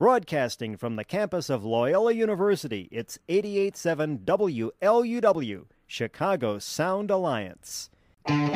Broadcasting 0.00 0.76
from 0.78 0.96
the 0.96 1.04
campus 1.04 1.50
of 1.50 1.62
Loyola 1.62 2.12
University, 2.14 2.88
it's 2.90 3.18
887 3.28 4.20
WLUW, 4.20 5.66
Chicago 5.86 6.58
Sound 6.58 7.10
Alliance. 7.10 7.90
Director 8.26 8.48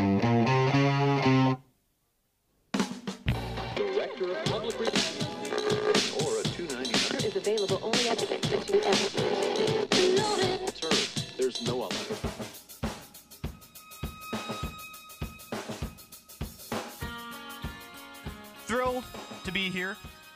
of 4.31 4.45
Public 4.47 4.81
Relations, 4.81 5.27
or 6.25 6.41
a 6.41 6.45
299. 6.45 7.25
is 7.27 7.37
available 7.37 7.79
only 7.83 8.09
at 8.09 8.17
the 8.17 8.33
Institute 8.33 8.87
and 8.87 8.97
Sir, 10.75 10.89
there's 11.37 11.61
no 11.67 11.83
other. 11.83 11.95
Thrilled 18.65 19.05
to 19.45 19.53
be 19.53 19.69
here. 19.69 19.99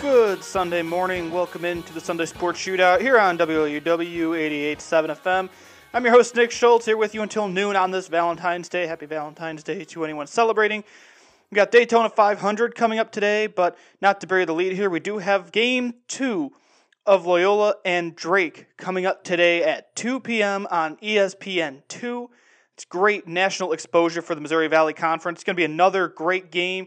Good 0.00 0.44
Sunday 0.44 0.82
morning. 0.82 1.32
Welcome 1.32 1.64
into 1.64 1.92
the 1.92 2.00
Sunday 2.00 2.26
Sports 2.26 2.60
Shootout 2.60 3.00
here 3.00 3.18
on 3.18 3.36
WLUW 3.36 3.80
88.7 3.82 5.16
FM. 5.16 5.48
I'm 5.92 6.04
your 6.04 6.12
host, 6.12 6.36
Nick 6.36 6.52
Schultz, 6.52 6.86
here 6.86 6.96
with 6.96 7.14
you 7.14 7.22
until 7.22 7.48
noon 7.48 7.74
on 7.74 7.90
this 7.90 8.06
Valentine's 8.06 8.68
Day. 8.68 8.86
Happy 8.86 9.06
Valentine's 9.06 9.64
Day 9.64 9.84
to 9.84 10.04
anyone 10.04 10.28
celebrating. 10.28 10.84
We 11.50 11.56
got 11.56 11.72
Daytona 11.72 12.10
500 12.10 12.76
coming 12.76 13.00
up 13.00 13.10
today, 13.10 13.48
but 13.48 13.76
not 14.00 14.20
to 14.20 14.28
bury 14.28 14.44
the 14.44 14.54
lead 14.54 14.72
here, 14.74 14.88
we 14.88 15.00
do 15.00 15.18
have 15.18 15.50
game 15.50 15.94
two 16.06 16.52
of 17.04 17.26
Loyola 17.26 17.74
and 17.84 18.14
Drake 18.14 18.68
coming 18.76 19.04
up 19.04 19.24
today 19.24 19.64
at 19.64 19.96
2 19.96 20.20
p.m. 20.20 20.68
on 20.70 20.96
E 21.02 21.16
ESPN2. 21.16 22.28
It's 22.74 22.84
great 22.84 23.26
national 23.26 23.72
exposure 23.72 24.22
for 24.22 24.36
the 24.36 24.40
Missouri 24.40 24.68
Valley 24.68 24.94
Conference. 24.94 25.38
It's 25.38 25.44
going 25.44 25.56
to 25.56 25.60
be 25.60 25.64
another 25.64 26.06
great 26.06 26.52
game. 26.52 26.86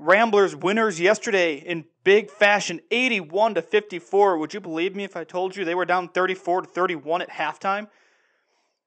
Ramblers 0.00 0.56
winners 0.56 0.98
yesterday 0.98 1.56
in 1.56 1.84
big 2.04 2.30
fashion, 2.30 2.80
81 2.90 3.56
to 3.56 3.62
54. 3.62 4.38
Would 4.38 4.54
you 4.54 4.60
believe 4.60 4.96
me 4.96 5.04
if 5.04 5.14
I 5.14 5.24
told 5.24 5.54
you 5.54 5.62
they 5.62 5.74
were 5.74 5.84
down 5.84 6.08
34 6.08 6.62
to 6.62 6.68
31 6.68 7.20
at 7.20 7.28
halftime? 7.28 7.86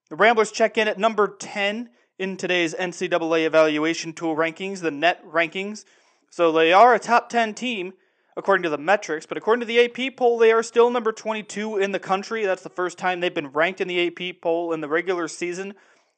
The 0.09 0.15
Ramblers 0.15 0.51
check 0.51 0.75
in 0.75 0.87
at 0.87 0.97
number 0.97 1.27
10 1.27 1.91
in 2.17 2.35
today's 2.35 2.73
NCAA 2.73 3.45
evaluation 3.45 4.13
tool 4.13 4.35
rankings, 4.35 4.79
the 4.79 4.89
net 4.89 5.23
rankings. 5.23 5.85
So 6.31 6.51
they 6.51 6.73
are 6.73 6.95
a 6.95 6.99
top 6.99 7.29
10 7.29 7.53
team 7.53 7.93
according 8.35 8.63
to 8.63 8.69
the 8.69 8.79
metrics, 8.79 9.27
but 9.27 9.37
according 9.37 9.59
to 9.59 9.67
the 9.67 9.85
AP 9.85 10.15
poll, 10.17 10.39
they 10.39 10.51
are 10.51 10.63
still 10.63 10.89
number 10.89 11.11
22 11.11 11.77
in 11.77 11.91
the 11.91 11.99
country. 11.99 12.43
That's 12.43 12.63
the 12.63 12.69
first 12.69 12.97
time 12.97 13.19
they've 13.19 13.31
been 13.31 13.51
ranked 13.51 13.81
in 13.81 13.87
the 13.87 14.07
AP 14.07 14.41
poll 14.41 14.73
in 14.73 14.81
the 14.81 14.89
regular 14.89 15.27
season 15.27 15.75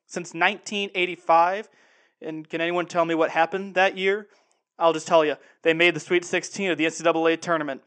since 0.08 0.34
1985. 0.34 1.68
And 2.22 2.50
can 2.50 2.62
anyone 2.62 2.86
tell 2.86 3.04
me 3.04 3.14
what 3.14 3.32
happened 3.32 3.76
that 3.76 3.98
year? 3.98 4.30
I'll 4.78 4.94
just 4.94 5.08
tell 5.08 5.24
you, 5.24 5.36
they 5.62 5.74
made 5.74 5.96
the 5.96 6.00
Sweet 6.00 6.26
16 6.26 6.72
of 6.72 6.78
the 6.78 6.86
NCAA 6.86 7.40
tournament. 7.40 7.82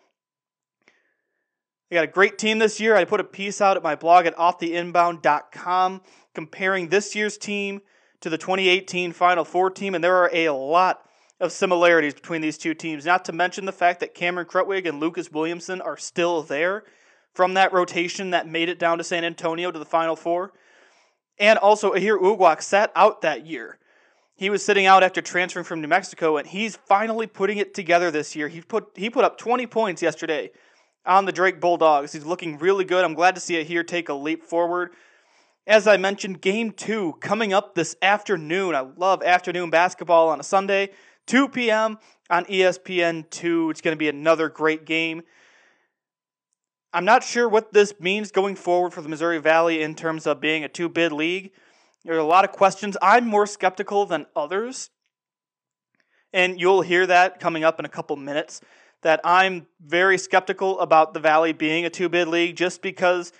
They 1.88 1.94
got 1.94 2.04
a 2.04 2.08
great 2.08 2.38
team 2.38 2.58
this 2.58 2.80
year. 2.80 2.96
I 2.96 3.04
put 3.04 3.20
a 3.20 3.24
piece 3.24 3.60
out 3.60 3.76
at 3.76 3.82
my 3.82 3.94
blog 3.94 4.26
at 4.26 4.36
offtheinbound.com 4.36 6.02
comparing 6.34 6.88
this 6.88 7.14
year's 7.14 7.38
team 7.38 7.80
to 8.20 8.30
the 8.30 8.38
2018 8.38 9.12
Final 9.12 9.44
Four 9.44 9.70
team, 9.70 9.94
and 9.94 10.04
there 10.04 10.16
are 10.16 10.30
a 10.32 10.50
lot 10.50 11.02
of 11.40 11.52
similarities 11.52 12.14
between 12.14 12.40
these 12.40 12.58
two 12.58 12.74
teams. 12.74 13.06
Not 13.06 13.24
to 13.26 13.32
mention 13.32 13.64
the 13.64 13.72
fact 13.72 14.00
that 14.00 14.14
Cameron 14.14 14.46
Krutwig 14.46 14.88
and 14.88 15.00
Lucas 15.00 15.30
Williamson 15.30 15.80
are 15.80 15.96
still 15.96 16.42
there 16.42 16.84
from 17.32 17.54
that 17.54 17.72
rotation 17.72 18.30
that 18.30 18.48
made 18.48 18.68
it 18.68 18.78
down 18.78 18.98
to 18.98 19.04
San 19.04 19.24
Antonio 19.24 19.70
to 19.70 19.78
the 19.78 19.84
Final 19.84 20.16
Four. 20.16 20.52
And 21.38 21.58
also, 21.58 21.92
Aher 21.92 22.18
Uguak 22.18 22.60
sat 22.60 22.90
out 22.96 23.22
that 23.22 23.46
year. 23.46 23.78
He 24.38 24.50
was 24.50 24.64
sitting 24.64 24.86
out 24.86 25.02
after 25.02 25.20
transferring 25.20 25.64
from 25.64 25.80
New 25.80 25.88
Mexico, 25.88 26.36
and 26.36 26.46
he's 26.46 26.76
finally 26.86 27.26
putting 27.26 27.58
it 27.58 27.74
together 27.74 28.12
this 28.12 28.36
year. 28.36 28.46
He 28.46 28.60
put 28.60 28.92
he 28.94 29.10
put 29.10 29.24
up 29.24 29.36
20 29.36 29.66
points 29.66 30.00
yesterday 30.00 30.52
on 31.04 31.24
the 31.24 31.32
Drake 31.32 31.60
Bulldogs. 31.60 32.12
He's 32.12 32.24
looking 32.24 32.56
really 32.58 32.84
good. 32.84 33.04
I'm 33.04 33.14
glad 33.14 33.34
to 33.34 33.40
see 33.40 33.56
it 33.56 33.66
here 33.66 33.82
take 33.82 34.08
a 34.08 34.14
leap 34.14 34.44
forward. 34.44 34.92
As 35.66 35.88
I 35.88 35.96
mentioned, 35.96 36.40
game 36.40 36.70
two 36.70 37.14
coming 37.20 37.52
up 37.52 37.74
this 37.74 37.96
afternoon. 38.00 38.76
I 38.76 38.86
love 38.96 39.24
afternoon 39.24 39.70
basketball 39.70 40.28
on 40.28 40.38
a 40.38 40.44
Sunday, 40.44 40.90
2 41.26 41.48
p.m. 41.48 41.98
on 42.30 42.46
E 42.48 42.60
ESPN2. 42.60 43.72
It's 43.72 43.80
going 43.80 43.92
to 43.92 43.98
be 43.98 44.08
another 44.08 44.48
great 44.48 44.84
game. 44.84 45.22
I'm 46.92 47.04
not 47.04 47.24
sure 47.24 47.48
what 47.48 47.72
this 47.72 47.92
means 47.98 48.30
going 48.30 48.54
forward 48.54 48.94
for 48.94 49.02
the 49.02 49.08
Missouri 49.08 49.38
Valley 49.38 49.82
in 49.82 49.96
terms 49.96 50.28
of 50.28 50.40
being 50.40 50.62
a 50.62 50.68
two 50.68 50.88
bid 50.88 51.10
league. 51.10 51.50
There 52.08 52.16
are 52.16 52.20
a 52.20 52.24
lot 52.24 52.46
of 52.46 52.52
questions. 52.52 52.96
I'm 53.02 53.26
more 53.26 53.46
skeptical 53.46 54.06
than 54.06 54.24
others. 54.34 54.88
And 56.32 56.58
you'll 56.58 56.80
hear 56.80 57.06
that 57.06 57.38
coming 57.38 57.64
up 57.64 57.78
in 57.78 57.84
a 57.84 57.88
couple 57.90 58.16
minutes. 58.16 58.62
That 59.02 59.20
I'm 59.24 59.66
very 59.78 60.16
skeptical 60.16 60.80
about 60.80 61.12
the 61.12 61.20
Valley 61.20 61.52
being 61.52 61.84
a 61.84 61.90
two 61.90 62.08
bid 62.08 62.28
league 62.28 62.56
just 62.56 62.80
because 62.80 63.30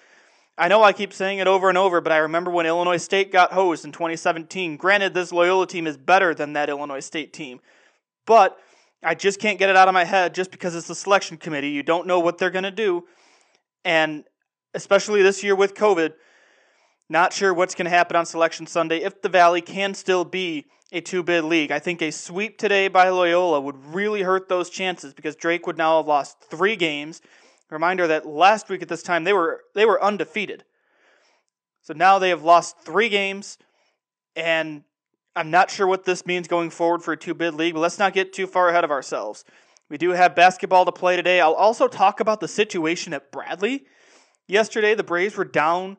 I 0.59 0.69
know 0.69 0.83
I 0.83 0.93
keep 0.93 1.15
saying 1.15 1.39
it 1.39 1.47
over 1.47 1.71
and 1.71 1.79
over, 1.79 2.03
but 2.03 2.13
I 2.13 2.19
remember 2.19 2.51
when 2.51 2.67
Illinois 2.67 2.99
State 2.99 3.33
got 3.33 3.55
hosed 3.55 3.87
in 3.87 3.93
2017. 3.93 4.77
Granted, 4.77 5.15
this 5.15 5.33
Loyola 5.33 5.67
team 5.67 5.87
is 5.87 5.97
better 5.97 6.35
than 6.35 6.53
that 6.53 6.69
Illinois 6.69 7.01
State 7.01 7.33
team. 7.33 7.61
But 8.27 8.59
I 9.03 9.15
just 9.15 9.41
can't 9.41 9.59
get 9.59 9.71
it 9.71 9.77
out 9.77 9.89
of 9.89 9.95
my 9.95 10.05
head 10.05 10.35
just 10.35 10.51
because 10.51 10.77
it's 10.77 10.89
the 10.89 10.95
selection 10.95 11.39
committee. 11.39 11.71
You 11.71 11.83
don't 11.83 12.07
know 12.07 12.21
what 12.21 12.37
they're 12.37 12.51
going 12.51 12.65
to 12.65 12.71
do. 12.71 13.07
And 13.83 14.25
especially 14.75 15.23
this 15.23 15.43
year 15.43 15.57
with 15.57 15.73
COVID, 15.73 16.13
not 17.09 17.33
sure 17.33 17.55
what's 17.55 17.75
going 17.75 17.87
to 17.87 17.91
happen 17.91 18.17
on 18.17 18.27
Selection 18.27 18.67
Sunday 18.67 18.99
if 18.99 19.23
the 19.23 19.29
Valley 19.29 19.61
can 19.61 19.95
still 19.95 20.25
be 20.25 20.67
a 20.93 21.01
two 21.01 21.23
bid 21.23 21.45
league. 21.45 21.71
I 21.71 21.79
think 21.79 22.03
a 22.03 22.11
sweep 22.11 22.59
today 22.59 22.89
by 22.89 23.09
Loyola 23.09 23.61
would 23.61 23.77
really 23.95 24.23
hurt 24.23 24.49
those 24.49 24.71
chances 24.71 25.15
because 25.15 25.37
Drake 25.37 25.67
would 25.67 25.79
now 25.79 25.99
have 25.99 26.07
lost 26.07 26.41
three 26.51 26.77
games. 26.77 27.21
Reminder 27.71 28.07
that 28.07 28.27
last 28.27 28.71
week 28.71 28.81
at 28.81 28.89
this 28.89 29.03
time 29.03 29.25
they 29.25 29.33
were 29.33 29.65
they 29.75 29.85
were 29.85 30.03
undefeated. 30.03 30.65
So 31.83 31.95
now 31.95 32.19
they 32.19 32.31
have 32.31 32.43
lost 32.43 32.81
three 32.81 33.09
games, 33.09 33.59
and 34.37 34.83
I'm 35.37 35.51
not 35.51 35.71
sure 35.71 35.87
what 35.87 36.05
this 36.05 36.27
means 36.27 36.49
going 36.49 36.71
forward 36.71 37.03
for 37.03 37.13
a 37.13 37.17
two 37.17 37.35
bid 37.35 37.55
league, 37.55 37.75
but 37.75 37.81
let's 37.81 37.99
not 37.99 38.15
get 38.15 38.33
too 38.33 38.47
far 38.47 38.71
ahead 38.71 38.85
of 38.85 38.91
ourselves. 38.91 39.45
We 39.91 39.97
do 39.97 40.11
have 40.11 40.35
basketball 40.35 40.85
to 40.85 40.93
play 40.93 41.17
today. 41.17 41.41
I'll 41.41 41.55
also 41.55 41.89
talk 41.89 42.21
about 42.21 42.41
the 42.41 42.49
situation 42.49 43.15
at 43.15 43.33
Bradley. 43.33 43.87
Yesterday, 44.47 44.95
the 44.95 45.03
Braves 45.03 45.37
were 45.37 45.45
down 45.45 45.99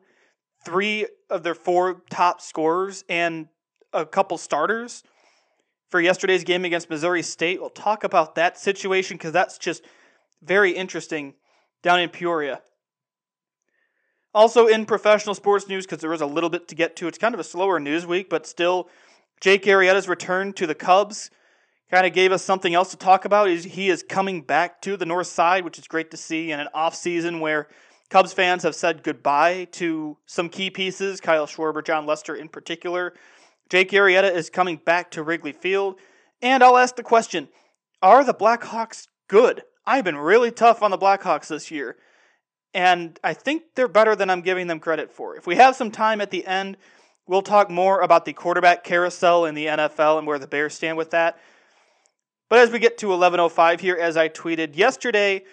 three 0.64 1.06
of 1.28 1.42
their 1.42 1.54
four 1.54 2.02
top 2.10 2.40
scorers 2.40 3.04
and 3.08 3.48
a 3.92 4.04
couple 4.06 4.38
starters 4.38 5.02
for 5.90 6.00
yesterday's 6.00 6.44
game 6.44 6.64
against 6.64 6.88
Missouri 6.88 7.22
State. 7.22 7.60
We'll 7.60 7.70
talk 7.70 8.04
about 8.04 8.36
that 8.36 8.58
situation 8.58 9.16
because 9.16 9.32
that's 9.32 9.58
just 9.58 9.84
very 10.42 10.72
interesting 10.72 11.34
down 11.82 12.00
in 12.00 12.08
Peoria. 12.08 12.62
Also, 14.32 14.66
in 14.66 14.86
professional 14.86 15.34
sports 15.34 15.66
news, 15.66 15.86
because 15.86 15.98
there 15.98 16.10
was 16.10 16.20
a 16.20 16.26
little 16.26 16.50
bit 16.50 16.68
to 16.68 16.76
get 16.76 16.94
to, 16.96 17.08
it's 17.08 17.18
kind 17.18 17.34
of 17.34 17.40
a 17.40 17.44
slower 17.44 17.80
news 17.80 18.06
week, 18.06 18.30
but 18.30 18.46
still, 18.46 18.88
Jake 19.40 19.64
Arrieta's 19.64 20.08
return 20.08 20.52
to 20.52 20.66
the 20.66 20.74
Cubs 20.74 21.30
kind 21.90 22.06
of 22.06 22.12
gave 22.12 22.30
us 22.30 22.44
something 22.44 22.72
else 22.72 22.90
to 22.92 22.96
talk 22.96 23.24
about. 23.24 23.48
He 23.48 23.88
is 23.88 24.04
coming 24.08 24.42
back 24.42 24.80
to 24.82 24.96
the 24.96 25.06
north 25.06 25.26
side, 25.26 25.64
which 25.64 25.78
is 25.78 25.88
great 25.88 26.12
to 26.12 26.16
see 26.16 26.52
in 26.52 26.60
an 26.60 26.68
off 26.72 26.94
season 26.94 27.40
where 27.40 27.66
Cubs 28.10 28.32
fans 28.32 28.64
have 28.64 28.74
said 28.74 29.02
goodbye 29.02 29.68
to 29.72 30.18
some 30.26 30.48
key 30.48 30.68
pieces, 30.68 31.20
Kyle 31.20 31.46
Schwarber, 31.46 31.84
Jon 31.84 32.06
Lester 32.06 32.34
in 32.34 32.48
particular. 32.48 33.14
Jake 33.68 33.90
Arrieta 33.90 34.34
is 34.34 34.50
coming 34.50 34.76
back 34.76 35.12
to 35.12 35.22
Wrigley 35.22 35.52
Field. 35.52 35.96
And 36.42 36.62
I'll 36.62 36.76
ask 36.76 36.96
the 36.96 37.02
question 37.02 37.48
Are 38.02 38.24
the 38.24 38.34
Blackhawks 38.34 39.06
good? 39.28 39.62
I've 39.86 40.04
been 40.04 40.18
really 40.18 40.50
tough 40.50 40.82
on 40.82 40.90
the 40.90 40.98
Blackhawks 40.98 41.48
this 41.48 41.70
year. 41.70 41.96
And 42.74 43.18
I 43.24 43.34
think 43.34 43.62
they're 43.74 43.88
better 43.88 44.14
than 44.14 44.30
I'm 44.30 44.42
giving 44.42 44.66
them 44.66 44.78
credit 44.78 45.10
for. 45.10 45.36
If 45.36 45.46
we 45.46 45.56
have 45.56 45.74
some 45.74 45.90
time 45.90 46.20
at 46.20 46.30
the 46.30 46.46
end, 46.46 46.76
We'll 47.30 47.42
talk 47.42 47.70
more 47.70 48.00
about 48.00 48.24
the 48.24 48.32
quarterback 48.32 48.82
carousel 48.82 49.44
in 49.44 49.54
the 49.54 49.66
NFL 49.66 50.18
and 50.18 50.26
where 50.26 50.40
the 50.40 50.48
Bears 50.48 50.74
stand 50.74 50.96
with 50.96 51.10
that. 51.10 51.38
But 52.48 52.58
as 52.58 52.72
we 52.72 52.80
get 52.80 52.98
to 52.98 53.12
11:05 53.12 53.78
here, 53.78 53.94
as 53.94 54.16
I 54.16 54.28
tweeted 54.28 54.76
yesterday, 54.76 55.44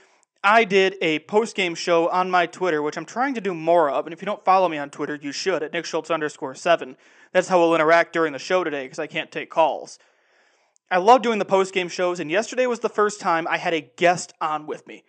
I 0.43 0.63
did 0.63 0.95
a 1.01 1.19
post-game 1.19 1.75
show 1.75 2.09
on 2.09 2.29
my 2.29 2.45
Twitter, 2.45 2.81
which 2.81 2.97
I'm 2.97 3.05
trying 3.05 3.33
to 3.35 3.41
do 3.41 3.53
more 3.53 3.89
of. 3.89 4.05
And 4.05 4.13
if 4.13 4.21
you 4.21 4.25
don't 4.25 4.43
follow 4.43 4.69
me 4.69 4.77
on 4.77 4.89
Twitter, 4.89 5.15
you 5.15 5.31
should 5.31 5.63
at 5.63 5.73
Nick 5.73 5.85
Schultz 5.85 6.11
underscore 6.11 6.55
seven. 6.55 6.95
That's 7.31 7.47
how 7.47 7.59
we'll 7.59 7.75
interact 7.75 8.13
during 8.13 8.33
the 8.33 8.39
show 8.39 8.63
today 8.63 8.85
because 8.85 8.99
I 8.99 9.07
can't 9.07 9.31
take 9.31 9.49
calls. 9.49 9.99
I 10.89 10.97
love 10.97 11.21
doing 11.21 11.39
the 11.39 11.45
post-game 11.45 11.89
shows, 11.89 12.19
and 12.19 12.31
yesterday 12.31 12.65
was 12.65 12.79
the 12.79 12.89
first 12.89 13.19
time 13.19 13.47
I 13.47 13.57
had 13.57 13.73
a 13.73 13.81
guest 13.81 14.33
on 14.39 14.67
with 14.67 14.87
me. 14.87 15.03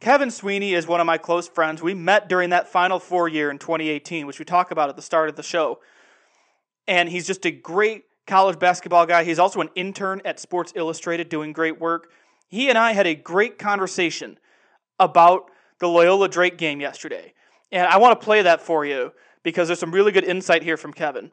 Kevin 0.00 0.30
Sweeney 0.30 0.74
is 0.74 0.86
one 0.86 1.00
of 1.00 1.06
my 1.06 1.16
close 1.16 1.48
friends. 1.48 1.82
We 1.82 1.94
met 1.94 2.28
during 2.28 2.50
that 2.50 2.68
Final 2.68 2.98
Four 2.98 3.28
year 3.28 3.50
in 3.50 3.58
2018, 3.58 4.26
which 4.26 4.38
we 4.38 4.44
talk 4.44 4.70
about 4.70 4.88
at 4.88 4.96
the 4.96 5.02
start 5.02 5.28
of 5.28 5.36
the 5.36 5.42
show. 5.42 5.80
And 6.88 7.08
he's 7.08 7.26
just 7.26 7.46
a 7.46 7.50
great 7.50 8.04
college 8.26 8.58
basketball 8.58 9.06
guy. 9.06 9.24
He's 9.24 9.38
also 9.38 9.60
an 9.60 9.70
intern 9.74 10.20
at 10.24 10.40
Sports 10.40 10.72
Illustrated 10.76 11.28
doing 11.28 11.52
great 11.52 11.80
work. 11.80 12.10
He 12.48 12.68
and 12.68 12.76
I 12.76 12.92
had 12.92 13.06
a 13.06 13.14
great 13.14 13.58
conversation 13.58 14.38
about 14.98 15.50
the 15.78 15.88
Loyola 15.88 16.28
Drake 16.28 16.58
game 16.58 16.80
yesterday. 16.80 17.34
And 17.72 17.86
I 17.86 17.98
want 17.98 18.18
to 18.18 18.24
play 18.24 18.42
that 18.42 18.60
for 18.60 18.84
you 18.84 19.12
because 19.42 19.68
there's 19.68 19.80
some 19.80 19.92
really 19.92 20.12
good 20.12 20.24
insight 20.24 20.62
here 20.62 20.76
from 20.76 20.92
Kevin. 20.92 21.30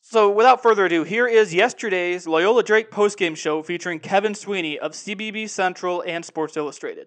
So, 0.00 0.30
without 0.30 0.62
further 0.62 0.84
ado, 0.84 1.02
here 1.02 1.26
is 1.26 1.54
yesterday's 1.54 2.26
Loyola 2.26 2.62
Drake 2.62 2.90
postgame 2.90 3.36
show 3.36 3.62
featuring 3.62 4.00
Kevin 4.00 4.34
Sweeney 4.34 4.78
of 4.78 4.92
CBB 4.92 5.48
Central 5.48 6.02
and 6.06 6.24
Sports 6.24 6.58
Illustrated. 6.58 7.06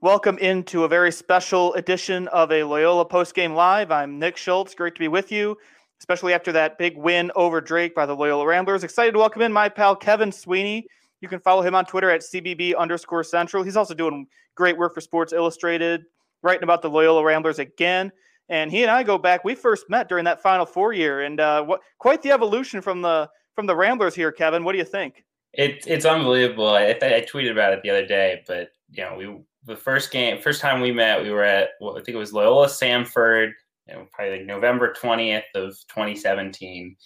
Welcome 0.00 0.38
into 0.38 0.84
a 0.84 0.88
very 0.88 1.12
special 1.12 1.74
edition 1.74 2.26
of 2.28 2.50
a 2.50 2.62
Loyola 2.62 3.04
postgame 3.04 3.54
live. 3.54 3.90
I'm 3.90 4.18
Nick 4.18 4.38
Schultz. 4.38 4.74
Great 4.74 4.94
to 4.94 4.98
be 4.98 5.08
with 5.08 5.30
you, 5.30 5.58
especially 5.98 6.32
after 6.32 6.52
that 6.52 6.78
big 6.78 6.96
win 6.96 7.30
over 7.36 7.60
Drake 7.60 7.94
by 7.94 8.06
the 8.06 8.16
Loyola 8.16 8.46
Ramblers. 8.46 8.82
Excited 8.82 9.12
to 9.12 9.18
welcome 9.18 9.42
in 9.42 9.52
my 9.52 9.68
pal 9.68 9.94
Kevin 9.94 10.32
Sweeney. 10.32 10.86
You 11.20 11.28
can 11.28 11.40
follow 11.40 11.62
him 11.62 11.74
on 11.74 11.84
Twitter 11.84 12.10
at 12.10 12.22
CBB 12.22 12.76
underscore 12.76 13.24
Central. 13.24 13.62
He's 13.62 13.76
also 13.76 13.94
doing 13.94 14.26
great 14.54 14.76
work 14.76 14.94
for 14.94 15.00
Sports 15.00 15.32
Illustrated, 15.32 16.04
writing 16.42 16.64
about 16.64 16.82
the 16.82 16.90
Loyola 16.90 17.24
Ramblers 17.24 17.58
again. 17.58 18.10
And 18.48 18.70
he 18.70 18.82
and 18.82 18.90
I 18.90 19.02
go 19.02 19.18
back. 19.18 19.44
We 19.44 19.54
first 19.54 19.88
met 19.88 20.08
during 20.08 20.24
that 20.24 20.42
Final 20.42 20.66
Four 20.66 20.92
year, 20.92 21.22
and 21.22 21.38
uh, 21.38 21.62
what 21.62 21.80
quite 21.98 22.20
the 22.20 22.32
evolution 22.32 22.80
from 22.82 23.00
the 23.00 23.30
from 23.54 23.66
the 23.66 23.76
Ramblers 23.76 24.14
here, 24.14 24.32
Kevin. 24.32 24.64
What 24.64 24.72
do 24.72 24.78
you 24.78 24.84
think? 24.84 25.24
It, 25.52 25.84
it's 25.86 26.04
unbelievable. 26.04 26.68
I, 26.68 26.90
I 27.02 27.26
tweeted 27.30 27.52
about 27.52 27.72
it 27.72 27.82
the 27.82 27.90
other 27.90 28.06
day, 28.06 28.42
but 28.48 28.70
you 28.90 29.04
know, 29.04 29.14
we 29.16 29.40
the 29.64 29.76
first 29.76 30.10
game, 30.10 30.40
first 30.40 30.60
time 30.60 30.80
we 30.80 30.90
met, 30.90 31.22
we 31.22 31.30
were 31.30 31.44
at 31.44 31.70
I 31.82 31.94
think 31.94 32.08
it 32.08 32.16
was 32.16 32.32
Loyola 32.32 32.66
Samford, 32.66 33.52
you 33.86 33.94
know, 33.94 34.06
probably 34.12 34.38
like 34.38 34.46
November 34.46 34.92
twentieth 34.94 35.44
of 35.54 35.70
2017. 35.88 36.96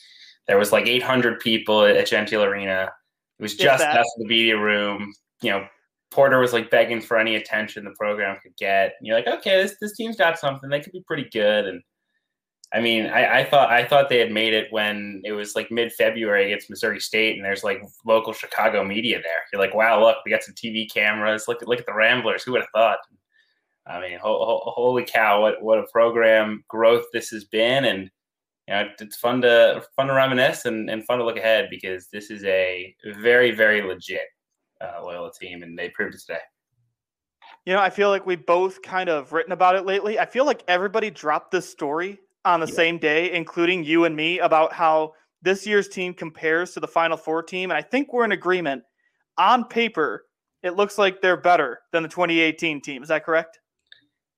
There 0.47 0.59
was 0.59 0.73
like 0.73 0.87
800 0.87 1.41
people 1.41 1.85
at 1.85 2.07
Gentile 2.07 2.45
Arena. 2.45 2.91
It 3.39 3.43
was 3.43 3.57
just 3.57 3.83
us 3.85 4.15
in 4.17 4.23
the 4.23 4.29
media 4.29 4.59
room. 4.59 5.13
You 5.43 5.51
know, 5.51 5.67
Porter 6.11 6.39
was 6.39 6.53
like 6.53 6.71
begging 6.71 7.01
for 7.01 7.19
any 7.19 7.35
attention 7.35 7.85
the 7.85 7.91
program 7.99 8.39
could 8.43 8.57
get. 8.57 8.95
And 8.99 9.07
you're 9.07 9.17
like, 9.17 9.27
okay, 9.27 9.63
this 9.63 9.77
this 9.81 9.97
team's 9.97 10.17
got 10.17 10.39
something. 10.39 10.71
They 10.71 10.81
could 10.81 10.93
be 10.93 11.03
pretty 11.07 11.29
good. 11.31 11.67
And 11.67 11.83
I 12.73 12.81
mean, 12.81 13.07
I, 13.07 13.41
I 13.41 13.45
thought 13.45 13.71
I 13.71 13.85
thought 13.85 14.09
they 14.09 14.19
had 14.19 14.33
made 14.33 14.53
it 14.53 14.73
when 14.73 15.23
it 15.25 15.33
was 15.33 15.55
like 15.55 15.71
mid 15.71 15.93
February 15.93 16.47
against 16.47 16.71
Missouri 16.71 17.01
State, 17.01 17.37
and 17.37 17.45
there's 17.45 17.65
like 17.65 17.83
local 18.05 18.33
Chicago 18.33 18.85
media 18.85 19.21
there. 19.23 19.43
You're 19.53 19.61
like, 19.61 19.75
wow, 19.75 20.01
look, 20.01 20.19
we 20.25 20.31
got 20.31 20.43
some 20.43 20.55
TV 20.55 20.93
cameras. 20.93 21.47
Look 21.49 21.63
at 21.63 21.69
look 21.69 21.81
at 21.81 21.87
the 21.87 21.95
Ramblers. 21.95 22.43
Who 22.43 22.53
would 22.53 22.63
have 22.63 22.71
thought? 22.75 22.99
I 23.87 24.01
mean, 24.01 24.19
ho- 24.19 24.45
ho- 24.45 24.73
holy 24.75 25.05
cow, 25.05 25.43
what 25.43 25.63
what 25.63 25.79
a 25.79 25.87
program 25.93 26.65
growth 26.69 27.05
this 27.13 27.29
has 27.31 27.45
been, 27.45 27.85
and 27.85 28.11
you 28.69 28.75
know, 28.75 28.89
it's 28.99 29.17
fun 29.17 29.43
to 29.43 29.83
fun 29.97 30.07
to 30.07 30.15
reminisce 30.15 30.65
and, 30.65 30.89
and 30.89 31.05
fun 31.05 31.19
to 31.19 31.25
look 31.25 31.37
ahead 31.37 31.69
because 31.71 32.09
this 32.13 32.31
is 32.31 32.45
a 32.45 32.95
very 33.19 33.51
very 33.51 33.83
legit 33.83 34.27
uh, 34.81 35.03
Loyola 35.03 35.31
team, 35.39 35.63
and 35.63 35.79
they 35.79 35.89
proved 35.91 36.15
it 36.15 36.21
today. 36.21 36.41
You 37.67 37.73
know, 37.73 37.81
I 37.81 37.91
feel 37.91 38.11
like 38.11 38.27
we 38.27 38.37
both 38.37 38.83
kind 38.83 39.09
of 39.09 39.33
written 39.33 39.53
about 39.53 39.77
it 39.77 39.87
lately. 39.87 40.19
I 40.19 40.27
feel 40.27 40.45
like 40.45 40.63
everybody 40.69 41.11
dropped 41.11 41.51
this 41.51 41.69
story 41.69 42.19
on 42.45 42.61
the 42.61 42.67
yeah. 42.67 42.75
same 42.75 42.99
day, 42.99 43.33
including 43.33 43.85
you 43.85 44.05
and 44.05 44.15
me, 44.15 44.39
about 44.39 44.73
how 44.73 45.15
this 45.43 45.67
year's 45.67 45.89
team 45.89 46.13
compares 46.13 46.73
to 46.73 46.81
the 46.81 46.89
Final 46.89 47.17
Four 47.17 47.43
team. 47.43 47.71
And 47.71 47.79
I 47.79 47.83
think 47.83 48.13
we're 48.13 48.25
in 48.25 48.33
agreement. 48.33 48.83
On 49.37 49.65
paper, 49.65 50.27
it 50.63 50.77
looks 50.77 50.97
like 50.97 51.21
they're 51.21 51.37
better 51.37 51.81
than 51.93 52.03
the 52.03 52.09
2018 52.09 52.81
team. 52.81 53.03
Is 53.03 53.09
that 53.09 53.25
correct? 53.25 53.61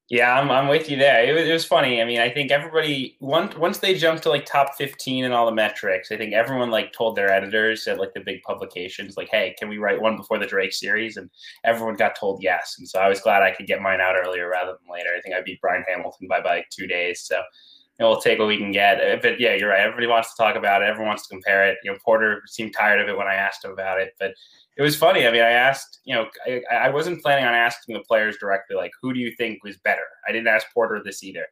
Yeah, 0.09 0.39
I'm, 0.39 0.53
I'm 0.53 0.69
with 0.69 0.89
you 0.89 0.97
there. 0.97 1.25
It 1.25 1.33
was, 1.33 1.49
it 1.49 1.53
was 1.53 1.65
funny. 1.65 2.01
I 2.01 2.05
mean, 2.05 2.21
I 2.21 2.31
think 2.31 2.53
everybody 2.53 3.17
once 3.19 3.57
once 3.57 3.79
they 3.79 3.93
jumped 3.95 4.23
to 4.23 4.29
like 4.29 4.47
top 4.47 4.77
15 4.77 5.25
and 5.25 5.35
all 5.35 5.47
the 5.47 5.53
metrics, 5.53 6.13
I 6.13 6.17
think 6.17 6.33
everyone 6.33 6.71
like 6.71 6.93
told 6.93 7.17
their 7.17 7.29
editors 7.33 7.89
at 7.89 7.99
like 7.99 8.15
the 8.15 8.21
big 8.21 8.41
publications, 8.43 9.17
like, 9.17 9.29
"Hey, 9.31 9.57
can 9.59 9.69
we 9.69 9.79
write 9.79 10.01
one 10.01 10.17
before 10.17 10.39
the 10.39 10.47
Drake 10.47 10.73
series?" 10.73 11.17
And 11.17 11.29
everyone 11.65 11.97
got 11.97 12.15
told 12.15 12.41
yes. 12.41 12.77
And 12.79 12.89
so 12.89 13.01
I 13.01 13.09
was 13.09 13.21
glad 13.21 13.43
I 13.43 13.51
could 13.51 13.67
get 13.67 13.83
mine 13.83 14.01
out 14.01 14.15
earlier 14.15 14.49
rather 14.49 14.77
than 14.79 14.93
later. 14.93 15.11
I 15.17 15.21
think 15.21 15.35
I 15.35 15.41
beat 15.41 15.61
Brian 15.61 15.85
Hamilton 15.89 16.29
by 16.29 16.41
by 16.41 16.57
like 16.59 16.71
two 16.71 16.87
days. 16.87 17.23
So 17.23 17.37
you 17.37 18.05
know, 18.05 18.11
we'll 18.11 18.21
take 18.21 18.39
what 18.39 18.49
we 18.49 18.59
can 18.59 18.71
get. 18.71 19.01
Uh, 19.01 19.19
but 19.21 19.41
yeah, 19.41 19.55
you're 19.55 19.71
right. 19.71 19.81
Everybody 19.81 20.07
wants 20.07 20.35
to 20.37 20.41
talk 20.41 20.55
about 20.55 20.83
it. 20.83 20.89
Everyone 20.89 21.09
wants 21.09 21.27
to 21.27 21.35
compare 21.35 21.67
it. 21.67 21.79
You 21.83 21.91
know, 21.91 21.99
Porter 22.05 22.43
seemed 22.47 22.75
tired 22.75 23.01
of 23.01 23.09
it 23.09 23.17
when 23.17 23.27
I 23.27 23.35
asked 23.35 23.65
him 23.65 23.73
about 23.73 24.01
it, 24.01 24.13
but 24.21 24.35
it 24.77 24.83
was 24.83 24.97
funny. 24.97 25.27
I 25.27 25.33
mean, 25.33 25.43
I 25.43 25.51
asked, 25.51 26.01
you 26.05 26.15
know, 26.15 26.27
I, 26.47 26.63
I, 26.71 26.91
wasn't 26.91 27.23
planning 27.23 27.47
on 27.47 27.55
asking 27.55 27.95
the 27.95 28.05
players 28.07 28.37
directly, 28.39 28.77
like, 28.77 28.91
who 29.01 29.15
do 29.15 29.21
you 29.21 29.33
think 29.37 29.65
was 29.65 29.79
better? 29.79 30.03
I 30.29 30.33
didn't 30.33 30.49
ask 30.49 30.67
Porter 30.75 31.01
this 31.03 31.25
either. 31.25 31.47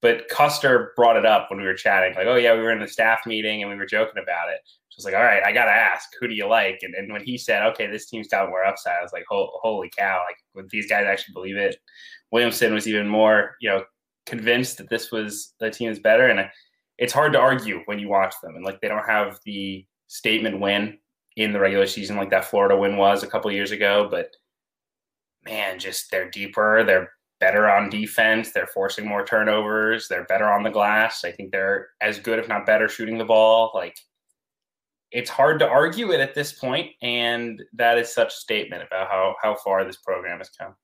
But 0.00 0.28
Custer 0.28 0.92
brought 0.96 1.16
it 1.16 1.26
up 1.26 1.50
when 1.50 1.60
we 1.60 1.66
were 1.66 1.74
chatting, 1.74 2.14
like, 2.14 2.26
oh, 2.26 2.36
yeah, 2.36 2.54
we 2.54 2.60
were 2.60 2.72
in 2.72 2.80
the 2.80 2.88
staff 2.88 3.20
meeting 3.26 3.62
and 3.62 3.70
we 3.70 3.76
were 3.76 3.84
joking 3.84 4.22
about 4.22 4.48
it. 4.48 4.60
So 4.88 4.96
I 4.96 4.98
was 4.98 5.04
like, 5.04 5.14
all 5.14 5.22
right, 5.22 5.44
I 5.44 5.52
got 5.52 5.66
to 5.66 5.72
ask, 5.72 6.08
who 6.18 6.26
do 6.26 6.34
you 6.34 6.48
like? 6.48 6.78
And, 6.80 6.94
and 6.94 7.12
when 7.12 7.22
he 7.22 7.36
said, 7.36 7.62
okay, 7.64 7.86
this 7.86 8.06
team's 8.06 8.28
got 8.28 8.48
more 8.48 8.64
upside, 8.64 8.98
I 8.98 9.02
was 9.02 9.12
like, 9.12 9.24
holy 9.28 9.90
cow, 9.94 10.24
like, 10.26 10.38
would 10.54 10.70
these 10.70 10.88
guys 10.88 11.04
actually 11.06 11.34
believe 11.34 11.56
it? 11.56 11.76
Williamson 12.32 12.72
was 12.72 12.88
even 12.88 13.08
more, 13.08 13.56
you 13.60 13.68
know, 13.68 13.84
convinced 14.24 14.78
that 14.78 14.88
this 14.88 15.12
was 15.12 15.52
the 15.60 15.70
team 15.70 15.90
is 15.90 15.98
better. 15.98 16.28
And 16.28 16.48
it's 16.96 17.12
hard 17.12 17.34
to 17.34 17.38
argue 17.38 17.82
when 17.84 17.98
you 17.98 18.08
watch 18.08 18.34
them. 18.42 18.56
And 18.56 18.64
like, 18.64 18.80
they 18.80 18.88
don't 18.88 19.06
have 19.06 19.38
the 19.44 19.84
statement 20.06 20.60
win 20.60 20.98
in 21.40 21.52
the 21.52 21.60
regular 21.60 21.86
season 21.86 22.16
like 22.16 22.30
that 22.30 22.44
Florida 22.44 22.76
win 22.76 22.96
was 22.96 23.22
a 23.22 23.26
couple 23.26 23.50
years 23.50 23.70
ago. 23.70 24.08
But 24.10 24.36
man, 25.44 25.78
just 25.78 26.10
they're 26.10 26.30
deeper. 26.30 26.84
They're 26.84 27.10
better 27.40 27.70
on 27.70 27.88
defense. 27.88 28.52
They're 28.52 28.66
forcing 28.66 29.06
more 29.06 29.24
turnovers. 29.24 30.06
They're 30.06 30.24
better 30.24 30.50
on 30.50 30.62
the 30.62 30.70
glass. 30.70 31.24
I 31.24 31.32
think 31.32 31.50
they're 31.50 31.88
as 32.02 32.18
good, 32.18 32.38
if 32.38 32.48
not 32.48 32.66
better, 32.66 32.88
shooting 32.88 33.16
the 33.16 33.24
ball. 33.24 33.72
Like 33.74 33.96
it's 35.10 35.30
hard 35.30 35.58
to 35.60 35.68
argue 35.68 36.12
it 36.12 36.20
at 36.20 36.34
this 36.34 36.52
point, 36.52 36.90
and 37.00 37.62
that 37.72 37.96
is 37.96 38.12
such 38.12 38.28
a 38.28 38.36
statement 38.36 38.82
about 38.86 39.08
how 39.08 39.34
how 39.42 39.56
far 39.56 39.84
this 39.84 39.96
program 39.96 40.38
has 40.38 40.50
come. 40.50 40.74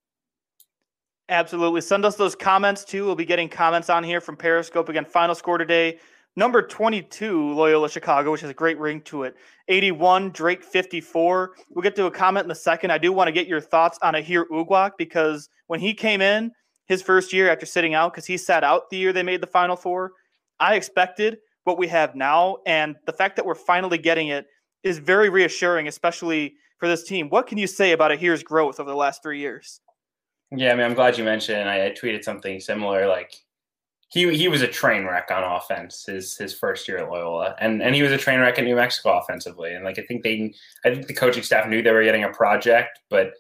Absolutely. 1.29 1.81
Send 1.81 2.05
us 2.05 2.17
those 2.17 2.37
comments 2.37 2.85
too. 2.85 3.05
We'll 3.05 3.17
be 3.17 3.25
getting 3.25 3.49
comments 3.49 3.91
on 3.91 4.05
here 4.05 4.21
from 4.21 4.37
Periscope. 4.37 4.89
Again, 4.89 5.05
final 5.05 5.35
score 5.35 5.59
today 5.59 5.99
Number 6.39 6.61
22, 6.61 7.55
Loyola 7.55 7.89
Chicago, 7.89 8.31
which 8.31 8.43
has 8.43 8.51
a 8.51 8.55
great 8.55 8.79
ring 8.79 9.01
to 9.03 9.23
it. 9.23 9.37
81, 9.69 10.31
Drake 10.33 10.63
54. 10.63 11.53
We'll 11.71 11.83
get 11.83 11.97
to 11.97 12.05
a 12.05 12.11
comment 12.11 12.45
in 12.45 12.51
a 12.51 12.55
second. 12.55 12.91
I 12.91 12.99
do 12.99 13.11
want 13.11 13.29
to 13.29 13.33
get 13.33 13.47
your 13.47 13.61
thoughts 13.61 13.99
on 14.03 14.15
Aher 14.15 14.45
Uguak 14.53 14.93
because 14.99 15.49
when 15.69 15.81
he 15.81 15.95
came 15.95 16.21
in 16.21 16.53
his 16.89 17.01
first 17.01 17.33
year 17.33 17.51
after 17.51 17.65
sitting 17.65 17.95
out, 17.95 18.13
because 18.13 18.27
he 18.27 18.37
sat 18.37 18.65
out 18.65 18.91
the 18.91 18.99
year 18.99 19.15
they 19.15 19.23
made 19.23 19.41
the 19.41 19.47
Final 19.47 19.77
Four, 19.77 20.13
I 20.61 20.75
expected 20.75 21.39
what 21.65 21.79
we 21.79 21.89
have 21.89 22.15
now. 22.15 22.59
And 22.67 22.97
the 23.07 23.15
fact 23.15 23.37
that 23.37 23.47
we're 23.47 23.55
finally 23.55 23.99
getting 23.99 24.29
it 24.29 24.47
is 24.83 24.99
very 24.99 25.31
reassuring, 25.31 25.89
especially 25.89 26.55
for 26.79 26.87
this 26.87 27.03
team. 27.05 27.31
What 27.31 27.47
can 27.47 27.57
you 27.57 27.67
say 27.67 27.93
about 27.93 28.13
Aher's 28.13 28.43
growth 28.43 28.79
over 28.79 28.91
the 28.91 28.97
last 28.97 29.23
three 29.23 29.41
years? 29.41 29.81
Yeah, 30.55 30.73
I 30.73 30.75
mean, 30.77 30.85
I'm 30.85 30.95
glad 30.95 31.17
you 31.17 31.25
mentioned. 31.25 31.69
I 31.69 31.91
tweeted 31.91 32.23
something 32.23 32.61
similar. 32.61 33.09
Like, 33.09 33.33
he 34.09 34.37
he 34.37 34.49
was 34.49 34.63
a 34.63 34.69
train 34.69 35.05
wreck 35.05 35.31
on 35.31 35.43
offense 35.43 36.05
his 36.07 36.37
his 36.37 36.55
first 36.55 36.87
year 36.87 36.99
at 36.99 37.11
Loyola, 37.11 37.57
and 37.61 37.83
and 37.83 37.95
he 37.95 38.03
was 38.03 38.13
a 38.13 38.19
train 38.19 38.41
wreck 38.41 38.59
at 38.59 38.65
New 38.65 38.77
Mexico 38.77 39.19
offensively. 39.19 39.75
And 39.75 39.85
like 39.85 39.99
I 39.99 40.03
think 40.03 40.23
they, 40.23 40.55
I 40.85 40.95
think 40.95 41.07
the 41.07 41.15
coaching 41.15 41.43
staff 41.43 41.69
knew 41.69 41.83
they 41.83 41.93
were 41.93 42.05
getting 42.05 42.25
a 42.25 42.33
project, 42.33 43.01
but 43.11 43.33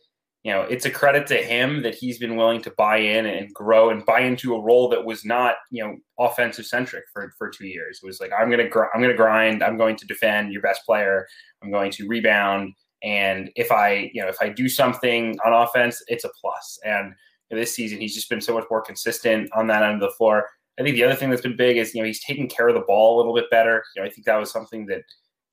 you 0.42 0.52
know 0.52 0.62
it's 0.62 0.84
a 0.84 0.90
credit 0.90 1.26
to 1.28 1.36
him 1.36 1.82
that 1.82 1.94
he's 1.94 2.18
been 2.18 2.36
willing 2.36 2.62
to 2.62 2.72
buy 2.76 2.98
in 2.98 3.26
and 3.26 3.52
grow 3.54 3.90
and 3.90 4.04
buy 4.06 4.20
into 4.20 4.54
a 4.54 4.60
role 4.60 4.88
that 4.88 5.04
was 5.04 5.24
not 5.24 5.56
you 5.70 5.84
know 5.84 5.96
offensive 6.18 6.66
centric 6.66 7.04
for 7.12 7.32
for 7.38 7.48
two 7.48 7.66
years. 7.66 8.00
It 8.02 8.06
was 8.06 8.20
like 8.20 8.32
I'm 8.36 8.50
gonna 8.50 8.68
gr- 8.68 8.90
I'm 8.92 9.00
gonna 9.00 9.14
grind, 9.14 9.62
I'm 9.62 9.76
going 9.76 9.96
to 9.96 10.06
defend 10.06 10.52
your 10.52 10.62
best 10.62 10.84
player, 10.84 11.28
I'm 11.62 11.70
going 11.70 11.92
to 11.92 12.08
rebound, 12.08 12.74
and 13.04 13.50
if 13.54 13.70
I 13.70 14.10
you 14.12 14.20
know 14.20 14.28
if 14.28 14.38
I 14.40 14.48
do 14.48 14.68
something 14.68 15.38
on 15.44 15.52
offense, 15.52 16.02
it's 16.08 16.24
a 16.24 16.30
plus. 16.40 16.80
And 16.84 17.14
this 17.50 17.72
season 17.72 18.00
he's 18.00 18.14
just 18.14 18.28
been 18.28 18.40
so 18.40 18.54
much 18.54 18.64
more 18.68 18.82
consistent 18.82 19.48
on 19.54 19.68
that 19.68 19.84
end 19.84 19.94
of 19.94 20.00
the 20.00 20.14
floor. 20.16 20.48
I 20.78 20.82
think 20.82 20.94
the 20.94 21.04
other 21.04 21.14
thing 21.14 21.30
that's 21.30 21.42
been 21.42 21.56
big 21.56 21.76
is 21.76 21.94
you 21.94 22.00
know 22.00 22.06
he's 22.06 22.24
taking 22.24 22.48
care 22.48 22.68
of 22.68 22.74
the 22.74 22.84
ball 22.86 23.16
a 23.16 23.18
little 23.18 23.34
bit 23.34 23.50
better. 23.50 23.84
You 23.94 24.02
know 24.02 24.08
I 24.08 24.10
think 24.10 24.26
that 24.26 24.36
was 24.36 24.50
something 24.50 24.86
that 24.86 25.02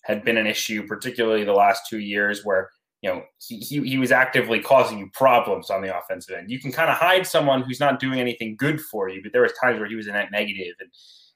had 0.03 0.23
been 0.23 0.37
an 0.37 0.47
issue, 0.47 0.85
particularly 0.85 1.43
the 1.43 1.53
last 1.53 1.83
two 1.89 1.99
years, 1.99 2.43
where 2.43 2.69
you 3.01 3.09
know 3.09 3.23
he, 3.39 3.57
he, 3.59 3.81
he 3.81 3.97
was 3.97 4.11
actively 4.11 4.59
causing 4.59 4.99
you 4.99 5.09
problems 5.13 5.69
on 5.69 5.81
the 5.81 5.97
offensive 5.97 6.35
end. 6.35 6.51
You 6.51 6.59
can 6.59 6.71
kind 6.71 6.89
of 6.89 6.97
hide 6.97 7.25
someone 7.25 7.63
who's 7.63 7.79
not 7.79 7.99
doing 7.99 8.19
anything 8.19 8.55
good 8.57 8.79
for 8.81 9.09
you, 9.09 9.21
but 9.23 9.31
there 9.33 9.41
was 9.41 9.53
times 9.53 9.79
where 9.79 9.89
he 9.89 9.95
was 9.95 10.07
a 10.07 10.11
net 10.11 10.29
negative. 10.31 10.75
and 10.79 10.89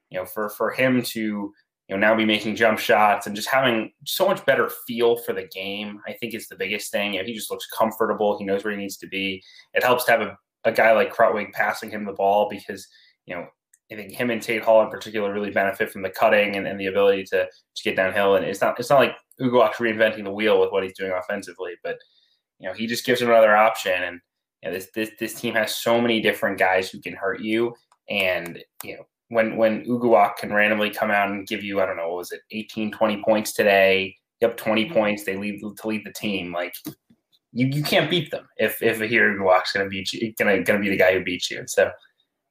you 0.09 0.19
know, 0.19 0.25
for 0.25 0.49
for 0.49 0.71
him 0.71 1.01
to 1.01 1.19
you 1.19 1.95
know 1.95 1.97
now 1.97 2.15
be 2.15 2.25
making 2.25 2.55
jump 2.55 2.79
shots 2.79 3.27
and 3.27 3.35
just 3.35 3.49
having 3.49 3.91
so 4.05 4.27
much 4.27 4.45
better 4.45 4.69
feel 4.85 5.17
for 5.17 5.33
the 5.33 5.47
game, 5.47 6.01
I 6.07 6.13
think 6.13 6.33
is 6.33 6.47
the 6.47 6.55
biggest 6.55 6.91
thing. 6.91 7.13
You 7.13 7.21
know, 7.21 7.25
he 7.25 7.33
just 7.33 7.51
looks 7.51 7.67
comfortable. 7.67 8.37
He 8.37 8.45
knows 8.45 8.63
where 8.63 8.71
he 8.71 8.79
needs 8.79 8.97
to 8.97 9.07
be. 9.07 9.43
It 9.73 9.83
helps 9.83 10.05
to 10.05 10.11
have 10.11 10.21
a, 10.21 10.37
a 10.65 10.71
guy 10.71 10.91
like 10.93 11.13
Krutwig 11.13 11.53
passing 11.53 11.89
him 11.89 12.05
the 12.05 12.13
ball 12.13 12.49
because 12.49 12.87
you 13.25 13.35
know 13.35 13.47
I 13.91 13.95
think 13.95 14.11
him 14.11 14.29
and 14.29 14.41
Tate 14.41 14.63
Hall 14.63 14.83
in 14.83 14.89
particular 14.89 15.33
really 15.33 15.51
benefit 15.51 15.91
from 15.91 16.01
the 16.01 16.09
cutting 16.09 16.55
and, 16.55 16.67
and 16.67 16.79
the 16.79 16.87
ability 16.87 17.23
to, 17.25 17.45
to 17.45 17.83
get 17.83 17.95
downhill. 17.95 18.35
And 18.35 18.45
it's 18.45 18.61
not 18.61 18.79
it's 18.79 18.89
not 18.89 18.99
like 18.99 19.15
Uguak's 19.39 19.77
reinventing 19.77 20.25
the 20.25 20.31
wheel 20.31 20.59
with 20.59 20.71
what 20.71 20.83
he's 20.83 20.97
doing 20.97 21.11
offensively, 21.11 21.73
but 21.83 21.97
you 22.59 22.67
know 22.67 22.73
he 22.73 22.85
just 22.85 23.05
gives 23.05 23.21
him 23.21 23.29
another 23.29 23.55
option. 23.55 24.03
And 24.03 24.19
you 24.61 24.69
know, 24.69 24.75
this 24.75 24.89
this 24.93 25.11
this 25.19 25.39
team 25.39 25.53
has 25.53 25.73
so 25.73 26.01
many 26.01 26.21
different 26.21 26.57
guys 26.57 26.89
who 26.89 26.99
can 26.99 27.13
hurt 27.13 27.41
you. 27.41 27.75
And 28.09 28.61
you 28.83 28.97
know 28.97 29.03
when 29.29 29.55
when 29.55 29.85
Uguak 29.85 30.37
can 30.37 30.53
randomly 30.53 30.89
come 30.89 31.11
out 31.11 31.29
and 31.29 31.47
give 31.47 31.63
you 31.63 31.79
I 31.79 31.85
don't 31.85 31.97
know 31.97 32.09
what 32.09 32.17
was 32.17 32.31
it 32.33 32.41
18 32.51 32.91
20 32.91 33.23
points 33.23 33.53
today, 33.53 34.15
yep 34.41 34.57
20 34.57 34.85
mm-hmm. 34.85 34.93
points 34.93 35.23
they 35.23 35.37
lead 35.37 35.61
to 35.61 35.87
lead 35.87 36.05
the 36.05 36.13
team 36.13 36.51
like. 36.51 36.73
You, 37.53 37.67
you 37.67 37.81
can't 37.81 38.09
beat 38.09 38.29
them 38.29 38.45
if 38.57 38.83
if 38.83 39.01
Aher 39.01 39.33
Uguak's 39.33 39.71
going 39.71 39.85
to 39.85 39.89
beat 39.89 40.11
you, 40.13 40.31
going 40.37 40.63
to 40.63 40.79
be 40.79 40.89
the 40.89 40.97
guy 40.97 41.13
who 41.13 41.23
beats 41.23 41.49
you. 41.49 41.63
So 41.65 41.89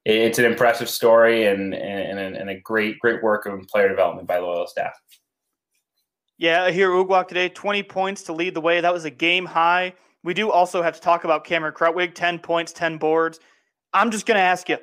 it's 0.06 0.38
an 0.38 0.44
impressive 0.44 0.88
story 0.88 1.46
and, 1.46 1.74
and, 1.74 2.36
and 2.36 2.48
a 2.48 2.60
great, 2.60 2.98
great 3.00 3.22
work 3.24 3.44
of 3.46 3.66
player 3.66 3.88
development 3.88 4.28
by 4.28 4.38
the 4.38 4.46
Loyola 4.46 4.68
staff. 4.68 4.92
Yeah, 6.38 6.66
Aher 6.66 6.90
Uguak 6.90 7.26
today, 7.26 7.48
20 7.48 7.82
points 7.82 8.22
to 8.24 8.32
lead 8.32 8.54
the 8.54 8.60
way. 8.60 8.80
That 8.80 8.92
was 8.92 9.04
a 9.04 9.10
game 9.10 9.44
high. 9.44 9.94
We 10.22 10.32
do 10.32 10.50
also 10.50 10.80
have 10.80 10.94
to 10.94 11.00
talk 11.00 11.24
about 11.24 11.44
Cameron 11.44 11.74
Krutwig, 11.74 12.14
10 12.14 12.38
points, 12.38 12.72
10 12.72 12.98
boards. 12.98 13.40
I'm 13.92 14.12
just 14.12 14.26
going 14.26 14.36
to 14.36 14.42
ask 14.42 14.68
you, 14.68 14.78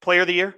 player 0.00 0.22
of 0.22 0.28
the 0.28 0.34
year? 0.34 0.54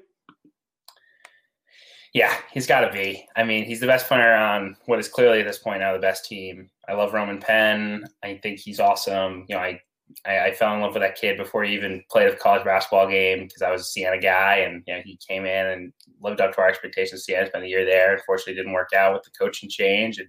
Yeah, 2.14 2.34
he's 2.52 2.66
got 2.66 2.82
to 2.82 2.92
be. 2.92 3.26
I 3.34 3.42
mean, 3.42 3.64
he's 3.64 3.80
the 3.80 3.86
best 3.86 4.06
player 4.06 4.34
on 4.34 4.76
what 4.86 5.00
is 5.00 5.08
clearly 5.08 5.40
at 5.40 5.46
this 5.46 5.58
point 5.58 5.80
now 5.80 5.92
the 5.92 5.98
best 5.98 6.26
team. 6.26 6.68
I 6.88 6.92
love 6.92 7.12
Roman 7.12 7.38
Penn. 7.38 8.04
I 8.22 8.38
think 8.42 8.60
he's 8.60 8.78
awesome. 8.78 9.46
You 9.48 9.56
know, 9.56 9.62
I 9.62 9.80
I, 10.26 10.38
I, 10.40 10.52
fell 10.52 10.74
in 10.74 10.80
love 10.80 10.94
with 10.94 11.02
that 11.02 11.16
kid 11.16 11.36
before 11.36 11.64
he 11.64 11.74
even 11.74 12.02
played 12.10 12.28
a 12.28 12.36
college 12.36 12.64
basketball 12.64 13.08
game 13.08 13.44
because 13.44 13.62
I 13.62 13.70
was 13.70 13.82
a 13.82 13.84
Siena 13.84 14.18
guy, 14.18 14.56
and 14.56 14.82
you 14.86 14.94
know 14.94 15.00
he 15.04 15.18
came 15.26 15.44
in 15.46 15.66
and 15.66 15.92
lived 16.20 16.40
up 16.40 16.54
to 16.54 16.60
our 16.60 16.68
expectations. 16.68 17.24
Siena 17.24 17.46
spent 17.46 17.64
a 17.64 17.68
year 17.68 17.84
there. 17.84 18.14
Unfortunately, 18.14 18.54
didn't 18.54 18.72
work 18.72 18.90
out 18.96 19.14
with 19.14 19.22
the 19.22 19.30
coaching 19.38 19.68
change, 19.68 20.18
and 20.18 20.28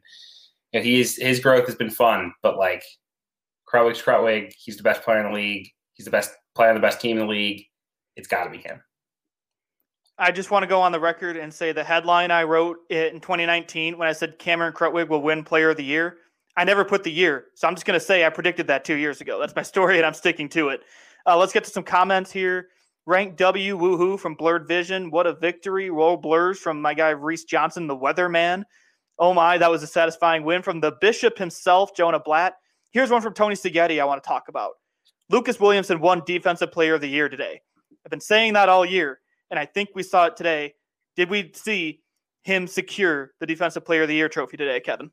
you 0.71 0.79
know, 0.79 0.83
he's 0.83 1.17
his 1.17 1.39
growth 1.39 1.65
has 1.67 1.75
been 1.75 1.89
fun. 1.89 2.33
But 2.41 2.57
like 2.57 2.83
Krutwig's 3.71 4.01
Krutwig, 4.01 4.53
he's 4.57 4.77
the 4.77 4.83
best 4.83 5.03
player 5.03 5.19
in 5.19 5.31
the 5.31 5.37
league. 5.37 5.67
He's 5.93 6.05
the 6.05 6.11
best 6.11 6.31
player 6.55 6.69
on 6.69 6.75
the 6.75 6.81
best 6.81 7.01
team 7.01 7.17
in 7.17 7.27
the 7.27 7.31
league. 7.31 7.65
It's 8.15 8.27
got 8.27 8.45
to 8.45 8.49
be 8.49 8.57
him. 8.57 8.81
I 10.17 10.31
just 10.31 10.51
want 10.51 10.63
to 10.63 10.67
go 10.67 10.81
on 10.81 10.91
the 10.91 10.99
record 10.99 11.35
and 11.35 11.51
say 11.51 11.71
the 11.71 11.83
headline 11.83 12.29
I 12.29 12.43
wrote 12.43 12.77
in 12.89 13.21
2019 13.21 13.97
when 13.97 14.07
I 14.07 14.11
said 14.11 14.37
Cameron 14.37 14.73
Krutwig 14.73 15.07
will 15.07 15.21
win 15.21 15.43
Player 15.43 15.71
of 15.71 15.77
the 15.77 15.83
Year 15.83 16.17
I 16.57 16.63
never 16.63 16.83
put 16.83 17.03
the 17.03 17.11
year, 17.11 17.45
so 17.55 17.67
I'm 17.67 17.75
just 17.75 17.85
going 17.85 17.99
to 17.99 18.05
say 18.05 18.25
I 18.25 18.29
predicted 18.29 18.67
that 18.67 18.83
two 18.83 18.95
years 18.95 19.21
ago. 19.21 19.39
That's 19.39 19.55
my 19.55 19.61
story, 19.63 19.97
and 19.97 20.05
I'm 20.05 20.13
sticking 20.13 20.49
to 20.49 20.69
it. 20.69 20.81
Uh, 21.25 21.37
let's 21.37 21.53
get 21.53 21.63
to 21.63 21.69
some 21.69 21.83
comments 21.83 22.31
here. 22.31 22.67
Rank 23.05 23.35
W, 23.37 23.77
woohoo 23.77 24.19
from 24.19 24.35
Blurred 24.35 24.67
Vision. 24.67 25.09
What 25.09 25.25
a 25.25 25.33
victory. 25.33 25.89
Roll 25.89 26.17
blurs 26.17 26.59
from 26.59 26.81
my 26.81 26.93
guy 26.93 27.09
Reese 27.09 27.45
Johnson, 27.45 27.87
the 27.87 27.97
weatherman. 27.97 28.63
Oh 29.17 29.33
my, 29.33 29.57
that 29.57 29.71
was 29.71 29.83
a 29.83 29.87
satisfying 29.87 30.43
win 30.43 30.61
from 30.61 30.79
the 30.79 30.93
bishop 31.01 31.37
himself, 31.37 31.95
Jonah 31.95 32.19
Blatt. 32.19 32.55
Here's 32.91 33.09
one 33.09 33.21
from 33.21 33.33
Tony 33.33 33.55
Spaghetti 33.55 33.99
I 33.99 34.05
want 34.05 34.21
to 34.21 34.27
talk 34.27 34.49
about. 34.49 34.73
Lucas 35.29 35.59
Williamson 35.59 35.99
won 35.99 36.21
Defensive 36.25 36.71
Player 36.71 36.95
of 36.95 37.01
the 37.01 37.07
Year 37.07 37.29
today. 37.29 37.61
I've 38.05 38.09
been 38.09 38.19
saying 38.19 38.53
that 38.53 38.69
all 38.69 38.85
year, 38.85 39.19
and 39.49 39.59
I 39.59 39.65
think 39.65 39.89
we 39.95 40.03
saw 40.03 40.25
it 40.25 40.35
today. 40.35 40.73
Did 41.15 41.29
we 41.29 41.51
see 41.53 42.01
him 42.43 42.67
secure 42.67 43.31
the 43.39 43.45
Defensive 43.45 43.85
Player 43.85 44.03
of 44.03 44.07
the 44.07 44.15
Year 44.15 44.29
trophy 44.29 44.57
today, 44.57 44.79
Kevin? 44.79 45.09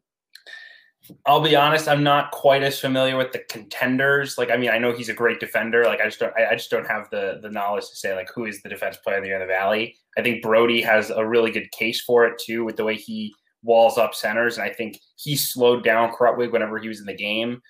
I'll 1.26 1.40
be 1.40 1.56
honest, 1.56 1.88
I'm 1.88 2.02
not 2.02 2.30
quite 2.30 2.62
as 2.62 2.78
familiar 2.78 3.16
with 3.16 3.32
the 3.32 3.40
contenders. 3.50 4.38
Like, 4.38 4.50
I 4.50 4.56
mean, 4.56 4.70
I 4.70 4.78
know 4.78 4.92
he's 4.92 5.08
a 5.08 5.14
great 5.14 5.40
defender. 5.40 5.84
Like, 5.84 6.00
I 6.00 6.04
just 6.04 6.18
don't, 6.18 6.32
I, 6.36 6.50
I 6.50 6.54
just 6.54 6.70
don't 6.70 6.86
have 6.86 7.08
the 7.10 7.38
the 7.42 7.50
knowledge 7.50 7.88
to 7.88 7.96
say 7.96 8.14
like 8.14 8.28
who 8.34 8.44
is 8.44 8.62
the 8.62 8.68
defense 8.68 8.96
player 8.98 9.16
of 9.16 9.22
the 9.22 9.28
year 9.28 9.40
in 9.40 9.46
the 9.46 9.52
Valley. 9.52 9.96
I 10.16 10.22
think 10.22 10.42
Brodie 10.42 10.82
has 10.82 11.10
a 11.10 11.26
really 11.26 11.50
good 11.50 11.70
case 11.72 12.00
for 12.00 12.26
it 12.26 12.38
too, 12.38 12.64
with 12.64 12.76
the 12.76 12.84
way 12.84 12.96
he 12.96 13.34
walls 13.62 13.98
up 13.98 14.14
centers, 14.14 14.58
and 14.58 14.68
I 14.68 14.72
think 14.72 14.98
he 15.16 15.36
slowed 15.36 15.84
down 15.84 16.12
Krutwig 16.12 16.52
whenever 16.52 16.78
he 16.78 16.88
was 16.88 17.00
in 17.00 17.06
the 17.06 17.14
game. 17.14 17.60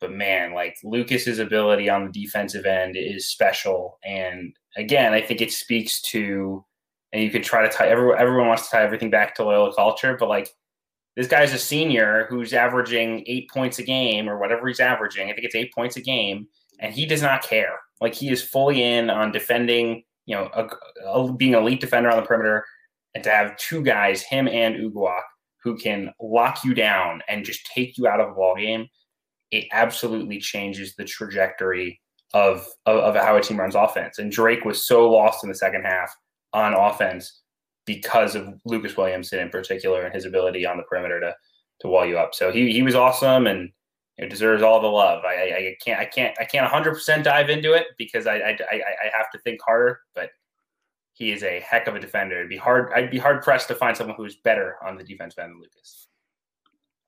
But 0.00 0.12
man, 0.12 0.54
like 0.54 0.76
Lucas's 0.82 1.38
ability 1.38 1.90
on 1.90 2.06
the 2.06 2.12
defensive 2.12 2.64
end 2.64 2.96
is 2.96 3.26
special, 3.28 3.98
and 4.04 4.54
again, 4.76 5.12
I 5.12 5.20
think 5.20 5.40
it 5.40 5.52
speaks 5.52 6.00
to, 6.02 6.64
and 7.12 7.22
you 7.22 7.30
could 7.30 7.44
try 7.44 7.62
to 7.62 7.68
tie 7.68 7.88
everyone. 7.88 8.18
Everyone 8.18 8.48
wants 8.48 8.64
to 8.64 8.70
tie 8.70 8.82
everything 8.82 9.10
back 9.10 9.34
to 9.34 9.44
Loyola 9.44 9.74
culture, 9.74 10.16
but 10.18 10.28
like 10.28 10.50
this 11.16 11.26
guy's 11.26 11.52
a 11.52 11.58
senior 11.58 12.26
who's 12.28 12.52
averaging 12.52 13.24
eight 13.26 13.50
points 13.50 13.78
a 13.78 13.82
game 13.82 14.28
or 14.28 14.38
whatever 14.38 14.68
he's 14.68 14.80
averaging. 14.80 15.28
I 15.28 15.32
think 15.32 15.44
it's 15.44 15.54
eight 15.54 15.74
points 15.74 15.96
a 15.96 16.00
game, 16.00 16.46
and 16.78 16.94
he 16.94 17.06
does 17.06 17.22
not 17.22 17.42
care. 17.42 17.78
Like 18.00 18.14
he 18.14 18.30
is 18.30 18.42
fully 18.42 18.82
in 18.82 19.10
on 19.10 19.32
defending, 19.32 20.04
you 20.26 20.36
know, 20.36 20.48
a, 20.54 20.68
a, 21.06 21.32
being 21.32 21.54
a 21.54 21.58
elite 21.58 21.80
defender 21.80 22.10
on 22.10 22.16
the 22.16 22.22
perimeter, 22.22 22.64
and 23.14 23.24
to 23.24 23.30
have 23.30 23.56
two 23.56 23.82
guys, 23.82 24.22
him 24.22 24.46
and 24.48 24.76
Uguak, 24.76 25.22
who 25.62 25.76
can 25.76 26.10
lock 26.20 26.64
you 26.64 26.74
down 26.74 27.22
and 27.28 27.44
just 27.44 27.66
take 27.66 27.98
you 27.98 28.06
out 28.06 28.20
of 28.20 28.30
a 28.30 28.34
ball 28.34 28.56
game. 28.56 28.86
It 29.50 29.66
absolutely 29.72 30.38
changes 30.38 30.94
the 30.94 31.04
trajectory 31.04 32.00
of, 32.32 32.66
of, 32.86 32.98
of 32.98 33.16
how 33.16 33.36
a 33.36 33.42
team 33.42 33.58
runs 33.58 33.74
offense. 33.74 34.18
And 34.18 34.30
Drake 34.30 34.64
was 34.64 34.86
so 34.86 35.10
lost 35.10 35.42
in 35.42 35.50
the 35.50 35.56
second 35.56 35.82
half 35.82 36.14
on 36.52 36.72
offense 36.72 37.39
because 37.94 38.34
of 38.34 38.60
Lucas 38.64 38.96
Williamson 38.96 39.40
in 39.40 39.50
particular 39.50 40.02
and 40.02 40.14
his 40.14 40.24
ability 40.24 40.66
on 40.66 40.76
the 40.76 40.82
perimeter 40.84 41.20
to 41.20 41.34
to 41.80 41.88
wall 41.88 42.04
you 42.04 42.18
up. 42.18 42.34
So 42.34 42.52
he 42.52 42.72
he 42.72 42.82
was 42.82 42.94
awesome 42.94 43.46
and 43.46 43.70
know, 44.20 44.28
deserves 44.28 44.62
all 44.62 44.80
the 44.80 44.86
love. 44.86 45.24
I, 45.24 45.34
I, 45.34 45.56
I 45.56 45.76
can't 45.84 46.00
I 46.00 46.04
can't 46.04 46.36
I 46.40 46.44
can't 46.44 46.64
100 46.64 46.94
percent 46.94 47.24
dive 47.24 47.50
into 47.50 47.72
it 47.72 47.86
because 47.98 48.26
I, 48.26 48.36
I 48.36 48.58
I 48.70 49.10
have 49.16 49.30
to 49.32 49.38
think 49.38 49.60
harder. 49.62 50.00
But 50.14 50.30
he 51.12 51.32
is 51.32 51.42
a 51.42 51.60
heck 51.60 51.86
of 51.86 51.94
a 51.94 52.00
defender. 52.00 52.36
It'd 52.36 52.48
be 52.48 52.56
hard. 52.56 52.92
I'd 52.94 53.10
be 53.10 53.18
hard 53.18 53.42
pressed 53.42 53.68
to 53.68 53.74
find 53.74 53.96
someone 53.96 54.16
who's 54.16 54.36
better 54.36 54.76
on 54.84 54.96
the 54.96 55.04
defense 55.04 55.34
than 55.34 55.58
Lucas. 55.60 56.08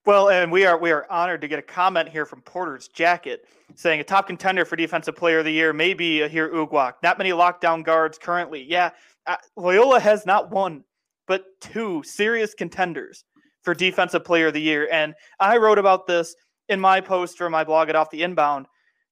Well, 0.05 0.31
and 0.31 0.51
we 0.51 0.65
are 0.65 0.79
we 0.79 0.91
are 0.91 1.07
honored 1.11 1.41
to 1.43 1.49
get 1.49 1.59
a 1.59 1.63
comment 1.63 2.09
here 2.09 2.27
from 2.27 2.43
Porter's 2.43 2.89
Jacket 2.89 3.47
saying 3.75 4.01
a 4.01 4.05
top 4.05 4.27
contender 4.27 4.65
for 4.65 4.77
defensive 4.77 5.17
player 5.17 5.39
of 5.39 5.45
the 5.45 5.53
year 5.53 5.73
may 5.73 5.95
be 5.95 6.23
Aher 6.23 6.51
Uguak. 6.51 6.95
Not 7.03 7.19
many 7.19 7.31
lockdown 7.31 7.85
guards 7.85 8.19
currently. 8.19 8.63
Yeah, 8.63 8.91
uh, 9.27 9.37
Loyola 9.57 10.01
has 10.01 10.27
not 10.27 10.51
one, 10.51 10.85
but 11.27 11.45
two 11.61 12.03
serious 12.05 12.55
contenders 12.55 13.25
for 13.63 13.75
defensive 13.75 14.25
player 14.25 14.49
of 14.49 14.55
the 14.55 14.61
year. 14.61 14.89
And 14.91 15.15
I 15.39 15.57
wrote 15.57 15.79
about 15.79 16.07
this 16.07 16.35
in 16.69 16.81
my 16.81 17.01
post 17.01 17.39
for 17.39 17.49
my 17.49 17.65
blog 17.65 17.89
at 17.89 17.97
Off 17.97 18.11
the 18.11 18.23
Inbound. 18.23 18.67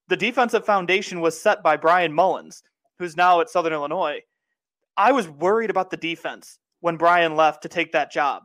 The 0.09 0.17
defensive 0.17 0.64
foundation 0.64 1.21
was 1.21 1.40
set 1.40 1.62
by 1.62 1.76
Bryan 1.76 2.12
Mullins, 2.12 2.62
who's 2.99 3.17
now 3.17 3.40
at 3.40 3.50
Southern 3.50 3.73
Illinois. 3.73 4.21
I 4.97 5.12
was 5.12 5.29
worried 5.29 5.71
about 5.71 5.90
the 5.90 5.97
defense 5.97 6.59
when 6.81 6.97
Brian 6.97 7.37
left 7.37 7.62
to 7.62 7.69
take 7.69 7.93
that 7.93 8.11
job. 8.11 8.43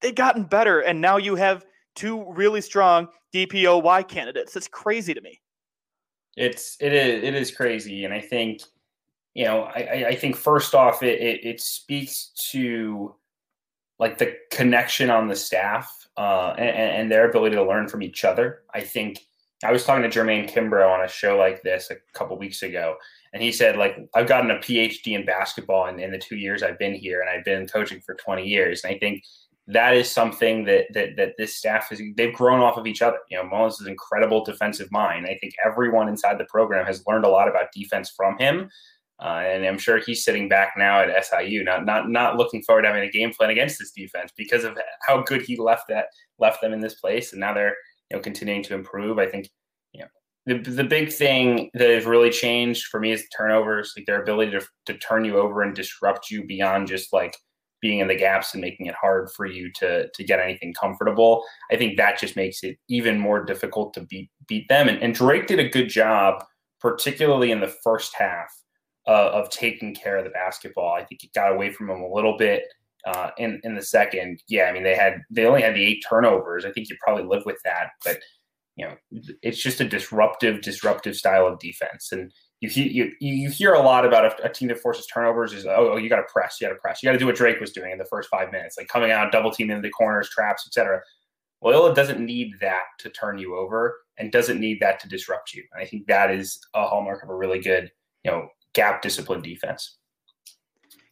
They've 0.00 0.14
gotten 0.14 0.44
better, 0.44 0.80
and 0.80 1.00
now 1.00 1.16
you 1.16 1.34
have 1.34 1.64
two 1.96 2.30
really 2.32 2.60
strong 2.60 3.08
DPOY 3.34 4.06
candidates. 4.06 4.54
It's 4.54 4.68
crazy 4.68 5.14
to 5.14 5.20
me. 5.20 5.40
It's 6.36 6.76
it 6.80 6.92
is 6.92 7.24
it 7.24 7.34
is 7.34 7.50
crazy, 7.50 8.04
and 8.04 8.14
I 8.14 8.20
think 8.20 8.60
you 9.38 9.44
know, 9.44 9.70
I, 9.72 10.06
I 10.08 10.14
think 10.16 10.34
first 10.34 10.74
off, 10.74 11.04
it, 11.04 11.20
it, 11.20 11.44
it 11.44 11.60
speaks 11.60 12.32
to 12.50 13.14
like 14.00 14.18
the 14.18 14.34
connection 14.50 15.10
on 15.10 15.28
the 15.28 15.36
staff 15.36 16.08
uh, 16.16 16.56
and, 16.58 17.02
and, 17.02 17.12
their 17.12 17.30
ability 17.30 17.54
to 17.54 17.62
learn 17.62 17.86
from 17.86 18.02
each 18.02 18.24
other. 18.24 18.62
I 18.74 18.80
think 18.80 19.20
I 19.62 19.70
was 19.70 19.84
talking 19.84 20.02
to 20.02 20.08
Jermaine 20.08 20.50
Kimbrough 20.50 20.92
on 20.92 21.04
a 21.04 21.08
show 21.08 21.38
like 21.38 21.62
this 21.62 21.88
a 21.92 22.18
couple 22.18 22.36
weeks 22.36 22.64
ago, 22.64 22.96
and 23.32 23.40
he 23.40 23.52
said 23.52 23.76
like 23.76 23.96
I've 24.12 24.26
gotten 24.26 24.50
a 24.50 24.56
PhD 24.56 25.12
in 25.12 25.24
basketball 25.24 25.86
in, 25.86 26.00
in 26.00 26.10
the 26.10 26.18
two 26.18 26.36
years 26.36 26.64
I've 26.64 26.78
been 26.80 26.94
here, 26.94 27.20
and 27.20 27.30
I've 27.30 27.44
been 27.44 27.68
coaching 27.68 28.00
for 28.00 28.16
20 28.16 28.44
years. 28.44 28.82
And 28.82 28.92
I 28.92 28.98
think 28.98 29.22
that 29.68 29.94
is 29.94 30.10
something 30.10 30.64
that 30.64 30.86
that 30.94 31.14
that 31.16 31.34
this 31.38 31.54
staff 31.54 31.92
is 31.92 32.02
they've 32.16 32.34
grown 32.34 32.58
off 32.58 32.76
of 32.76 32.88
each 32.88 33.02
other. 33.02 33.18
You 33.30 33.36
know, 33.36 33.44
Mullins 33.44 33.74
is 33.74 33.86
an 33.86 33.92
incredible 33.92 34.44
defensive 34.44 34.90
mind. 34.90 35.26
I 35.26 35.38
think 35.40 35.54
everyone 35.64 36.08
inside 36.08 36.38
the 36.38 36.46
program 36.46 36.84
has 36.86 37.04
learned 37.06 37.24
a 37.24 37.28
lot 37.28 37.48
about 37.48 37.70
defense 37.72 38.10
from 38.10 38.36
him. 38.38 38.68
Uh, 39.20 39.42
and 39.44 39.66
I'm 39.66 39.78
sure 39.78 39.98
he's 39.98 40.24
sitting 40.24 40.48
back 40.48 40.74
now 40.76 41.00
at 41.00 41.24
SIU, 41.24 41.64
not 41.64 41.84
not 41.84 42.08
not 42.08 42.36
looking 42.36 42.62
forward 42.62 42.82
to 42.82 42.88
having 42.88 43.02
a 43.02 43.10
game 43.10 43.32
plan 43.32 43.50
against 43.50 43.78
this 43.78 43.90
defense 43.90 44.32
because 44.36 44.62
of 44.62 44.78
how 45.02 45.22
good 45.22 45.42
he 45.42 45.56
left 45.56 45.84
that 45.88 46.06
left 46.38 46.60
them 46.60 46.72
in 46.72 46.80
this 46.80 46.94
place, 46.94 47.32
and 47.32 47.40
now 47.40 47.52
they're 47.52 47.74
you 48.10 48.16
know 48.16 48.22
continuing 48.22 48.62
to 48.64 48.74
improve. 48.74 49.18
I 49.18 49.26
think 49.26 49.48
you 49.92 50.02
know 50.02 50.08
the 50.46 50.70
the 50.70 50.84
big 50.84 51.12
thing 51.12 51.68
that 51.74 51.90
has 51.90 52.06
really 52.06 52.30
changed 52.30 52.86
for 52.86 53.00
me 53.00 53.10
is 53.10 53.24
turnovers, 53.36 53.92
like 53.96 54.06
their 54.06 54.22
ability 54.22 54.52
to 54.52 54.64
to 54.86 54.98
turn 54.98 55.24
you 55.24 55.38
over 55.38 55.62
and 55.62 55.74
disrupt 55.74 56.30
you 56.30 56.46
beyond 56.46 56.86
just 56.86 57.12
like 57.12 57.36
being 57.80 57.98
in 58.00 58.08
the 58.08 58.16
gaps 58.16 58.54
and 58.54 58.60
making 58.60 58.86
it 58.86 58.94
hard 58.94 59.30
for 59.36 59.46
you 59.46 59.72
to 59.80 60.08
to 60.14 60.22
get 60.22 60.38
anything 60.38 60.72
comfortable. 60.74 61.42
I 61.72 61.76
think 61.76 61.96
that 61.96 62.20
just 62.20 62.36
makes 62.36 62.62
it 62.62 62.78
even 62.88 63.18
more 63.18 63.44
difficult 63.44 63.94
to 63.94 64.02
beat 64.02 64.30
beat 64.46 64.68
them. 64.68 64.86
And, 64.88 65.02
and 65.02 65.12
Drake 65.12 65.48
did 65.48 65.58
a 65.58 65.68
good 65.68 65.88
job, 65.88 66.44
particularly 66.80 67.50
in 67.50 67.58
the 67.58 67.74
first 67.82 68.14
half 68.16 68.48
uh, 69.08 69.30
of 69.32 69.50
taking 69.50 69.94
care 69.94 70.18
of 70.18 70.24
the 70.24 70.30
basketball. 70.30 70.92
I 70.92 71.04
think 71.04 71.24
it 71.24 71.32
got 71.32 71.52
away 71.52 71.72
from 71.72 71.88
them 71.88 72.02
a 72.02 72.14
little 72.14 72.36
bit 72.36 72.64
uh, 73.06 73.30
in 73.38 73.60
in 73.64 73.74
the 73.74 73.82
second. 73.82 74.42
Yeah, 74.48 74.64
I 74.64 74.72
mean 74.72 74.84
they 74.84 74.94
had 74.94 75.22
they 75.30 75.46
only 75.46 75.62
had 75.62 75.74
the 75.74 75.84
eight 75.84 76.04
turnovers. 76.08 76.64
I 76.64 76.72
think 76.72 76.88
you 76.88 76.96
probably 77.02 77.24
live 77.24 77.44
with 77.46 77.58
that, 77.64 77.90
but 78.04 78.18
you 78.76 78.86
know 78.86 78.94
it's 79.42 79.60
just 79.60 79.80
a 79.80 79.88
disruptive 79.88 80.60
disruptive 80.62 81.16
style 81.16 81.46
of 81.46 81.58
defense 81.58 82.12
and. 82.12 82.32
You, 82.60 82.82
you, 82.82 83.12
you 83.20 83.50
hear 83.50 83.74
a 83.74 83.80
lot 83.80 84.04
about 84.04 84.24
a, 84.24 84.46
a 84.46 84.52
team 84.52 84.66
that 84.66 84.80
forces 84.80 85.06
turnovers 85.06 85.52
is 85.52 85.64
oh, 85.64 85.92
oh 85.92 85.96
you 85.96 86.08
got 86.08 86.16
to 86.16 86.26
press 86.32 86.60
you 86.60 86.66
got 86.66 86.74
to 86.74 86.80
press 86.80 87.00
you 87.00 87.06
got 87.06 87.12
to 87.12 87.18
do 87.20 87.26
what 87.26 87.36
Drake 87.36 87.60
was 87.60 87.70
doing 87.70 87.92
in 87.92 87.98
the 87.98 88.04
first 88.06 88.28
five 88.28 88.50
minutes 88.50 88.76
like 88.76 88.88
coming 88.88 89.12
out 89.12 89.30
double 89.30 89.52
teaming 89.52 89.76
into 89.76 89.86
the 89.86 89.92
corners 89.92 90.28
traps 90.28 90.66
etc. 90.66 91.00
Loyola 91.62 91.94
doesn't 91.94 92.18
need 92.18 92.54
that 92.60 92.82
to 92.98 93.10
turn 93.10 93.38
you 93.38 93.56
over 93.56 93.98
and 94.16 94.32
doesn't 94.32 94.58
need 94.58 94.80
that 94.80 94.98
to 95.00 95.08
disrupt 95.08 95.54
you. 95.54 95.62
And 95.72 95.80
I 95.80 95.86
think 95.86 96.08
that 96.08 96.32
is 96.32 96.58
a 96.74 96.86
hallmark 96.86 97.22
of 97.22 97.30
a 97.30 97.34
really 97.36 97.60
good, 97.60 97.92
you 98.24 98.32
know, 98.32 98.48
gap 98.74 99.02
discipline 99.02 99.42
defense. 99.42 99.98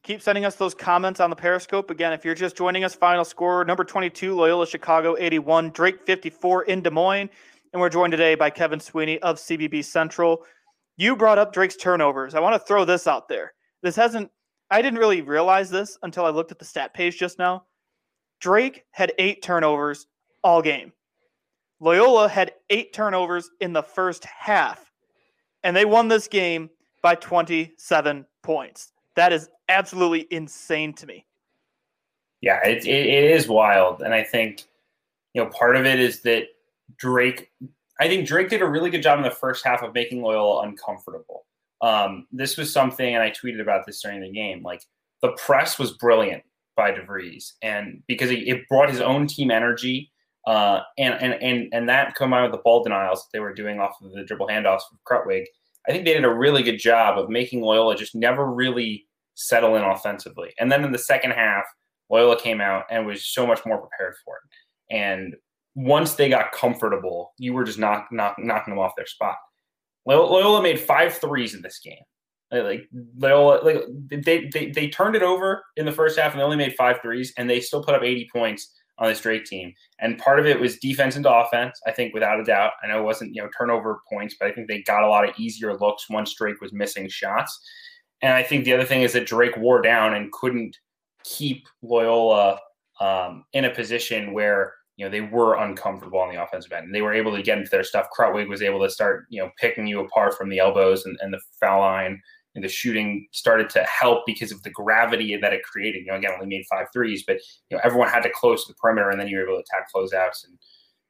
Keep 0.02 0.22
sending 0.22 0.44
us 0.44 0.54
those 0.54 0.74
comments 0.74 1.18
on 1.18 1.30
the 1.30 1.36
Periscope. 1.36 1.90
Again, 1.90 2.12
if 2.12 2.24
you're 2.24 2.34
just 2.34 2.56
joining 2.56 2.84
us, 2.84 2.94
final 2.94 3.24
score 3.24 3.64
number 3.64 3.82
22, 3.82 4.36
Loyola 4.36 4.66
Chicago 4.66 5.16
81, 5.18 5.70
Drake 5.70 6.06
54 6.06 6.62
in 6.64 6.80
Des 6.80 6.90
Moines. 6.90 7.28
And 7.72 7.80
we're 7.80 7.88
joined 7.88 8.12
today 8.12 8.36
by 8.36 8.48
Kevin 8.48 8.78
Sweeney 8.78 9.18
of 9.18 9.36
CBB 9.36 9.84
Central. 9.84 10.44
You 10.96 11.16
brought 11.16 11.38
up 11.38 11.52
Drake's 11.52 11.74
turnovers. 11.74 12.36
I 12.36 12.40
want 12.40 12.54
to 12.54 12.64
throw 12.64 12.84
this 12.84 13.08
out 13.08 13.28
there. 13.28 13.52
This 13.82 13.96
hasn't, 13.96 14.30
I 14.70 14.80
didn't 14.80 15.00
really 15.00 15.22
realize 15.22 15.70
this 15.70 15.98
until 16.02 16.24
I 16.24 16.30
looked 16.30 16.52
at 16.52 16.60
the 16.60 16.64
stat 16.64 16.94
page 16.94 17.18
just 17.18 17.38
now. 17.38 17.64
Drake 18.40 18.84
had 18.92 19.12
eight 19.18 19.42
turnovers 19.42 20.06
all 20.44 20.62
game. 20.62 20.92
Loyola 21.80 22.28
had 22.28 22.52
eight 22.70 22.92
turnovers 22.92 23.50
in 23.60 23.72
the 23.72 23.82
first 23.82 24.24
half, 24.24 24.90
and 25.62 25.76
they 25.76 25.84
won 25.84 26.08
this 26.08 26.28
game 26.28 26.70
by 27.02 27.14
27 27.14 28.26
points. 28.42 28.92
That 29.14 29.32
is 29.32 29.48
absolutely 29.68 30.26
insane 30.30 30.92
to 30.94 31.06
me. 31.06 31.26
Yeah, 32.40 32.64
it, 32.64 32.86
it, 32.86 33.06
it 33.06 33.24
is 33.24 33.48
wild. 33.48 34.02
And 34.02 34.14
I 34.14 34.22
think, 34.22 34.64
you 35.32 35.42
know, 35.42 35.50
part 35.50 35.76
of 35.76 35.86
it 35.86 35.98
is 35.98 36.22
that 36.22 36.44
Drake, 36.98 37.50
I 38.00 38.08
think 38.08 38.26
Drake 38.26 38.50
did 38.50 38.62
a 38.62 38.66
really 38.66 38.90
good 38.90 39.02
job 39.02 39.18
in 39.18 39.24
the 39.24 39.30
first 39.30 39.64
half 39.64 39.82
of 39.82 39.94
making 39.94 40.22
Loyola 40.22 40.62
uncomfortable. 40.62 41.46
Um, 41.80 42.26
this 42.32 42.56
was 42.56 42.72
something, 42.72 43.14
and 43.14 43.22
I 43.22 43.30
tweeted 43.30 43.60
about 43.60 43.86
this 43.86 44.00
during 44.02 44.20
the 44.20 44.30
game. 44.30 44.62
Like 44.62 44.82
the 45.22 45.32
press 45.32 45.78
was 45.78 45.92
brilliant 45.92 46.42
by 46.76 46.92
DeVries, 46.92 47.52
and 47.62 48.02
because 48.06 48.30
it, 48.30 48.46
it 48.46 48.68
brought 48.68 48.90
his 48.90 49.00
own 49.00 49.26
team 49.26 49.50
energy, 49.50 50.10
uh, 50.46 50.80
and 50.98 51.14
and 51.14 51.34
and 51.42 51.68
and 51.72 51.88
that 51.88 52.14
combined 52.14 52.44
with 52.44 52.52
the 52.52 52.62
ball 52.62 52.82
denials 52.82 53.24
that 53.24 53.28
they 53.32 53.40
were 53.40 53.52
doing 53.52 53.78
off 53.78 54.00
of 54.02 54.12
the 54.12 54.24
dribble 54.24 54.48
handoffs 54.48 54.82
from 54.88 54.98
Krutwig, 55.06 55.44
I 55.88 55.92
think 55.92 56.04
they 56.04 56.14
did 56.14 56.24
a 56.24 56.34
really 56.34 56.62
good 56.62 56.78
job 56.78 57.18
of 57.18 57.28
making 57.28 57.62
Loyola 57.62 57.96
just 57.96 58.14
never 58.14 58.46
really 58.46 59.06
settle 59.34 59.76
in 59.76 59.82
offensively. 59.82 60.52
And 60.58 60.70
then 60.70 60.84
in 60.84 60.92
the 60.92 60.98
second 60.98 61.32
half, 61.32 61.64
Loyola 62.10 62.40
came 62.40 62.60
out 62.60 62.84
and 62.90 63.06
was 63.06 63.26
so 63.26 63.46
much 63.46 63.60
more 63.64 63.78
prepared 63.78 64.14
for 64.24 64.36
it. 64.36 64.96
And 64.96 65.34
once 65.74 66.14
they 66.14 66.28
got 66.28 66.52
comfortable, 66.52 67.34
you 67.38 67.52
were 67.52 67.64
just 67.64 67.78
knock, 67.78 68.08
knock, 68.10 68.36
knocking 68.38 68.72
them 68.72 68.78
off 68.78 68.96
their 68.96 69.06
spot. 69.06 69.36
Loyola 70.06 70.62
made 70.62 70.80
five 70.80 71.14
threes 71.14 71.54
in 71.54 71.62
this 71.62 71.80
game. 71.80 72.02
Like 72.52 72.88
Loyola, 73.18 73.60
like 73.64 73.82
they, 74.08 74.48
they 74.52 74.70
they 74.70 74.88
turned 74.88 75.16
it 75.16 75.22
over 75.22 75.64
in 75.76 75.84
the 75.84 75.90
first 75.90 76.16
half 76.16 76.30
and 76.30 76.40
they 76.40 76.44
only 76.44 76.56
made 76.56 76.76
five 76.76 77.00
threes, 77.02 77.32
and 77.36 77.50
they 77.50 77.60
still 77.60 77.82
put 77.82 77.96
up 77.96 78.04
80 78.04 78.28
points 78.32 78.72
on 78.98 79.08
this 79.08 79.20
Drake 79.20 79.44
team. 79.44 79.72
And 79.98 80.18
part 80.18 80.38
of 80.38 80.46
it 80.46 80.58
was 80.58 80.78
defense 80.78 81.16
into 81.16 81.32
offense, 81.32 81.80
I 81.86 81.92
think, 81.92 82.14
without 82.14 82.40
a 82.40 82.44
doubt. 82.44 82.72
I 82.82 82.88
know 82.88 83.00
it 83.00 83.04
wasn't 83.04 83.34
you 83.34 83.42
know 83.42 83.48
turnover 83.56 84.00
points, 84.10 84.36
but 84.38 84.48
I 84.48 84.52
think 84.52 84.68
they 84.68 84.82
got 84.82 85.02
a 85.02 85.08
lot 85.08 85.28
of 85.28 85.38
easier 85.38 85.76
looks 85.76 86.08
once 86.08 86.34
Drake 86.34 86.60
was 86.60 86.72
missing 86.72 87.08
shots. 87.08 87.58
And 88.22 88.32
I 88.32 88.42
think 88.42 88.64
the 88.64 88.72
other 88.72 88.84
thing 88.84 89.02
is 89.02 89.12
that 89.12 89.26
Drake 89.26 89.56
wore 89.56 89.82
down 89.82 90.14
and 90.14 90.32
couldn't 90.32 90.76
keep 91.24 91.66
Loyola 91.82 92.58
um, 93.00 93.44
in 93.52 93.64
a 93.64 93.74
position 93.74 94.32
where 94.32 94.72
you 94.96 95.04
know 95.04 95.10
they 95.10 95.20
were 95.20 95.56
uncomfortable 95.56 96.18
on 96.18 96.34
the 96.34 96.42
offensive 96.42 96.72
end 96.72 96.86
and 96.86 96.94
they 96.94 97.02
were 97.02 97.12
able 97.12 97.36
to 97.36 97.42
get 97.42 97.58
into 97.58 97.70
their 97.70 97.84
stuff. 97.84 98.06
Krutwig 98.16 98.48
was 98.48 98.62
able 98.62 98.82
to 98.82 98.90
start 98.90 99.26
you 99.28 99.42
know 99.42 99.50
picking 99.60 99.86
you 99.86 100.00
apart 100.00 100.34
from 100.34 100.48
the 100.48 100.58
elbows 100.58 101.04
and, 101.04 101.18
and 101.20 101.32
the 101.32 101.40
foul 101.60 101.80
line. 101.80 102.20
And 102.56 102.64
the 102.64 102.68
shooting 102.68 103.28
started 103.30 103.70
to 103.70 103.84
help 103.84 104.24
because 104.26 104.50
of 104.50 104.62
the 104.62 104.70
gravity 104.70 105.36
that 105.36 105.52
it 105.52 105.62
created. 105.62 106.00
You 106.00 106.12
know, 106.12 106.16
again, 106.16 106.32
only 106.34 106.46
made 106.46 106.64
five 106.68 106.86
threes, 106.92 107.22
but 107.24 107.36
you 107.70 107.76
know 107.76 107.80
everyone 107.84 108.08
had 108.08 108.22
to 108.22 108.30
close 108.30 108.66
to 108.66 108.72
the 108.72 108.76
perimeter, 108.76 109.10
and 109.10 109.20
then 109.20 109.28
you 109.28 109.36
were 109.36 109.44
able 109.44 109.58
to 109.58 109.62
attack 109.62 109.88
closeouts 109.94 110.44
and 110.44 110.58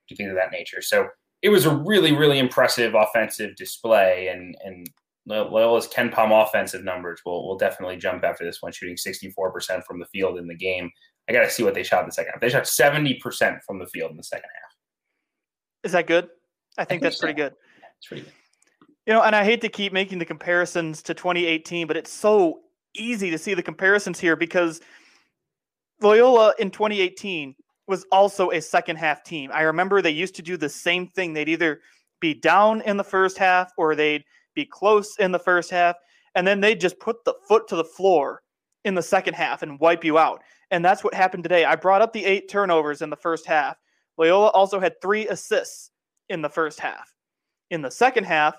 do 0.09 0.17
things 0.17 0.31
of 0.31 0.37
that 0.37 0.53
nature. 0.53 0.83
So 0.83 1.09
it 1.43 1.49
was 1.49 1.65
a 1.65 1.75
really, 1.75 2.13
really 2.13 2.39
impressive 2.39 2.95
offensive 2.95 3.57
display, 3.57 4.29
and 4.29 4.57
and 4.65 4.91
Loyola's 5.29 5.89
KenPom 5.89 6.45
offensive 6.45 6.85
numbers 6.85 7.21
will 7.25 7.47
will 7.47 7.57
definitely 7.57 7.97
jump 7.97 8.25
after 8.25 8.45
this 8.45 8.61
one, 8.61 8.73
shooting 8.73 8.97
64% 8.97 9.85
from 9.85 9.99
the 9.99 10.07
field 10.07 10.39
in 10.39 10.47
the 10.47 10.55
game. 10.55 10.91
I 11.29 11.33
got 11.33 11.43
to 11.43 11.51
see 11.51 11.63
what 11.63 11.75
they 11.75 11.83
shot 11.83 12.01
in 12.01 12.07
the 12.07 12.13
second 12.13 12.33
half. 12.33 12.41
They 12.41 12.49
shot 12.49 12.65
70% 12.65 13.61
from 13.67 13.79
the 13.79 13.87
field 13.87 14.13
in 14.13 14.17
the 14.17 14.23
second 14.23 14.49
half. 14.55 14.73
Is 15.83 15.93
that 15.93 16.07
good? 16.07 16.29
I 16.79 16.85
think 16.85 17.03
that's 17.03 17.19
pretty 17.19 17.35
good. 17.35 17.55
It's 17.99 18.07
pretty 18.07 18.23
good. 18.23 18.33
You 19.07 19.13
know, 19.13 19.23
and 19.23 19.37
I 19.37 19.45
hate 19.45 19.61
to 19.61 19.69
keep 19.69 19.93
making 19.93 20.19
the 20.19 20.25
comparisons 20.25 21.01
to 21.03 21.15
2018, 21.15 21.87
but 21.87 21.97
it's 21.97 22.13
so 22.13 22.61
easy 22.95 23.31
to 23.31 23.39
see 23.39 23.55
the 23.55 23.63
comparisons 23.63 24.19
here 24.19 24.35
because 24.35 24.81
Loyola 26.01 26.55
in 26.59 26.71
2018 26.71 27.55
was 27.87 28.05
also 28.11 28.51
a 28.51 28.61
second 28.61 28.97
half 28.97 29.23
team. 29.23 29.51
I 29.55 29.63
remember 29.63 30.03
they 30.03 30.11
used 30.11 30.35
to 30.37 30.43
do 30.43 30.57
the 30.57 30.69
same 30.69 31.07
thing. 31.07 31.33
They'd 31.33 31.49
either 31.49 31.81
be 32.21 32.35
down 32.35 32.81
in 32.81 32.97
the 32.97 33.05
first 33.05 33.39
half 33.39 33.73
or 33.77 33.95
they'd 33.95 34.25
be 34.55 34.65
close 34.65 35.17
in 35.19 35.31
the 35.31 35.39
first 35.39 35.71
half, 35.71 35.97
and 36.35 36.45
then 36.45 36.61
they'd 36.61 36.81
just 36.81 36.99
put 36.99 37.25
the 37.25 37.35
foot 37.47 37.69
to 37.69 37.77
the 37.77 37.85
floor 37.85 38.43
in 38.85 38.95
the 38.95 39.03
second 39.03 39.35
half 39.35 39.63
and 39.63 39.79
wipe 39.79 40.05
you 40.05 40.19
out. 40.19 40.43
And 40.73 40.85
that's 40.85 41.05
what 41.05 41.15
happened 41.15 41.45
today. 41.45 41.65
I 41.65 41.77
brought 41.77 42.03
up 42.03 42.13
the 42.13 42.25
eight 42.25 42.49
turnovers 42.49 43.03
in 43.03 43.11
the 43.11 43.17
first 43.17 43.47
half. 43.47 43.77
Loyola 44.19 44.49
also 44.49 44.81
had 44.81 45.01
three 45.01 45.29
assists 45.29 45.91
in 46.29 46.43
the 46.43 46.49
first 46.49 46.81
half. 46.81 47.13
In 47.71 47.83
the 47.83 47.91
second 47.91 48.25
half, 48.25 48.57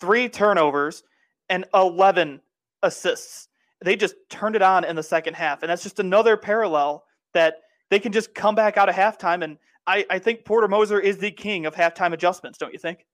three 0.00 0.28
turnovers 0.28 1.02
and 1.48 1.64
11 1.74 2.40
assists. 2.82 3.48
They 3.84 3.96
just 3.96 4.14
turned 4.28 4.56
it 4.56 4.62
on 4.62 4.84
in 4.84 4.96
the 4.96 5.02
second 5.02 5.34
half. 5.34 5.62
And 5.62 5.70
that's 5.70 5.82
just 5.82 6.00
another 6.00 6.36
parallel 6.36 7.04
that 7.34 7.56
they 7.90 7.98
can 7.98 8.12
just 8.12 8.34
come 8.34 8.54
back 8.54 8.76
out 8.76 8.88
of 8.88 8.94
halftime. 8.94 9.44
And 9.44 9.58
I, 9.86 10.04
I 10.10 10.18
think 10.18 10.44
Porter 10.44 10.68
Moser 10.68 11.00
is 11.00 11.18
the 11.18 11.30
king 11.30 11.66
of 11.66 11.74
halftime 11.74 12.12
adjustments, 12.12 12.58
don't 12.58 12.72
you 12.72 12.78
think? 12.78 13.06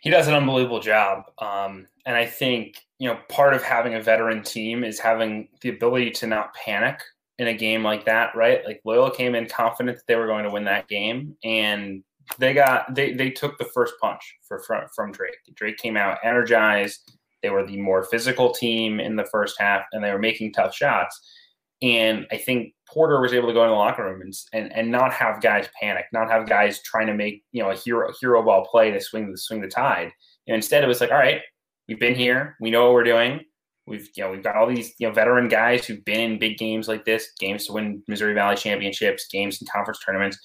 He 0.00 0.10
does 0.10 0.28
an 0.28 0.34
unbelievable 0.34 0.80
job. 0.80 1.24
Um, 1.38 1.86
and 2.04 2.14
I 2.14 2.26
think, 2.26 2.76
you 2.98 3.08
know, 3.08 3.18
part 3.28 3.54
of 3.54 3.62
having 3.62 3.94
a 3.94 4.02
veteran 4.02 4.42
team 4.42 4.84
is 4.84 4.98
having 4.98 5.48
the 5.62 5.70
ability 5.70 6.10
to 6.12 6.26
not 6.26 6.52
panic 6.54 7.00
in 7.38 7.48
a 7.48 7.54
game 7.54 7.82
like 7.82 8.04
that, 8.04 8.34
right? 8.34 8.64
Like 8.64 8.80
Loyola 8.84 9.14
came 9.14 9.34
in 9.34 9.48
confident 9.48 9.96
that 9.96 10.06
they 10.06 10.16
were 10.16 10.26
going 10.26 10.44
to 10.44 10.50
win 10.50 10.64
that 10.64 10.88
game. 10.88 11.36
And 11.42 12.04
they 12.38 12.54
got 12.54 12.94
they 12.94 13.12
they 13.12 13.30
took 13.30 13.58
the 13.58 13.64
first 13.66 13.94
punch 14.00 14.22
for 14.46 14.60
from, 14.60 14.84
from 14.94 15.12
Drake. 15.12 15.36
Drake 15.54 15.76
came 15.76 15.96
out 15.96 16.18
energized. 16.24 17.12
They 17.42 17.50
were 17.50 17.66
the 17.66 17.76
more 17.76 18.04
physical 18.04 18.52
team 18.52 19.00
in 19.00 19.16
the 19.16 19.26
first 19.26 19.60
half, 19.60 19.84
and 19.92 20.02
they 20.02 20.10
were 20.10 20.18
making 20.18 20.52
tough 20.52 20.74
shots. 20.74 21.20
And 21.82 22.26
I 22.32 22.38
think 22.38 22.72
Porter 22.88 23.20
was 23.20 23.32
able 23.34 23.48
to 23.48 23.54
go 23.54 23.64
in 23.64 23.70
the 23.70 23.76
locker 23.76 24.04
room 24.04 24.22
and, 24.22 24.32
and, 24.54 24.72
and 24.72 24.90
not 24.90 25.12
have 25.12 25.42
guys 25.42 25.68
panic, 25.80 26.06
not 26.12 26.30
have 26.30 26.48
guys 26.48 26.80
trying 26.82 27.06
to 27.08 27.14
make 27.14 27.42
you 27.52 27.62
know 27.62 27.70
a 27.70 27.76
hero 27.76 28.12
hero 28.20 28.42
ball 28.42 28.66
play 28.66 28.90
to 28.90 29.00
swing 29.00 29.30
the 29.30 29.38
swing 29.38 29.60
the 29.60 29.68
tide. 29.68 30.10
Know, 30.48 30.54
instead, 30.54 30.84
it 30.84 30.88
was 30.88 31.00
like, 31.00 31.10
all 31.10 31.18
right, 31.18 31.40
we've 31.88 32.00
been 32.00 32.14
here, 32.14 32.56
we 32.60 32.70
know 32.70 32.84
what 32.84 32.94
we're 32.94 33.04
doing. 33.04 33.40
We've 33.86 34.08
you 34.16 34.24
know 34.24 34.30
we've 34.30 34.42
got 34.42 34.56
all 34.56 34.66
these 34.66 34.94
you 34.98 35.06
know 35.06 35.12
veteran 35.12 35.48
guys 35.48 35.84
who've 35.84 36.04
been 36.04 36.32
in 36.32 36.38
big 36.38 36.56
games 36.56 36.88
like 36.88 37.04
this, 37.04 37.28
games 37.38 37.66
to 37.66 37.74
win 37.74 38.02
Missouri 38.08 38.32
Valley 38.32 38.56
championships, 38.56 39.26
games 39.30 39.60
in 39.60 39.68
conference 39.70 39.98
tournaments, 39.98 40.38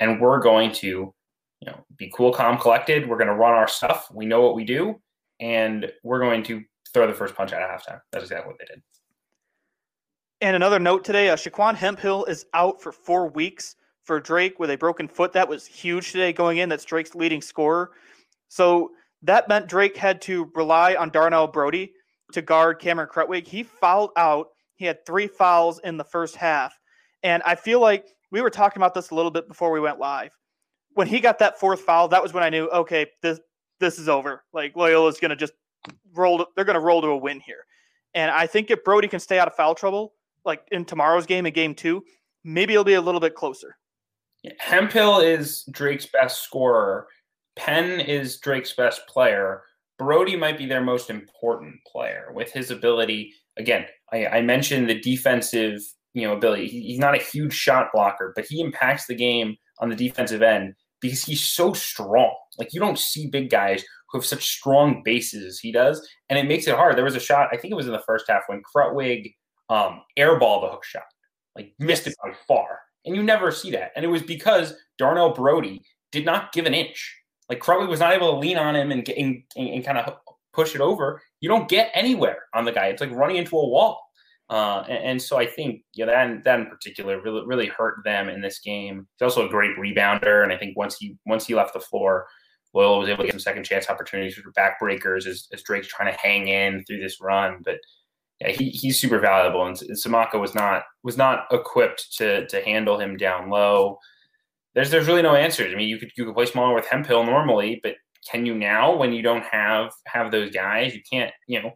and 0.00 0.20
we're 0.20 0.40
going 0.40 0.72
to 0.72 1.14
you 1.60 1.70
know, 1.70 1.84
be 1.96 2.10
cool, 2.14 2.32
calm, 2.32 2.58
collected. 2.58 3.08
We're 3.08 3.18
going 3.18 3.28
to 3.28 3.34
run 3.34 3.52
our 3.52 3.68
stuff. 3.68 4.10
We 4.12 4.26
know 4.26 4.40
what 4.40 4.54
we 4.54 4.64
do, 4.64 5.00
and 5.40 5.90
we're 6.02 6.20
going 6.20 6.42
to 6.44 6.62
throw 6.92 7.06
the 7.06 7.12
first 7.12 7.34
punch 7.34 7.52
of 7.52 7.58
halftime. 7.58 8.00
That's 8.12 8.24
exactly 8.24 8.50
what 8.50 8.58
they 8.58 8.66
did. 8.66 8.82
And 10.40 10.56
another 10.56 10.78
note 10.78 11.04
today: 11.04 11.28
uh, 11.28 11.36
Shanquan 11.36 11.74
Hemphill 11.74 12.24
is 12.24 12.46
out 12.54 12.80
for 12.80 12.92
four 12.92 13.28
weeks 13.28 13.76
for 14.04 14.20
Drake 14.20 14.58
with 14.58 14.70
a 14.70 14.76
broken 14.76 15.06
foot. 15.06 15.32
That 15.32 15.48
was 15.48 15.66
huge 15.66 16.12
today 16.12 16.32
going 16.32 16.58
in. 16.58 16.68
That's 16.68 16.84
Drake's 16.84 17.14
leading 17.14 17.42
scorer. 17.42 17.90
So 18.48 18.90
that 19.22 19.48
meant 19.48 19.68
Drake 19.68 19.96
had 19.96 20.22
to 20.22 20.50
rely 20.54 20.94
on 20.94 21.10
Darnell 21.10 21.46
Brodie 21.46 21.92
to 22.32 22.40
guard 22.40 22.78
Cameron 22.78 23.08
Krutwig. 23.12 23.46
He 23.46 23.62
fouled 23.62 24.10
out. 24.16 24.48
He 24.76 24.86
had 24.86 25.04
three 25.04 25.26
fouls 25.26 25.78
in 25.84 25.98
the 25.98 26.04
first 26.04 26.36
half, 26.36 26.72
and 27.22 27.42
I 27.42 27.54
feel 27.54 27.80
like 27.80 28.06
we 28.32 28.40
were 28.40 28.48
talking 28.48 28.80
about 28.80 28.94
this 28.94 29.10
a 29.10 29.14
little 29.14 29.30
bit 29.30 29.46
before 29.46 29.72
we 29.72 29.80
went 29.80 29.98
live 29.98 30.30
when 30.94 31.06
he 31.06 31.20
got 31.20 31.38
that 31.38 31.58
fourth 31.58 31.80
foul, 31.80 32.08
that 32.08 32.22
was 32.22 32.32
when 32.32 32.42
I 32.42 32.50
knew, 32.50 32.68
okay, 32.68 33.06
this 33.22 33.40
this 33.78 33.98
is 33.98 34.08
over. 34.08 34.44
Like 34.52 34.74
Loyola's 34.74 35.18
going 35.18 35.30
to 35.30 35.36
just 35.36 35.54
roll. 36.14 36.46
They're 36.54 36.64
going 36.64 36.74
to 36.74 36.80
roll 36.80 37.00
to 37.02 37.08
a 37.08 37.16
win 37.16 37.40
here. 37.40 37.64
And 38.14 38.30
I 38.30 38.46
think 38.46 38.70
if 38.70 38.84
Brodie 38.84 39.08
can 39.08 39.20
stay 39.20 39.38
out 39.38 39.48
of 39.48 39.54
foul 39.54 39.74
trouble, 39.74 40.14
like 40.44 40.62
in 40.70 40.84
tomorrow's 40.84 41.26
game 41.26 41.46
in 41.46 41.52
game 41.52 41.74
two, 41.74 42.04
maybe 42.44 42.74
it'll 42.74 42.84
be 42.84 42.94
a 42.94 43.00
little 43.00 43.20
bit 43.20 43.34
closer. 43.34 43.76
Yeah, 44.42 44.52
Hemphill 44.58 45.20
is 45.20 45.64
Drake's 45.70 46.06
best 46.06 46.42
scorer. 46.42 47.06
Penn 47.56 48.00
is 48.00 48.38
Drake's 48.38 48.72
best 48.72 49.06
player. 49.06 49.62
Brodie 49.98 50.36
might 50.36 50.56
be 50.56 50.66
their 50.66 50.80
most 50.80 51.10
important 51.10 51.74
player 51.86 52.32
with 52.34 52.50
his 52.50 52.70
ability. 52.70 53.34
Again, 53.58 53.84
I, 54.12 54.26
I 54.26 54.42
mentioned 54.42 54.88
the 54.88 54.98
defensive, 54.98 55.80
you 56.14 56.26
know, 56.26 56.32
ability. 56.32 56.68
He, 56.68 56.80
he's 56.82 56.98
not 56.98 57.14
a 57.14 57.22
huge 57.22 57.52
shot 57.52 57.90
blocker, 57.92 58.32
but 58.34 58.46
he 58.46 58.60
impacts 58.60 59.06
the 59.06 59.14
game 59.14 59.56
on 59.80 59.88
the 59.88 59.96
defensive 59.96 60.42
end 60.42 60.74
because 61.00 61.24
he's 61.24 61.44
so 61.44 61.72
strong. 61.72 62.34
Like 62.58 62.72
you 62.72 62.80
don't 62.80 62.98
see 62.98 63.26
big 63.26 63.50
guys 63.50 63.82
who 64.10 64.18
have 64.18 64.26
such 64.26 64.44
strong 64.44 65.02
bases 65.04 65.44
as 65.44 65.58
he 65.58 65.72
does, 65.72 66.06
and 66.28 66.38
it 66.38 66.46
makes 66.46 66.66
it 66.66 66.74
hard. 66.74 66.96
There 66.96 67.04
was 67.04 67.16
a 67.16 67.20
shot, 67.20 67.48
I 67.52 67.56
think 67.56 67.72
it 67.72 67.76
was 67.76 67.86
in 67.86 67.92
the 67.92 68.02
first 68.06 68.26
half 68.28 68.42
when 68.46 68.62
Krutwig 68.62 69.34
um, 69.68 70.02
airballed 70.18 70.62
the 70.62 70.68
hook 70.70 70.84
shot, 70.84 71.04
like 71.56 71.72
missed 71.78 72.06
it 72.06 72.14
by 72.22 72.32
far, 72.46 72.80
and 73.04 73.16
you 73.16 73.22
never 73.22 73.50
see 73.50 73.70
that. 73.72 73.92
And 73.96 74.04
it 74.04 74.08
was 74.08 74.22
because 74.22 74.74
Darnell 74.98 75.32
Brodie 75.32 75.82
did 76.12 76.24
not 76.24 76.52
give 76.52 76.66
an 76.66 76.74
inch. 76.74 77.16
Like 77.48 77.60
Krutwig 77.60 77.88
was 77.88 78.00
not 78.00 78.12
able 78.12 78.32
to 78.32 78.38
lean 78.38 78.58
on 78.58 78.76
him 78.76 78.92
and, 78.92 79.08
and, 79.08 79.42
and 79.56 79.84
kind 79.84 79.98
of 79.98 80.14
push 80.52 80.74
it 80.74 80.80
over. 80.80 81.22
You 81.40 81.48
don't 81.48 81.68
get 81.68 81.90
anywhere 81.94 82.44
on 82.54 82.64
the 82.64 82.72
guy. 82.72 82.86
It's 82.86 83.00
like 83.00 83.10
running 83.10 83.36
into 83.36 83.56
a 83.56 83.68
wall. 83.68 84.00
Uh, 84.50 84.84
and, 84.88 85.04
and, 85.04 85.22
so 85.22 85.38
I 85.38 85.46
think 85.46 85.82
that 85.96 86.42
that 86.44 86.60
in 86.60 86.66
particular 86.66 87.22
really 87.22 87.46
really 87.46 87.68
hurt 87.68 87.98
them 88.04 88.28
in 88.28 88.40
this 88.40 88.58
game. 88.58 89.06
He's 89.16 89.24
also 89.24 89.46
a 89.46 89.48
great 89.48 89.76
rebounder, 89.78 90.42
and 90.42 90.52
I 90.52 90.56
think 90.56 90.76
once 90.76 90.96
he 90.96 91.16
once 91.24 91.46
he 91.46 91.54
left 91.54 91.72
the 91.72 91.78
floor, 91.78 92.26
Loyola 92.74 92.98
was 92.98 93.08
able 93.08 93.18
to 93.18 93.26
get 93.26 93.32
some 93.34 93.40
second 93.40 93.62
chance 93.62 93.88
opportunities 93.88 94.34
for 94.34 94.52
backbreakers 94.52 95.26
as, 95.26 95.46
as 95.52 95.62
Drake's 95.62 95.86
trying 95.86 96.12
to 96.12 96.18
hang 96.18 96.48
in 96.48 96.84
through 96.84 96.98
this 96.98 97.20
run. 97.20 97.58
But 97.64 97.78
yeah, 98.40 98.50
he, 98.50 98.70
he's 98.70 99.00
super 99.00 99.20
valuable, 99.20 99.64
and 99.64 99.76
Samake 99.76 100.38
was 100.40 100.54
not 100.54 100.82
was 101.04 101.16
not 101.16 101.44
equipped 101.52 102.16
to 102.18 102.46
to 102.48 102.60
handle 102.62 102.98
him 102.98 103.16
down 103.16 103.50
low. 103.50 103.98
There's 104.74 104.90
there's 104.90 105.06
really 105.06 105.22
no 105.22 105.36
answers. 105.36 105.72
I 105.72 105.76
mean, 105.76 105.88
you 105.88 105.98
could 105.98 106.10
you 106.16 106.24
could 106.24 106.34
play 106.34 106.46
smaller 106.46 106.74
with 106.74 106.86
Hemphill 106.86 107.22
normally, 107.22 107.78
but 107.84 107.94
can 108.28 108.46
you 108.46 108.54
now 108.54 108.96
when 108.96 109.12
you 109.12 109.22
don't 109.22 109.44
have 109.44 109.92
have 110.06 110.32
those 110.32 110.50
guys? 110.50 110.92
You 110.92 111.02
can't, 111.08 111.32
you 111.46 111.62
know, 111.62 111.72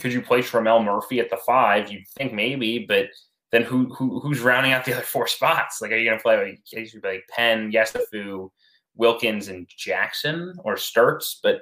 could 0.00 0.12
you 0.12 0.22
play 0.22 0.40
Tremell 0.40 0.84
Murphy 0.84 1.20
at 1.20 1.30
the 1.30 1.36
five? 1.38 1.90
You'd 1.90 2.08
think 2.08 2.32
maybe, 2.32 2.84
but 2.86 3.06
then 3.52 3.62
who, 3.62 3.92
who 3.94 4.20
who's 4.20 4.40
rounding 4.40 4.72
out 4.72 4.84
the 4.84 4.94
other 4.94 5.02
four 5.02 5.26
spots? 5.26 5.80
Like, 5.80 5.92
are 5.92 5.96
you 5.96 6.08
gonna 6.08 6.20
play 6.20 6.58
like, 6.72 7.04
like 7.04 7.24
Penn, 7.30 7.70
Yesufu, 7.70 8.50
Wilkins, 8.96 9.48
and 9.48 9.68
Jackson 9.68 10.54
or 10.64 10.74
Sturtz? 10.74 11.36
But 11.42 11.60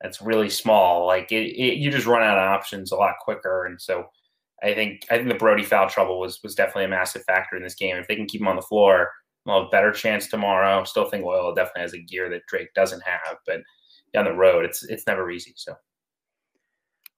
that's 0.00 0.22
really 0.22 0.50
small. 0.50 1.06
Like, 1.06 1.32
it, 1.32 1.48
it, 1.56 1.78
you 1.78 1.90
just 1.90 2.06
run 2.06 2.22
out 2.22 2.38
of 2.38 2.44
options 2.44 2.92
a 2.92 2.96
lot 2.96 3.14
quicker. 3.20 3.66
And 3.66 3.80
so, 3.80 4.06
I 4.62 4.74
think 4.74 5.06
I 5.10 5.16
think 5.16 5.28
the 5.28 5.34
Brodie 5.34 5.64
foul 5.64 5.88
trouble 5.88 6.20
was 6.20 6.40
was 6.42 6.54
definitely 6.54 6.84
a 6.84 6.88
massive 6.88 7.24
factor 7.24 7.56
in 7.56 7.62
this 7.62 7.74
game. 7.74 7.96
If 7.96 8.06
they 8.06 8.16
can 8.16 8.26
keep 8.26 8.40
him 8.40 8.48
on 8.48 8.56
the 8.56 8.62
floor, 8.62 9.10
have 9.48 9.64
a 9.64 9.68
better 9.70 9.92
chance 9.92 10.28
tomorrow. 10.28 10.84
Still 10.84 11.10
think 11.10 11.24
Loyola 11.24 11.54
definitely 11.54 11.82
has 11.82 11.94
a 11.94 11.98
gear 11.98 12.30
that 12.30 12.46
Drake 12.46 12.72
doesn't 12.74 13.02
have, 13.02 13.38
but 13.46 13.62
down 14.12 14.26
the 14.26 14.32
road, 14.32 14.64
it's 14.64 14.84
it's 14.84 15.06
never 15.06 15.30
easy. 15.30 15.54
So. 15.56 15.74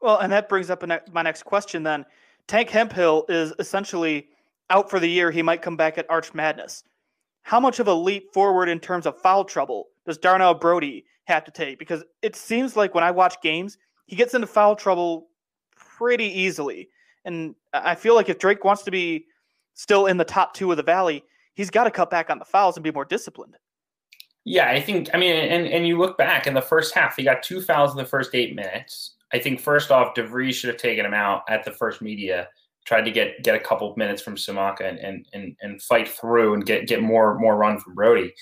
Well, 0.01 0.19
and 0.19 0.33
that 0.33 0.49
brings 0.49 0.71
up 0.71 0.85
my 1.13 1.23
next 1.23 1.43
question 1.45 1.83
then. 1.83 2.05
Tank 2.47 2.71
Hemphill 2.71 3.27
is 3.29 3.53
essentially 3.59 4.29
out 4.71 4.89
for 4.89 4.99
the 4.99 5.09
year. 5.09 5.31
He 5.31 5.43
might 5.43 5.63
come 5.63 5.77
back 5.77 5.99
at 5.99 6.09
Arch 6.09 6.33
Madness. 6.35 6.85
How 7.43 7.61
much 7.61 7.81
of 7.81 7.89
a 7.89 7.95
leap 7.95 8.33
forward 8.33 8.69
in 8.69 8.81
terms 8.81 9.07
of 9.07 9.21
foul 9.21 9.45
trouble 9.45 9.89
does 10.07 10.19
Darnell 10.19 10.55
Brodie 10.55 11.05
have 11.25 11.45
to 11.45 11.51
take? 11.51 11.79
Because 11.79 12.03
it 12.23 12.37
seems 12.37 12.77
like 12.77 12.95
when 12.95 13.05
I 13.05 13.11
watch 13.11 13.41
games, 13.43 13.79
he 14.07 14.17
gets 14.17 14.35
into 14.35 14.47
foul 14.47 14.75
trouble 14.77 15.29
pretty 15.77 16.27
easily. 16.27 16.89
And 17.25 17.55
I 17.73 17.95
feel 17.95 18.15
like 18.15 18.29
if 18.29 18.39
Drake 18.39 18.65
wants 18.65 18.83
to 18.85 18.91
be 18.91 19.27
still 19.75 20.07
in 20.07 20.17
the 20.17 20.25
top 20.25 20.55
two 20.55 20.71
of 20.71 20.77
the 20.77 20.83
Valley, 20.83 21.23
he's 21.55 21.71
got 21.71 21.85
to 21.85 21.91
cut 21.91 22.11
back 22.11 22.31
on 22.31 22.39
the 22.39 22.45
fouls 22.45 22.77
and 22.77 22.85
be 22.85 22.91
more 22.91 23.05
disciplined. 23.05 23.57
Yeah, 24.45 24.71
I 24.71 24.81
think, 24.81 25.11
I 25.13 25.19
mean, 25.19 25.37
and, 25.37 25.67
and 25.67 25.87
you 25.87 25.99
look 25.99 26.17
back 26.17 26.47
in 26.47 26.55
the 26.55 26.63
first 26.63 26.95
half, 26.95 27.17
he 27.17 27.23
got 27.23 27.43
two 27.43 27.61
fouls 27.61 27.93
in 27.93 27.99
the 27.99 28.07
first 28.07 28.35
eight 28.35 28.55
minutes. 28.55 29.17
I 29.33 29.39
think 29.39 29.61
first 29.61 29.91
off, 29.91 30.15
DeVries 30.15 30.55
should 30.55 30.69
have 30.69 30.77
taken 30.77 31.07
him 31.07 31.15
out 31.15 31.43
at 31.49 31.65
the 31.65 31.71
first 31.71 32.03
media, 32.03 32.49
tried 32.85 33.03
to 33.03 33.11
get 33.11 33.43
get 33.43 33.55
a 33.55 33.61
couple 33.61 33.93
minutes 33.97 34.23
from 34.23 34.37
Samake 34.37 34.81
and 34.81 34.99
and 34.99 35.27
and, 35.33 35.57
and 35.61 35.83
fight 35.83 36.09
through 36.09 36.55
and 36.55 36.67
get 36.67 36.87
get 36.87 37.03
more 37.03 37.39
more 37.39 37.57
run 37.57 37.79
from 37.79 37.95
Brodie. 37.95 38.35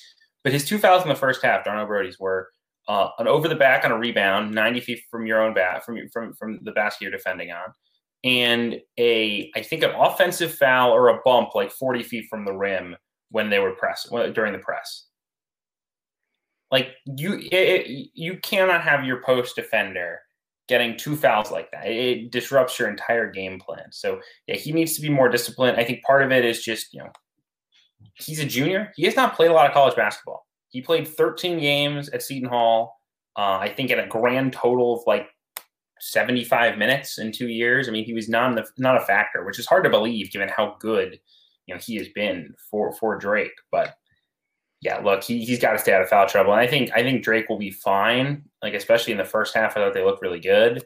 But 0.45 0.53
his 0.53 0.65
two 0.65 0.79
fouls 0.79 1.03
in 1.03 1.09
the 1.09 1.15
first 1.15 1.43
half, 1.43 1.65
Darnell 1.65 1.87
Brodie's 1.87 2.19
were 2.19 2.49
uh, 2.89 3.11
an 3.19 3.29
over 3.29 3.49
the 3.49 3.55
back 3.55 3.85
on 3.85 3.93
a 3.93 3.99
rebound, 3.99 4.55
90 4.55 4.81
feet 4.81 5.03
from 5.11 5.27
your 5.27 5.43
own 5.43 5.55
bat, 5.55 5.85
from 5.85 5.99
from 6.09 6.33
from 6.35 6.61
the 6.63 6.73
basket 6.73 7.03
you're 7.03 7.11
defending 7.11 7.51
on, 7.51 7.73
and 8.25 8.81
a 8.99 9.51
I 9.55 9.63
think 9.63 9.83
an 9.83 9.91
offensive 9.91 10.55
foul 10.55 10.93
or 10.93 11.09
a 11.09 11.21
bump 11.25 11.55
like 11.55 11.71
40 11.71 12.03
feet 12.03 12.27
from 12.31 12.45
the 12.45 12.53
rim 12.53 12.97
when 13.31 13.51
they 13.51 13.59
were 13.59 13.73
press 13.73 14.09
during 14.33 14.53
the 14.53 14.59
press. 14.59 15.05
Like 16.71 16.91
you, 17.07 17.39
it, 17.51 18.11
you 18.15 18.39
cannot 18.39 18.83
have 18.83 19.05
your 19.05 19.23
post 19.23 19.57
defender 19.57 20.21
getting 20.69 20.97
two 20.97 21.17
fouls 21.17 21.51
like 21.51 21.71
that. 21.73 21.87
It 21.87 22.31
disrupts 22.31 22.79
your 22.79 22.89
entire 22.89 23.31
game 23.31 23.59
plan. 23.59 23.87
So 23.91 24.21
yeah, 24.47 24.57
he 24.57 24.73
needs 24.73 24.95
to 24.95 25.03
be 25.03 25.09
more 25.09 25.29
disciplined. 25.29 25.79
I 25.79 25.85
think 25.85 26.03
part 26.03 26.23
of 26.23 26.31
it 26.31 26.45
is 26.45 26.63
just, 26.63 26.93
you 26.93 27.01
know, 27.01 27.11
he's 28.15 28.41
a 28.41 28.45
junior. 28.45 28.93
He 28.97 29.05
has 29.05 29.17
not 29.17 29.35
played 29.35 29.51
a 29.51 29.55
lot 29.55 29.67
of 29.67 29.73
college 29.73 29.97
basketball. 29.97 30.47
He 30.69 30.83
played 30.83 31.09
13 31.09 31.59
games 31.59 32.09
at 32.11 32.23
Seton 32.23 32.49
Hall. 32.49 33.01
Uh, 33.37 33.59
I 33.61 33.73
think 33.75 33.91
at 33.91 33.99
a 33.99 34.07
grand 34.07 34.53
total 34.53 34.97
of 34.97 35.03
like 35.07 35.29
75 36.01 36.79
minutes 36.79 37.19
in 37.19 37.33
two 37.33 37.49
years. 37.49 37.89
I 37.89 37.93
mean, 37.93 38.05
he 38.05 38.13
was 38.13 38.29
not 38.29 38.59
not 38.77 38.97
a 38.97 39.05
factor, 39.05 39.45
which 39.45 39.59
is 39.59 39.67
hard 39.67 39.85
to 39.85 39.91
believe 39.91 40.31
given 40.31 40.49
how 40.49 40.77
good 40.81 41.19
you 41.67 41.75
know 41.75 41.81
he 41.81 41.97
has 41.97 42.09
been 42.09 42.55
for 42.71 42.93
for 42.93 43.17
Drake. 43.17 43.53
But 43.71 43.97
yeah, 44.81 44.99
look, 44.99 45.25
he 45.25 45.45
he's 45.45 45.59
got 45.59 45.73
to 45.73 45.79
stay 45.79 45.93
out 45.93 46.03
of 46.03 46.09
foul 46.09 46.29
trouble, 46.29 46.53
and 46.53 46.61
I 46.61 46.67
think 46.67 46.91
I 46.95 47.03
think 47.03 47.25
Drake 47.25 47.49
will 47.49 47.59
be 47.59 47.71
fine. 47.71 48.45
Like 48.63 48.75
especially 48.75 49.13
in 49.13 49.19
the 49.19 49.25
first 49.25 49.55
half, 49.55 49.77
I 49.77 49.81
thought 49.81 49.95
they 49.95 50.05
looked 50.05 50.23
really 50.23 50.41
good. 50.41 50.85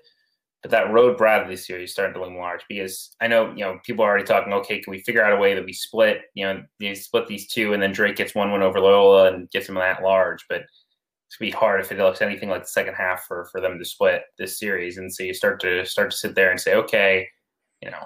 But 0.62 0.70
that 0.70 0.92
road 0.92 1.18
Bradley 1.18 1.57
series 1.57 1.92
started 1.92 2.14
to 2.14 2.22
loom 2.22 2.37
large 2.37 2.62
because 2.68 3.14
I 3.20 3.26
know 3.26 3.50
you 3.50 3.64
know 3.64 3.81
people 3.85 4.05
are 4.05 4.09
already 4.09 4.24
talking. 4.24 4.52
Okay, 4.55 4.81
can 4.81 4.92
we 4.92 5.00
figure 5.00 5.22
out 5.22 5.33
a 5.37 5.40
way 5.40 5.55
that 5.55 5.64
we 5.64 5.72
split? 5.72 6.22
You 6.35 6.46
know, 6.46 6.62
you 6.78 6.94
split 6.94 7.26
these 7.26 7.48
two, 7.48 7.74
and 7.74 7.83
then 7.83 7.92
Drake 7.92 8.16
gets 8.16 8.35
one 8.35 8.52
win 8.52 8.62
over 8.62 8.81
Loyola 8.81 9.33
and 9.33 9.50
gets 9.50 9.68
him 9.68 9.74
that 9.74 10.02
large. 10.02 10.46
But 10.48 10.62
it's 11.26 11.37
gonna 11.38 11.50
be 11.50 11.57
hard 11.57 11.81
if 11.81 11.92
it 11.92 11.98
looks 11.98 12.22
anything 12.22 12.48
like 12.48 12.62
the 12.62 12.68
second 12.68 12.94
half 12.94 13.24
for 13.24 13.46
for 13.52 13.61
them 13.61 13.78
to 13.78 13.85
split 13.85 14.22
this 14.38 14.59
series. 14.59 14.98
And 14.98 15.12
so 15.12 15.22
you 15.22 15.35
start 15.35 15.61
to 15.61 15.85
start 15.85 16.12
to 16.12 16.16
sit 16.16 16.35
there 16.35 16.50
and 16.50 16.61
say, 16.61 16.74
okay, 16.74 17.28
you 17.83 17.90
know, 17.90 18.05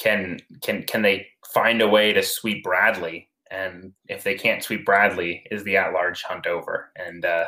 can 0.00 0.40
can 0.62 0.82
can 0.84 1.02
they 1.02 1.28
find 1.52 1.82
a 1.82 1.88
way 1.88 2.12
to 2.12 2.22
sweep 2.22 2.64
Bradley? 2.64 3.28
And 3.52 3.92
if 4.08 4.24
they 4.24 4.34
can't 4.34 4.62
sweep 4.62 4.86
Bradley, 4.86 5.46
is 5.50 5.62
the 5.62 5.76
at-large 5.76 6.22
hunt 6.22 6.46
over? 6.46 6.90
And 6.96 7.24
uh, 7.24 7.46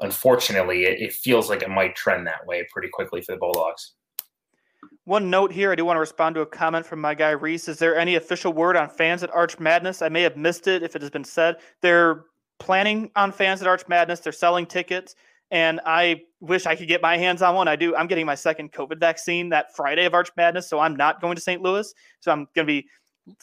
unfortunately, 0.00 0.84
it, 0.84 1.00
it 1.00 1.12
feels 1.12 1.50
like 1.50 1.62
it 1.62 1.70
might 1.70 1.96
trend 1.96 2.26
that 2.26 2.46
way 2.46 2.66
pretty 2.72 2.88
quickly 2.88 3.20
for 3.20 3.32
the 3.32 3.38
Bulldogs. 3.38 3.94
One 5.06 5.28
note 5.28 5.52
here, 5.52 5.72
I 5.72 5.74
do 5.74 5.84
want 5.84 5.96
to 5.96 6.00
respond 6.00 6.36
to 6.36 6.42
a 6.42 6.46
comment 6.46 6.86
from 6.86 7.00
my 7.00 7.14
guy 7.14 7.30
Reese. 7.30 7.68
Is 7.68 7.78
there 7.78 7.96
any 7.96 8.14
official 8.14 8.52
word 8.52 8.76
on 8.76 8.88
fans 8.88 9.22
at 9.22 9.34
Arch 9.34 9.58
Madness? 9.58 10.02
I 10.02 10.08
may 10.08 10.22
have 10.22 10.36
missed 10.36 10.68
it 10.68 10.82
if 10.82 10.94
it 10.94 11.02
has 11.02 11.10
been 11.10 11.24
said. 11.24 11.56
They're 11.82 12.24
planning 12.60 13.10
on 13.16 13.32
fans 13.32 13.60
at 13.60 13.66
Arch 13.66 13.86
Madness. 13.88 14.20
They're 14.20 14.32
selling 14.32 14.64
tickets, 14.66 15.16
and 15.50 15.80
I 15.84 16.22
wish 16.40 16.64
I 16.64 16.76
could 16.76 16.88
get 16.88 17.02
my 17.02 17.18
hands 17.18 17.42
on 17.42 17.54
one. 17.54 17.68
I 17.68 17.76
do. 17.76 17.94
I'm 17.96 18.06
getting 18.06 18.24
my 18.24 18.34
second 18.34 18.72
COVID 18.72 18.98
vaccine 19.00 19.48
that 19.50 19.74
Friday 19.74 20.06
of 20.06 20.14
Arch 20.14 20.30
Madness, 20.36 20.70
so 20.70 20.78
I'm 20.78 20.96
not 20.96 21.20
going 21.20 21.34
to 21.34 21.42
St. 21.42 21.60
Louis. 21.60 21.92
So 22.20 22.30
I'm 22.30 22.46
going 22.54 22.66
to 22.66 22.72
be 22.72 22.86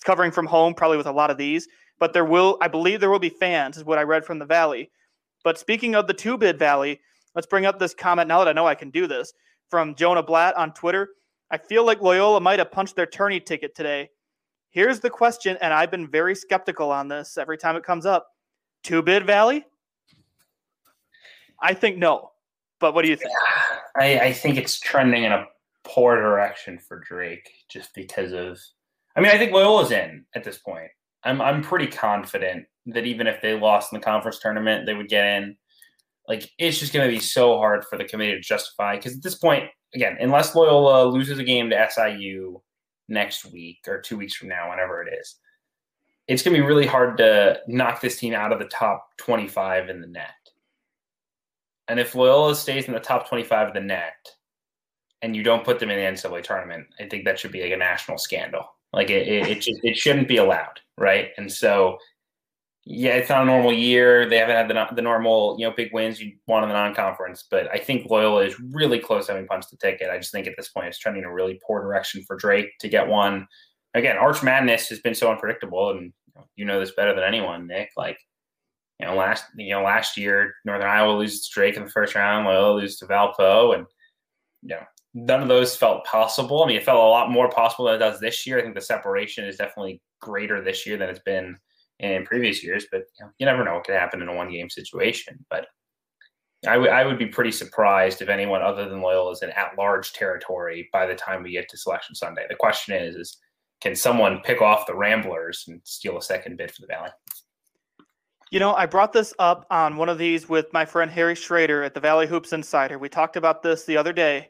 covering 0.03 0.31
from 0.31 0.45
home, 0.45 0.73
probably 0.73 0.97
with 0.97 1.07
a 1.07 1.11
lot 1.11 1.31
of 1.31 1.37
these. 1.37 1.67
But 1.99 2.13
there 2.13 2.25
will, 2.25 2.57
I 2.61 2.67
believe, 2.67 2.99
there 2.99 3.11
will 3.11 3.19
be 3.19 3.29
fans, 3.29 3.77
is 3.77 3.85
what 3.85 3.99
I 3.99 4.03
read 4.03 4.25
from 4.25 4.39
the 4.39 4.45
Valley. 4.45 4.89
But 5.43 5.59
speaking 5.59 5.95
of 5.95 6.07
the 6.07 6.13
two 6.13 6.37
bid 6.37 6.57
Valley, 6.57 6.99
let's 7.35 7.47
bring 7.47 7.65
up 7.65 7.79
this 7.79 7.93
comment 7.93 8.27
now 8.27 8.39
that 8.39 8.47
I 8.47 8.53
know 8.53 8.67
I 8.67 8.75
can 8.75 8.89
do 8.89 9.07
this 9.07 9.33
from 9.69 9.95
Jonah 9.95 10.23
Blatt 10.23 10.55
on 10.57 10.73
Twitter. 10.73 11.09
I 11.49 11.57
feel 11.57 11.85
like 11.85 12.01
Loyola 12.01 12.39
might 12.39 12.59
have 12.59 12.71
punched 12.71 12.95
their 12.95 13.05
tourney 13.05 13.39
ticket 13.39 13.75
today. 13.75 14.09
Here's 14.69 14.99
the 14.99 15.09
question, 15.09 15.57
and 15.61 15.73
I've 15.73 15.91
been 15.91 16.07
very 16.07 16.33
skeptical 16.33 16.91
on 16.91 17.07
this 17.07 17.37
every 17.37 17.57
time 17.57 17.75
it 17.75 17.83
comes 17.83 18.05
up. 18.05 18.27
Two 18.83 19.01
bid 19.01 19.25
Valley? 19.25 19.65
I 21.61 21.73
think 21.73 21.97
no. 21.97 22.31
But 22.79 22.95
what 22.95 23.03
do 23.03 23.09
you 23.09 23.15
think? 23.15 23.31
I, 23.95 24.19
I 24.19 24.33
think 24.33 24.57
it's 24.57 24.79
trending 24.79 25.23
in 25.23 25.31
a 25.31 25.45
poor 25.83 26.15
direction 26.15 26.79
for 26.79 26.99
Drake 26.99 27.49
just 27.69 27.93
because 27.93 28.31
of 28.31 28.59
I 29.15 29.21
mean, 29.21 29.31
I 29.31 29.37
think 29.37 29.51
Loyola's 29.51 29.91
in 29.91 30.25
at 30.35 30.43
this 30.43 30.57
point. 30.57 30.89
I'm 31.23 31.41
I'm 31.41 31.61
pretty 31.61 31.87
confident 31.87 32.65
that 32.87 33.05
even 33.05 33.27
if 33.27 33.41
they 33.41 33.57
lost 33.57 33.93
in 33.93 33.99
the 33.99 34.05
conference 34.05 34.39
tournament, 34.39 34.85
they 34.85 34.93
would 34.93 35.09
get 35.09 35.25
in. 35.25 35.57
Like 36.27 36.49
it's 36.57 36.79
just 36.79 36.93
going 36.93 37.07
to 37.07 37.13
be 37.13 37.21
so 37.21 37.57
hard 37.57 37.83
for 37.85 37.97
the 37.97 38.05
committee 38.05 38.33
to 38.33 38.41
justify 38.41 38.95
because 38.95 39.15
at 39.15 39.23
this 39.23 39.35
point, 39.35 39.65
again, 39.93 40.17
unless 40.19 40.55
Loyola 40.55 41.05
loses 41.09 41.39
a 41.39 41.43
game 41.43 41.69
to 41.69 41.89
SIU 41.89 42.61
next 43.07 43.45
week 43.45 43.79
or 43.87 43.99
two 43.99 44.17
weeks 44.17 44.35
from 44.35 44.47
now, 44.47 44.69
whenever 44.69 45.01
it 45.03 45.13
is, 45.13 45.35
it's 46.27 46.43
going 46.43 46.55
to 46.55 46.61
be 46.61 46.67
really 46.67 46.87
hard 46.87 47.17
to 47.17 47.59
knock 47.67 48.01
this 48.01 48.17
team 48.17 48.33
out 48.33 48.53
of 48.53 48.59
the 48.59 48.65
top 48.65 49.09
25 49.17 49.89
in 49.89 50.01
the 50.01 50.07
net. 50.07 50.29
And 51.87 51.99
if 51.99 52.15
Loyola 52.15 52.55
stays 52.55 52.85
in 52.85 52.93
the 52.93 52.99
top 52.99 53.27
25 53.27 53.69
of 53.69 53.73
the 53.73 53.81
net 53.81 54.29
and 55.21 55.35
you 55.35 55.43
don't 55.43 55.65
put 55.65 55.79
them 55.79 55.89
in 55.89 55.97
the 55.97 56.21
NCAA 56.21 56.43
tournament, 56.43 56.87
I 56.99 57.09
think 57.09 57.25
that 57.25 57.37
should 57.37 57.51
be 57.51 57.63
like 57.63 57.73
a 57.73 57.77
national 57.77 58.17
scandal. 58.17 58.63
Like 58.93 59.09
it, 59.09 59.27
it, 59.27 59.47
it 59.47 59.61
just 59.61 59.79
it 59.83 59.97
shouldn't 59.97 60.27
be 60.27 60.37
allowed, 60.37 60.79
right? 60.97 61.29
And 61.37 61.51
so 61.51 61.97
yeah, 62.83 63.13
it's 63.13 63.29
not 63.29 63.43
a 63.43 63.45
normal 63.45 63.73
year. 63.73 64.27
They 64.27 64.37
haven't 64.37 64.55
had 64.55 64.67
the, 64.67 64.95
the 64.95 65.01
normal, 65.03 65.55
you 65.59 65.67
know, 65.67 65.73
big 65.75 65.93
wins 65.93 66.19
you 66.19 66.33
want 66.47 66.63
in 66.63 66.69
the 66.69 66.73
non-conference. 66.73 67.45
But 67.49 67.69
I 67.71 67.77
think 67.77 68.09
Loyola 68.09 68.43
is 68.43 68.59
really 68.59 68.97
close 68.97 69.27
to 69.27 69.33
having 69.33 69.47
punched 69.47 69.69
the 69.69 69.77
ticket. 69.77 70.09
I 70.09 70.17
just 70.17 70.31
think 70.31 70.47
at 70.47 70.53
this 70.57 70.69
point 70.69 70.87
it's 70.87 70.97
trending 70.97 71.23
in 71.23 71.29
a 71.29 71.33
really 71.33 71.59
poor 71.65 71.81
direction 71.81 72.23
for 72.23 72.35
Drake 72.35 72.71
to 72.79 72.89
get 72.89 73.07
one. 73.07 73.47
Again, 73.93 74.17
Arch 74.17 74.41
Madness 74.41 74.89
has 74.89 74.99
been 74.99 75.13
so 75.13 75.29
unpredictable, 75.29 75.91
and 75.91 76.11
you 76.55 76.65
know 76.65 76.79
this 76.79 76.91
better 76.91 77.13
than 77.13 77.23
anyone, 77.23 77.67
Nick. 77.67 77.91
Like, 77.95 78.17
you 78.99 79.05
know, 79.05 79.15
last 79.15 79.45
you 79.55 79.75
know 79.75 79.83
last 79.83 80.17
year 80.17 80.55
Northern 80.65 80.89
Iowa 80.89 81.17
loses 81.17 81.47
to 81.47 81.53
Drake 81.53 81.75
in 81.75 81.83
the 81.83 81.91
first 81.91 82.15
round, 82.15 82.47
Loyola 82.47 82.79
loses 82.79 82.97
to 82.99 83.05
Valpo, 83.05 83.75
and 83.75 83.85
you 84.63 84.69
know 84.69 84.83
none 85.13 85.41
of 85.41 85.47
those 85.47 85.75
felt 85.75 86.05
possible. 86.05 86.63
I 86.63 86.67
mean, 86.67 86.77
it 86.77 86.83
felt 86.83 87.03
a 87.03 87.07
lot 87.07 87.31
more 87.31 87.49
possible 87.49 87.85
than 87.85 87.95
it 87.95 87.99
does 87.99 88.19
this 88.19 88.45
year. 88.47 88.59
I 88.59 88.61
think 88.61 88.75
the 88.75 88.81
separation 88.81 89.45
is 89.45 89.57
definitely 89.57 90.01
greater 90.21 90.61
this 90.61 90.85
year 90.85 90.97
than 90.97 91.09
it's 91.09 91.19
been 91.19 91.57
in 91.99 92.25
previous 92.25 92.63
years, 92.63 92.87
but 92.91 93.03
you, 93.19 93.25
know, 93.25 93.31
you 93.37 93.45
never 93.45 93.63
know 93.63 93.75
what 93.75 93.83
could 93.83 93.95
happen 93.95 94.21
in 94.21 94.27
a 94.27 94.35
one 94.35 94.51
game 94.51 94.69
situation. 94.69 95.45
But 95.49 95.67
I 96.67 97.03
would 97.03 97.17
be 97.17 97.25
pretty 97.25 97.51
surprised 97.51 98.21
if 98.21 98.29
anyone 98.29 98.61
other 98.61 98.87
than 98.87 99.01
Loyal 99.01 99.31
is 99.31 99.41
in 99.41 99.49
at 99.51 99.77
large 99.77 100.13
territory 100.13 100.89
by 100.93 101.07
the 101.07 101.15
time 101.15 101.41
we 101.41 101.53
get 101.53 101.67
to 101.69 101.77
Selection 101.77 102.13
Sunday. 102.13 102.45
The 102.47 102.55
question 102.55 102.95
is, 102.95 103.15
is 103.15 103.37
can 103.81 103.95
someone 103.95 104.41
pick 104.43 104.61
off 104.61 104.85
the 104.85 104.95
Ramblers 104.95 105.65
and 105.67 105.81
steal 105.83 106.17
a 106.17 106.21
second 106.21 106.57
bid 106.57 106.71
for 106.71 106.81
the 106.81 106.87
Valley? 106.87 107.09
You 108.51 108.59
know, 108.59 108.75
I 108.75 108.85
brought 108.85 109.11
this 109.11 109.33
up 109.39 109.65
on 109.71 109.97
one 109.97 110.09
of 110.09 110.19
these 110.19 110.47
with 110.47 110.71
my 110.71 110.85
friend 110.85 111.09
Harry 111.09 111.35
Schrader 111.35 111.83
at 111.83 111.95
the 111.95 111.99
Valley 111.99 112.27
Hoops 112.27 112.53
Insider. 112.53 112.99
We 112.99 113.09
talked 113.09 113.37
about 113.37 113.63
this 113.63 113.85
the 113.85 113.97
other 113.97 114.13
day. 114.13 114.49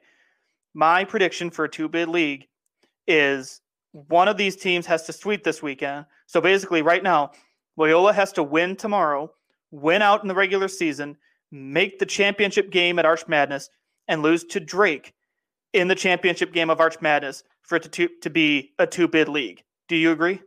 My 0.74 1.04
prediction 1.04 1.50
for 1.50 1.66
a 1.66 1.70
two 1.70 1.90
bid 1.90 2.10
league 2.10 2.48
is 3.08 3.62
one 3.92 4.28
of 4.28 4.38
these 4.38 4.56
teams 4.56 4.86
has 4.86 5.04
to 5.04 5.14
sweep 5.14 5.44
this 5.44 5.62
weekend. 5.62 6.06
So 6.28 6.40
basically, 6.40 6.82
right 6.82 7.04
now, 7.04 7.32
Loyola 7.78 8.14
has 8.14 8.32
to 8.34 8.44
win 8.44 8.76
tomorrow, 8.76 9.32
win 9.72 10.02
out 10.02 10.22
in 10.22 10.28
the 10.28 10.36
regular 10.36 10.68
season, 10.68 11.18
make 11.52 12.00
the 12.00 12.06
championship 12.06 12.72
game 12.72 13.00
at 13.00 13.06
Arch 13.06 13.28
Madness, 13.28 13.70
and 14.08 14.22
lose 14.22 14.44
to 14.46 14.60
Drake 14.60 15.14
in 15.74 15.88
the 15.88 15.96
championship 15.96 16.54
game 16.54 16.70
of 16.70 16.80
Arch 16.80 17.02
Madness 17.02 17.44
for 17.64 17.78
it 17.78 17.84
to, 17.84 17.90
to, 17.90 18.10
to 18.22 18.30
be 18.30 18.74
a 18.80 18.88
two 18.88 19.08
bid 19.08 19.28
league. 19.28 19.64
Do 19.88 19.96
you 19.96 20.12
agree? 20.12 20.42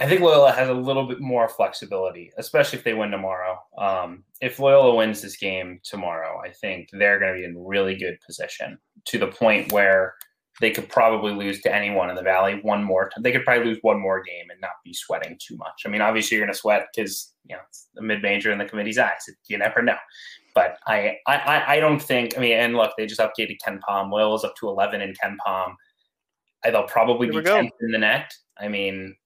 I 0.00 0.06
think 0.06 0.22
Loyola 0.22 0.52
has 0.52 0.70
a 0.70 0.74
little 0.74 1.06
bit 1.06 1.20
more 1.20 1.46
flexibility, 1.46 2.32
especially 2.38 2.78
if 2.78 2.84
they 2.84 2.94
win 2.94 3.10
tomorrow. 3.10 3.58
Um, 3.76 4.24
if 4.40 4.58
Loyola 4.58 4.94
wins 4.94 5.20
this 5.20 5.36
game 5.36 5.78
tomorrow, 5.84 6.40
I 6.42 6.50
think 6.52 6.88
they're 6.90 7.20
going 7.20 7.34
to 7.34 7.38
be 7.38 7.44
in 7.44 7.62
really 7.62 7.96
good 7.96 8.18
position 8.24 8.78
to 9.06 9.18
the 9.18 9.28
point 9.28 9.72
where 9.72 10.14
they 10.60 10.70
could 10.70 10.88
probably 10.88 11.32
lose 11.32 11.62
to 11.62 11.74
anyone 11.74 12.10
in 12.10 12.16
the 12.16 12.22
Valley 12.22 12.60
one 12.62 12.84
more 12.84 13.08
time. 13.08 13.22
They 13.22 13.32
could 13.32 13.44
probably 13.44 13.64
lose 13.64 13.78
one 13.80 13.98
more 13.98 14.22
game 14.22 14.50
and 14.50 14.60
not 14.60 14.72
be 14.84 14.92
sweating 14.92 15.38
too 15.40 15.56
much. 15.56 15.82
I 15.86 15.88
mean, 15.88 16.02
obviously 16.02 16.36
you're 16.36 16.46
going 16.46 16.52
to 16.52 16.58
sweat 16.58 16.88
because 16.94 17.32
you 17.46 17.56
know 17.56 17.62
it's 17.68 17.88
the 17.94 18.02
mid 18.02 18.22
major 18.22 18.52
in 18.52 18.58
the 18.58 18.66
committee's 18.66 18.98
eyes. 18.98 19.28
You 19.48 19.58
never 19.58 19.82
know. 19.82 19.96
But 20.54 20.76
I, 20.86 21.16
I, 21.26 21.76
I 21.76 21.80
don't 21.80 22.00
think. 22.00 22.36
I 22.36 22.40
mean, 22.40 22.52
and 22.52 22.76
look, 22.76 22.92
they 22.98 23.06
just 23.06 23.20
updated 23.20 23.56
KenPom. 23.66 24.10
Loyola's 24.10 24.44
up 24.44 24.54
to 24.56 24.68
11 24.68 25.00
in 25.00 25.14
KenPom. 25.14 25.74
I, 26.64 26.70
they'll 26.70 26.82
probably 26.82 27.28
Here 27.28 27.42
be 27.42 27.50
we 27.50 27.56
10th 27.56 27.70
in 27.80 27.90
the 27.92 27.98
net. 27.98 28.34
I 28.58 28.68
mean, 28.68 29.16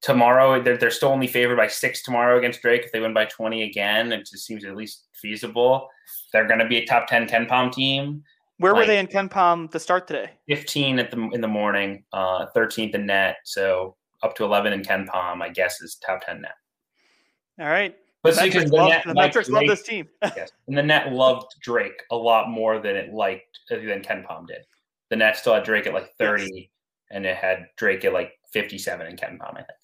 tomorrow 0.00 0.62
they're, 0.62 0.78
they're 0.78 0.90
still 0.90 1.10
only 1.10 1.26
favored 1.26 1.56
by 1.56 1.66
six 1.66 2.02
tomorrow 2.02 2.38
against 2.38 2.62
Drake. 2.62 2.84
If 2.84 2.92
they 2.92 3.00
win 3.00 3.12
by 3.12 3.26
20 3.26 3.64
again, 3.64 4.12
it 4.12 4.26
just 4.26 4.46
seems 4.46 4.64
at 4.64 4.76
least 4.76 5.08
feasible. 5.12 5.88
They're 6.32 6.46
going 6.46 6.60
to 6.60 6.68
be 6.68 6.78
a 6.78 6.86
top 6.86 7.06
10 7.06 7.26
KenPom 7.26 7.72
team. 7.72 8.22
Where 8.60 8.74
were 8.74 8.84
they 8.84 8.98
in 8.98 9.06
KenPom 9.06 9.70
to 9.70 9.80
start 9.80 10.06
today? 10.06 10.32
15 10.46 10.98
at 10.98 11.10
the 11.10 11.16
in 11.32 11.40
the 11.40 11.48
morning, 11.48 12.04
uh, 12.12 12.44
13th 12.54 12.94
in 12.94 13.06
net, 13.06 13.36
so 13.44 13.96
up 14.22 14.34
to 14.36 14.44
11 14.44 14.74
in 14.74 14.82
KenPom, 14.82 15.40
I 15.42 15.48
guess 15.48 15.80
is 15.80 15.94
top 15.96 16.20
10 16.26 16.42
net. 16.42 16.52
All 17.58 17.66
right. 17.68 17.96
But 18.22 18.34
the 18.34 18.42
see, 18.42 18.50
'cause 18.50 18.54
metrics, 18.54 18.70
the 18.70 18.76
love, 18.76 18.88
net 18.90 19.02
the 19.06 19.14
metrics 19.14 19.48
love 19.48 19.66
this 19.66 19.82
team. 19.82 20.08
yes, 20.36 20.52
and 20.68 20.76
the 20.76 20.82
net 20.82 21.10
loved 21.10 21.54
Drake 21.62 22.02
a 22.10 22.16
lot 22.16 22.50
more 22.50 22.78
than 22.78 22.96
it 22.96 23.14
liked 23.14 23.60
uh, 23.70 23.76
than 23.76 24.02
KenPom 24.02 24.46
did. 24.46 24.62
The 25.08 25.16
net 25.16 25.38
still 25.38 25.54
had 25.54 25.64
Drake 25.64 25.86
at 25.86 25.94
like 25.94 26.12
30, 26.18 26.70
and 27.10 27.24
it 27.24 27.36
had 27.36 27.66
Drake 27.78 28.04
at 28.04 28.12
like 28.12 28.32
57 28.52 29.06
in 29.06 29.16
Ken 29.16 29.38
Palm. 29.38 29.54
I 29.56 29.60
think. 29.62 29.78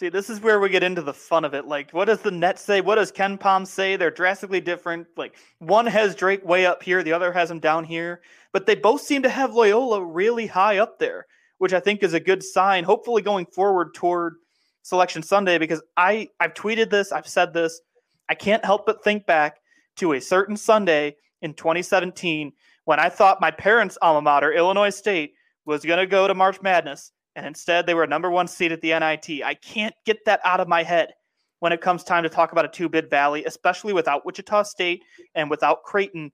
See, 0.00 0.08
this 0.08 0.30
is 0.30 0.40
where 0.40 0.58
we 0.58 0.70
get 0.70 0.82
into 0.82 1.02
the 1.02 1.12
fun 1.12 1.44
of 1.44 1.52
it. 1.52 1.66
Like, 1.66 1.90
what 1.90 2.06
does 2.06 2.22
the 2.22 2.30
net 2.30 2.58
say? 2.58 2.80
What 2.80 2.94
does 2.94 3.12
KenPom 3.12 3.66
say? 3.66 3.96
They're 3.96 4.10
drastically 4.10 4.62
different. 4.62 5.06
Like, 5.14 5.36
one 5.58 5.84
has 5.84 6.14
Drake 6.14 6.42
way 6.42 6.64
up 6.64 6.82
here, 6.82 7.02
the 7.02 7.12
other 7.12 7.30
has 7.32 7.50
him 7.50 7.60
down 7.60 7.84
here. 7.84 8.22
But 8.50 8.64
they 8.64 8.76
both 8.76 9.02
seem 9.02 9.22
to 9.24 9.28
have 9.28 9.52
Loyola 9.52 10.02
really 10.02 10.46
high 10.46 10.78
up 10.78 10.98
there, 10.98 11.26
which 11.58 11.74
I 11.74 11.80
think 11.80 12.02
is 12.02 12.14
a 12.14 12.18
good 12.18 12.42
sign. 12.42 12.82
Hopefully, 12.82 13.20
going 13.20 13.44
forward 13.44 13.92
toward 13.92 14.36
Selection 14.80 15.22
Sunday, 15.22 15.58
because 15.58 15.82
I 15.98 16.30
I've 16.40 16.54
tweeted 16.54 16.88
this, 16.88 17.12
I've 17.12 17.28
said 17.28 17.52
this. 17.52 17.82
I 18.26 18.34
can't 18.34 18.64
help 18.64 18.86
but 18.86 19.04
think 19.04 19.26
back 19.26 19.58
to 19.96 20.14
a 20.14 20.20
certain 20.22 20.56
Sunday 20.56 21.16
in 21.42 21.52
2017 21.52 22.54
when 22.86 22.98
I 22.98 23.10
thought 23.10 23.42
my 23.42 23.50
parents' 23.50 23.98
alma 24.00 24.22
mater, 24.22 24.50
Illinois 24.50 24.96
State, 24.96 25.34
was 25.66 25.84
going 25.84 25.98
to 25.98 26.06
go 26.06 26.26
to 26.26 26.32
March 26.32 26.62
Madness, 26.62 27.12
and 27.36 27.46
instead 27.46 27.86
they 27.86 27.94
were 27.94 28.04
a 28.04 28.08
number 28.08 28.30
one 28.30 28.48
seed 28.48 28.72
at 28.72 28.80
the 28.80 28.98
NIT. 28.98 29.42
I 29.44 29.54
can't 29.54 29.94
get 30.04 30.24
that 30.26 30.40
out 30.44 30.60
of 30.60 30.68
my 30.68 30.82
head 30.82 31.12
when 31.60 31.72
it 31.72 31.80
comes 31.80 32.02
time 32.02 32.22
to 32.22 32.28
talk 32.28 32.52
about 32.52 32.64
a 32.64 32.68
two 32.68 32.88
bid 32.88 33.08
valley, 33.08 33.44
especially 33.44 33.92
without 33.92 34.26
Wichita 34.26 34.64
State 34.64 35.04
and 35.34 35.48
without 35.48 35.82
Creighton. 35.84 36.32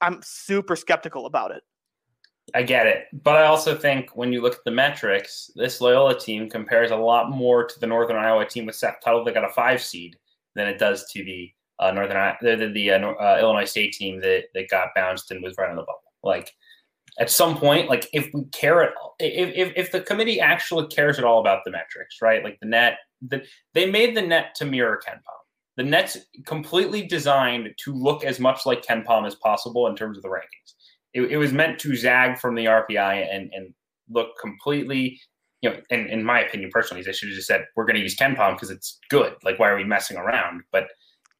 I'm 0.00 0.20
super 0.22 0.76
skeptical 0.76 1.26
about 1.26 1.50
it. 1.50 1.62
I 2.54 2.62
get 2.62 2.86
it, 2.86 3.06
but 3.12 3.36
I 3.36 3.44
also 3.44 3.76
think 3.76 4.16
when 4.16 4.32
you 4.32 4.40
look 4.40 4.54
at 4.54 4.64
the 4.64 4.70
metrics, 4.70 5.50
this 5.54 5.82
Loyola 5.82 6.18
team 6.18 6.48
compares 6.48 6.90
a 6.90 6.96
lot 6.96 7.30
more 7.30 7.66
to 7.66 7.80
the 7.80 7.86
Northern 7.86 8.16
Iowa 8.16 8.46
team 8.46 8.64
with 8.64 8.74
Seth 8.74 9.00
Tuttle 9.04 9.22
that 9.24 9.34
got 9.34 9.44
a 9.44 9.52
five 9.52 9.82
seed 9.82 10.16
than 10.54 10.66
it 10.66 10.78
does 10.78 11.10
to 11.12 11.22
the 11.24 11.52
uh, 11.78 11.90
Northern 11.90 12.34
the, 12.40 12.70
the 12.72 12.90
uh, 12.90 12.98
uh, 12.98 13.38
Illinois 13.40 13.66
State 13.66 13.92
team 13.92 14.20
that, 14.20 14.44
that 14.54 14.70
got 14.70 14.94
bounced 14.94 15.30
and 15.30 15.42
was 15.42 15.56
right 15.58 15.68
on 15.68 15.76
the 15.76 15.82
bubble. 15.82 16.12
Like 16.22 16.54
at 17.18 17.30
some 17.30 17.56
point, 17.56 17.88
like 17.88 18.08
if 18.12 18.28
we 18.32 18.44
care 18.52 18.82
at 18.82 18.94
all, 18.96 19.14
if, 19.18 19.54
if 19.54 19.72
if 19.76 19.92
the 19.92 20.00
committee 20.00 20.40
actually 20.40 20.86
cares 20.88 21.18
at 21.18 21.24
all 21.24 21.40
about 21.40 21.64
the 21.64 21.70
metrics, 21.70 22.16
right? 22.22 22.44
Like 22.44 22.58
the 22.60 22.68
net, 22.68 22.98
the, 23.20 23.42
they 23.74 23.90
made 23.90 24.16
the 24.16 24.22
net 24.22 24.54
to 24.56 24.64
mirror 24.64 25.00
KenPom. 25.06 25.20
The 25.76 25.84
net's 25.84 26.16
completely 26.44 27.06
designed 27.06 27.68
to 27.84 27.94
look 27.94 28.24
as 28.24 28.40
much 28.40 28.66
like 28.66 28.84
KenPom 28.84 29.26
as 29.26 29.36
possible 29.36 29.86
in 29.86 29.94
terms 29.94 30.16
of 30.16 30.22
the 30.22 30.28
rankings 30.28 30.74
it, 31.14 31.32
it 31.32 31.36
was 31.36 31.52
meant 31.52 31.78
to 31.80 31.96
zag 31.96 32.38
from 32.38 32.54
the 32.54 32.66
RPI 32.66 33.34
and 33.34 33.50
and 33.52 33.74
look 34.10 34.30
completely, 34.40 35.20
you 35.60 35.68
know, 35.68 35.76
in, 35.90 36.06
in 36.08 36.24
my 36.24 36.40
opinion, 36.40 36.70
personally, 36.72 37.02
they 37.02 37.12
should 37.12 37.28
have 37.28 37.36
just 37.36 37.48
said 37.48 37.66
we're 37.76 37.84
going 37.84 37.96
to 37.96 38.02
use 38.02 38.16
KenPom 38.16 38.54
because 38.54 38.70
it's 38.70 38.98
good. 39.10 39.34
Like, 39.44 39.58
why 39.58 39.68
are 39.68 39.76
we 39.76 39.84
messing 39.84 40.16
around? 40.16 40.62
But 40.72 40.88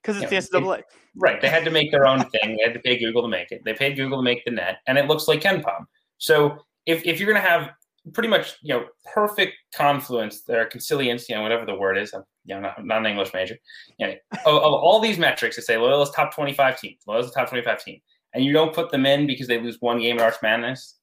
Because 0.02 0.22
it's 0.22 0.32
Yeah, 0.32 0.40
the 0.40 0.66
NCAA. 0.66 0.82
right, 1.16 1.40
they 1.40 1.48
had 1.48 1.64
to 1.64 1.70
make 1.70 1.90
their 1.90 2.06
own 2.06 2.20
thing. 2.30 2.56
They 2.56 2.62
had 2.64 2.74
to 2.74 2.80
pay 2.80 2.98
Google 2.98 3.22
to 3.22 3.28
make 3.28 3.50
it. 3.50 3.62
They 3.64 3.74
paid 3.74 3.96
Google 3.96 4.18
to 4.18 4.22
make 4.22 4.44
the 4.44 4.50
net, 4.50 4.78
and 4.86 4.96
it 4.98 5.06
looks 5.06 5.28
like 5.28 5.40
KenPom. 5.40 5.86
So 6.18 6.58
if 6.86 7.04
if 7.04 7.18
you're 7.18 7.30
going 7.30 7.42
to 7.42 7.48
have 7.48 7.70
pretty 8.14 8.28
much 8.28 8.56
you 8.62 8.74
know 8.74 8.86
perfect 9.12 9.54
confluence 9.74 10.42
there, 10.42 10.64
conciliance, 10.66 11.28
you 11.28 11.34
know, 11.34 11.42
whatever 11.42 11.66
the 11.66 11.74
word 11.74 11.98
is, 11.98 12.14
I'm 12.14 12.24
you 12.44 12.54
know 12.54 12.60
not, 12.60 12.84
not 12.84 12.98
an 12.98 13.06
English 13.06 13.32
major, 13.34 13.56
you 13.98 14.06
know, 14.06 14.14
of, 14.46 14.54
of 14.54 14.72
all 14.72 15.00
these 15.00 15.18
metrics 15.18 15.56
to 15.56 15.62
say 15.62 15.76
Loyola's 15.76 16.10
top 16.10 16.34
25 16.34 16.80
team, 16.80 16.94
Loyola's 17.06 17.30
a 17.30 17.32
top 17.32 17.48
25 17.48 17.84
team 17.84 18.00
and 18.34 18.44
you 18.44 18.52
don't 18.52 18.74
put 18.74 18.90
them 18.90 19.06
in 19.06 19.26
because 19.26 19.46
they 19.46 19.60
lose 19.60 19.78
one 19.80 20.00
game 20.00 20.18
at 20.18 20.22
Arch 20.22 20.36
Madness, 20.42 20.96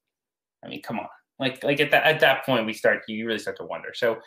I 0.64 0.68
mean, 0.68 0.82
come 0.82 1.00
on. 1.00 1.08
Like 1.38 1.64
like 1.64 1.80
at 1.82 1.92
that 1.92 2.06
at 2.06 2.22
that 2.22 2.46
point 2.46 2.66
we 2.66 2.72
start 2.72 3.02
you 3.08 3.28
really 3.28 3.40
start 3.40 3.58
to 3.58 3.66
wonder. 3.66 3.90
So, 3.94 4.18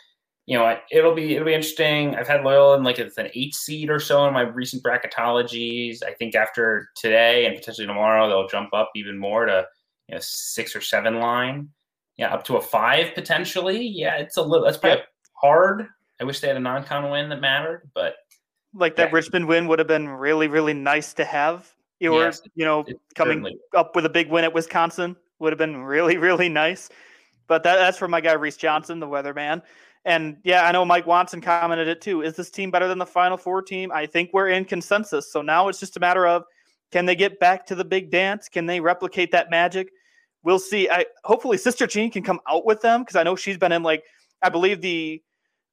you 0.49 0.57
know, 0.57 0.75
it'll 0.89 1.13
be 1.13 1.35
it'll 1.35 1.45
be 1.45 1.53
interesting. 1.53 2.15
I've 2.15 2.27
had 2.27 2.43
Loyola 2.43 2.75
in 2.75 2.83
like 2.83 2.97
it's 2.97 3.19
an 3.19 3.29
eight 3.35 3.53
seed 3.53 3.91
or 3.91 3.99
so 3.99 4.25
in 4.25 4.33
my 4.33 4.41
recent 4.41 4.81
bracketologies. 4.81 6.03
I 6.03 6.13
think 6.13 6.33
after 6.33 6.89
today 6.95 7.45
and 7.45 7.55
potentially 7.55 7.85
tomorrow 7.85 8.27
they'll 8.27 8.47
jump 8.47 8.73
up 8.73 8.89
even 8.95 9.15
more 9.15 9.45
to 9.45 9.67
you 10.07 10.15
know 10.15 10.21
six 10.23 10.75
or 10.75 10.81
seven 10.81 11.19
line. 11.19 11.69
Yeah, 12.17 12.33
up 12.33 12.45
to 12.45 12.57
a 12.57 12.61
five 12.61 13.13
potentially. 13.13 13.79
Yeah, 13.79 14.15
it's 14.17 14.37
a 14.37 14.41
little 14.41 14.65
that's 14.65 14.77
probably 14.77 15.03
hard. 15.39 15.85
I 16.19 16.23
wish 16.23 16.39
they 16.39 16.47
had 16.47 16.57
a 16.57 16.59
non-con 16.59 17.11
win 17.11 17.29
that 17.29 17.41
mattered, 17.41 17.87
but 17.93 18.15
Like 18.73 18.95
that 18.95 19.13
Richmond 19.13 19.47
win 19.47 19.67
would 19.67 19.77
have 19.77 19.87
been 19.87 20.09
really, 20.09 20.47
really 20.47 20.73
nice 20.73 21.13
to 21.13 21.25
have. 21.25 21.71
You 21.99 22.13
were, 22.13 22.23
Yes, 22.25 22.41
you 22.55 22.65
know, 22.65 22.83
coming 23.13 23.43
certainly. 23.43 23.57
up 23.75 23.95
with 23.95 24.07
a 24.07 24.09
big 24.09 24.31
win 24.31 24.43
at 24.45 24.53
Wisconsin 24.53 25.15
would 25.37 25.53
have 25.53 25.59
been 25.59 25.77
really, 25.83 26.17
really 26.27 26.49
nice. 26.49 26.89
But 27.47 27.61
that, 27.63 27.75
that's 27.75 27.99
for 27.99 28.07
my 28.07 28.19
guy 28.19 28.33
Reese 28.33 28.57
Johnson, 28.57 28.99
the 28.99 29.07
weatherman. 29.07 29.61
And 30.05 30.37
yeah, 30.43 30.65
I 30.65 30.71
know 30.71 30.85
Mike 30.85 31.05
Watson 31.05 31.41
commented 31.41 31.87
it 31.87 32.01
too. 32.01 32.21
Is 32.21 32.35
this 32.35 32.49
team 32.49 32.71
better 32.71 32.87
than 32.87 32.97
the 32.97 33.05
Final 33.05 33.37
Four 33.37 33.61
team? 33.61 33.91
I 33.91 34.05
think 34.05 34.29
we're 34.33 34.49
in 34.49 34.65
consensus. 34.65 35.31
So 35.31 35.41
now 35.41 35.67
it's 35.67 35.79
just 35.79 35.97
a 35.97 35.99
matter 35.99 36.25
of 36.25 36.43
can 36.91 37.05
they 37.05 37.15
get 37.15 37.39
back 37.39 37.65
to 37.67 37.75
the 37.75 37.85
big 37.85 38.09
dance? 38.09 38.49
Can 38.49 38.65
they 38.65 38.79
replicate 38.79 39.31
that 39.31 39.49
magic? 39.49 39.89
We'll 40.43 40.59
see. 40.59 40.89
I 40.89 41.05
hopefully 41.25 41.57
Sister 41.57 41.85
Jean 41.85 42.09
can 42.11 42.23
come 42.23 42.39
out 42.49 42.65
with 42.65 42.81
them 42.81 43.01
because 43.01 43.17
I 43.17 43.23
know 43.23 43.35
she's 43.35 43.57
been 43.57 43.71
in 43.71 43.83
like 43.83 44.03
I 44.41 44.49
believe 44.49 44.81
the 44.81 45.21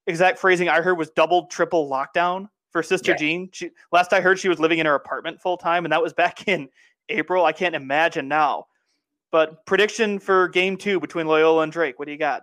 exact 0.07 0.39
phrasing 0.39 0.69
I 0.69 0.81
heard 0.81 0.99
was 0.99 1.11
double, 1.11 1.47
triple 1.47 1.89
lockdown 1.89 2.49
for 2.71 2.83
Sister 2.83 3.12
Yeah. 3.12 3.17
Jean. 3.17 3.49
She, 3.53 3.71
last 3.93 4.12
I 4.12 4.21
heard, 4.21 4.39
she 4.39 4.49
was 4.49 4.59
living 4.59 4.79
in 4.79 4.87
her 4.87 4.95
apartment 4.95 5.41
full 5.41 5.57
time, 5.57 5.85
and 5.85 5.93
that 5.93 6.03
was 6.03 6.12
back 6.15 6.49
in 6.49 6.69
April. 7.09 7.45
I 7.45 7.53
can't 7.53 7.75
imagine 7.75 8.29
now. 8.29 8.67
But 9.31 9.65
prediction 9.67 10.19
for 10.19 10.49
game 10.49 10.77
two 10.77 11.01
between 11.01 11.27
Loyola 11.27 11.62
and 11.62 11.73
Drake. 11.73 11.99
What 11.99 12.07
do 12.07 12.12
you 12.12 12.19
got? 12.19 12.43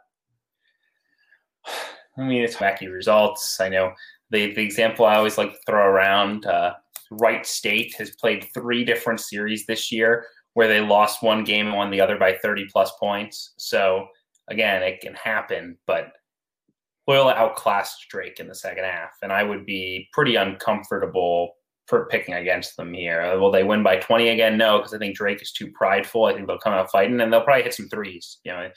I 2.17 2.21
mean, 2.21 2.43
it's 2.43 2.57
wacky 2.57 2.91
results. 2.91 3.59
I 3.59 3.69
know 3.69 3.93
the, 4.29 4.53
the 4.53 4.61
example 4.61 5.05
I 5.05 5.15
always 5.15 5.37
like 5.37 5.51
to 5.51 5.59
throw 5.65 5.83
around 5.83 6.45
uh, 6.45 6.73
Wright 7.11 7.45
State 7.45 7.95
has 7.97 8.11
played 8.11 8.47
three 8.53 8.83
different 8.85 9.19
series 9.19 9.65
this 9.65 9.91
year 9.91 10.25
where 10.53 10.67
they 10.67 10.81
lost 10.81 11.23
one 11.23 11.43
game 11.43 11.67
and 11.67 11.75
won 11.75 11.89
the 11.89 12.01
other 12.01 12.17
by 12.17 12.37
30 12.41 12.67
plus 12.71 12.91
points. 12.99 13.53
So, 13.57 14.07
again, 14.47 14.83
it 14.83 15.01
can 15.01 15.15
happen, 15.15 15.77
but 15.87 16.11
Loyola 17.07 17.33
outclassed 17.33 18.07
Drake 18.09 18.39
in 18.39 18.47
the 18.47 18.55
second 18.55 18.83
half, 18.85 19.11
and 19.21 19.31
I 19.31 19.43
would 19.43 19.65
be 19.65 20.09
pretty 20.13 20.35
uncomfortable 20.35 21.53
for 21.87 22.05
picking 22.05 22.35
against 22.35 22.77
them 22.77 22.93
here. 22.93 23.37
Will 23.37 23.51
they 23.51 23.63
win 23.63 23.83
by 23.83 23.97
20 23.97 24.29
again? 24.29 24.57
No, 24.57 24.77
because 24.77 24.93
I 24.93 24.99
think 24.99 25.15
Drake 25.15 25.41
is 25.41 25.51
too 25.51 25.69
prideful. 25.71 26.25
I 26.25 26.33
think 26.33 26.47
they'll 26.47 26.57
come 26.57 26.73
out 26.73 26.91
fighting, 26.91 27.19
and 27.19 27.31
they'll 27.31 27.41
probably 27.41 27.63
hit 27.63 27.73
some 27.73 27.89
threes. 27.89 28.39
You 28.45 28.53
know, 28.53 28.69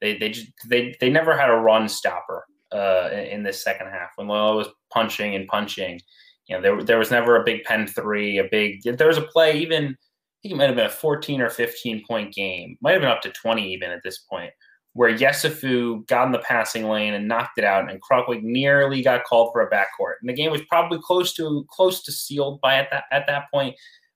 they 0.00 0.18
they 0.18 0.30
just 0.30 0.48
they 0.66 0.96
they 1.00 1.10
never 1.10 1.36
had 1.36 1.50
a 1.50 1.56
run 1.56 1.88
stopper 1.88 2.44
uh, 2.72 3.10
in 3.12 3.42
this 3.42 3.62
second 3.62 3.88
half 3.88 4.10
when 4.16 4.28
Loyola 4.28 4.56
was 4.56 4.68
punching 4.92 5.34
and 5.34 5.46
punching. 5.48 6.00
You 6.46 6.56
know, 6.56 6.62
there 6.62 6.82
there 6.82 6.98
was 6.98 7.10
never 7.10 7.36
a 7.36 7.44
big 7.44 7.64
pen 7.64 7.86
three, 7.86 8.38
a 8.38 8.44
big. 8.44 8.82
There 8.82 9.08
was 9.08 9.18
a 9.18 9.22
play 9.22 9.58
even. 9.58 9.84
I 9.84 10.38
think 10.42 10.54
it 10.54 10.56
might 10.56 10.66
have 10.66 10.76
been 10.76 10.86
a 10.86 10.90
14 10.90 11.40
or 11.40 11.50
15 11.50 12.04
point 12.06 12.32
game. 12.32 12.76
Might 12.80 12.92
have 12.92 13.00
been 13.00 13.10
up 13.10 13.22
to 13.22 13.30
20 13.30 13.72
even 13.72 13.90
at 13.90 14.02
this 14.04 14.18
point, 14.18 14.52
where 14.92 15.12
Yesufu 15.12 16.06
got 16.06 16.26
in 16.26 16.32
the 16.32 16.38
passing 16.38 16.88
lane 16.88 17.14
and 17.14 17.26
knocked 17.26 17.58
it 17.58 17.64
out, 17.64 17.90
and 17.90 18.00
Krutwig 18.00 18.42
nearly 18.42 19.02
got 19.02 19.24
called 19.24 19.50
for 19.52 19.62
a 19.62 19.70
backcourt. 19.70 20.14
And 20.20 20.28
the 20.28 20.34
game 20.34 20.52
was 20.52 20.62
probably 20.68 21.00
close 21.02 21.34
to 21.34 21.66
close 21.68 22.02
to 22.04 22.12
sealed 22.12 22.60
by 22.60 22.76
at 22.76 22.88
that 22.90 23.04
at 23.10 23.26
that 23.26 23.44
point. 23.52 23.74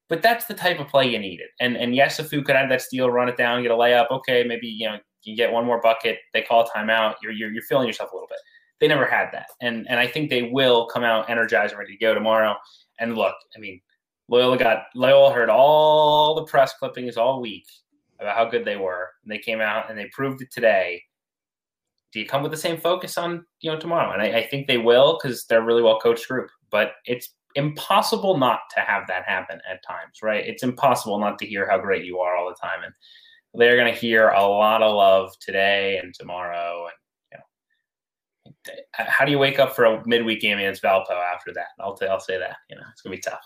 But 0.08 0.22
that's 0.22 0.44
the 0.44 0.54
type 0.54 0.78
of 0.78 0.88
play 0.88 1.10
you 1.10 1.18
needed. 1.18 1.48
And 1.60 1.76
and 1.76 1.94
Yesufu 1.94 2.44
could 2.44 2.56
have 2.56 2.68
that 2.68 2.82
steal, 2.82 3.10
run 3.10 3.28
it 3.28 3.36
down, 3.36 3.62
get 3.62 3.72
a 3.72 3.74
layup. 3.74 4.10
Okay, 4.10 4.44
maybe 4.44 4.68
you 4.68 4.88
know 4.88 4.98
you 5.24 5.36
get 5.36 5.52
one 5.52 5.64
more 5.64 5.80
bucket. 5.80 6.18
They 6.32 6.42
call 6.42 6.62
a 6.62 6.68
timeout. 6.68 7.14
You're 7.22 7.32
you're, 7.32 7.52
you're 7.52 7.62
feeling 7.62 7.86
yourself 7.86 8.12
a 8.12 8.14
little 8.14 8.28
bit. 8.28 8.38
They 8.80 8.88
never 8.88 9.06
had 9.06 9.28
that, 9.32 9.46
and 9.60 9.86
and 9.88 10.00
I 10.00 10.06
think 10.06 10.30
they 10.30 10.44
will 10.44 10.86
come 10.86 11.04
out 11.04 11.30
energized 11.30 11.72
and 11.72 11.78
ready 11.78 11.96
to 11.96 11.98
go 11.98 12.14
tomorrow. 12.14 12.56
And 12.98 13.16
look, 13.16 13.34
I 13.56 13.60
mean, 13.60 13.80
Loyola 14.28 14.58
got 14.58 14.84
Loyola 14.94 15.32
heard 15.32 15.50
all 15.50 16.34
the 16.34 16.44
press 16.44 16.72
clippings 16.78 17.16
all 17.16 17.40
week 17.40 17.66
about 18.22 18.36
how 18.36 18.44
good 18.46 18.64
they 18.64 18.76
were. 18.76 19.10
And 19.22 19.32
they 19.32 19.38
came 19.38 19.60
out 19.60 19.90
and 19.90 19.98
they 19.98 20.06
proved 20.06 20.40
it 20.42 20.50
today. 20.50 21.02
Do 22.12 22.20
you 22.20 22.26
come 22.26 22.42
with 22.42 22.52
the 22.52 22.58
same 22.58 22.76
focus 22.76 23.18
on 23.18 23.44
you 23.60 23.70
know 23.70 23.78
tomorrow? 23.78 24.12
And 24.12 24.22
I, 24.22 24.38
I 24.38 24.46
think 24.46 24.66
they 24.66 24.78
will 24.78 25.18
because 25.20 25.44
they're 25.46 25.62
a 25.62 25.64
really 25.64 25.82
well 25.82 25.98
coached 26.00 26.28
group. 26.28 26.50
But 26.70 26.92
it's 27.06 27.34
impossible 27.54 28.38
not 28.38 28.60
to 28.74 28.80
have 28.80 29.06
that 29.08 29.24
happen 29.24 29.60
at 29.70 29.84
times, 29.86 30.22
right? 30.22 30.46
It's 30.46 30.62
impossible 30.62 31.18
not 31.18 31.38
to 31.38 31.46
hear 31.46 31.68
how 31.68 31.78
great 31.78 32.04
you 32.04 32.18
are 32.18 32.36
all 32.36 32.48
the 32.48 32.54
time, 32.54 32.82
and 32.84 32.94
they're 33.54 33.76
going 33.76 33.92
to 33.92 33.98
hear 33.98 34.30
a 34.30 34.46
lot 34.46 34.82
of 34.82 34.94
love 34.94 35.38
today 35.40 35.98
and 36.02 36.14
tomorrow. 36.14 36.86
And 36.86 37.42
you 38.66 38.74
know, 38.74 38.74
how 38.92 39.24
do 39.24 39.30
you 39.30 39.38
wake 39.38 39.58
up 39.58 39.74
for 39.74 39.84
a 39.84 40.06
midweek 40.06 40.40
game 40.40 40.58
against 40.58 40.82
Valpo 40.82 41.10
after 41.10 41.52
that? 41.54 41.68
I'll 41.80 41.94
t- 41.94 42.06
I'll 42.06 42.20
say 42.20 42.38
that 42.38 42.56
you 42.70 42.76
know 42.76 42.82
it's 42.92 43.02
going 43.02 43.16
to 43.16 43.18
be 43.18 43.30
tough. 43.30 43.44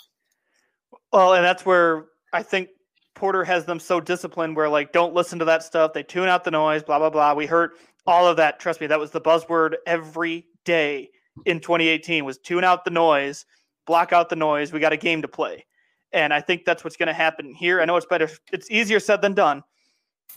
Well, 1.12 1.34
and 1.34 1.44
that's 1.44 1.66
where 1.66 2.06
I 2.32 2.42
think 2.42 2.68
Porter 3.14 3.44
has 3.44 3.64
them 3.64 3.80
so 3.80 4.00
disciplined 4.00 4.56
where 4.56 4.68
like 4.68 4.92
don't 4.92 5.14
listen 5.14 5.38
to 5.38 5.44
that 5.46 5.62
stuff. 5.62 5.92
They 5.92 6.02
tune 6.02 6.28
out 6.28 6.44
the 6.44 6.50
noise, 6.50 6.82
blah 6.82 6.98
blah 6.98 7.10
blah. 7.10 7.34
We 7.34 7.46
heard 7.46 7.72
all 8.06 8.26
of 8.26 8.36
that. 8.36 8.60
Trust 8.60 8.80
me, 8.80 8.86
that 8.86 9.00
was 9.00 9.10
the 9.10 9.20
buzzword 9.20 9.74
every 9.86 10.46
day 10.64 11.10
in 11.44 11.60
2018 11.60 12.24
was 12.24 12.38
tune 12.38 12.64
out 12.64 12.84
the 12.84 12.90
noise, 12.90 13.44
block 13.86 14.12
out 14.12 14.28
the 14.28 14.36
noise. 14.36 14.72
We 14.72 14.80
got 14.80 14.92
a 14.92 14.96
game 14.96 15.22
to 15.22 15.28
play. 15.28 15.66
And 16.12 16.32
I 16.32 16.40
think 16.40 16.64
that's 16.64 16.82
what's 16.82 16.96
going 16.96 17.08
to 17.08 17.12
happen 17.12 17.52
here. 17.52 17.80
I 17.80 17.84
know 17.84 17.96
it's 17.96 18.06
better 18.06 18.30
it's 18.52 18.70
easier 18.70 19.00
said 19.00 19.20
than 19.20 19.34
done. 19.34 19.62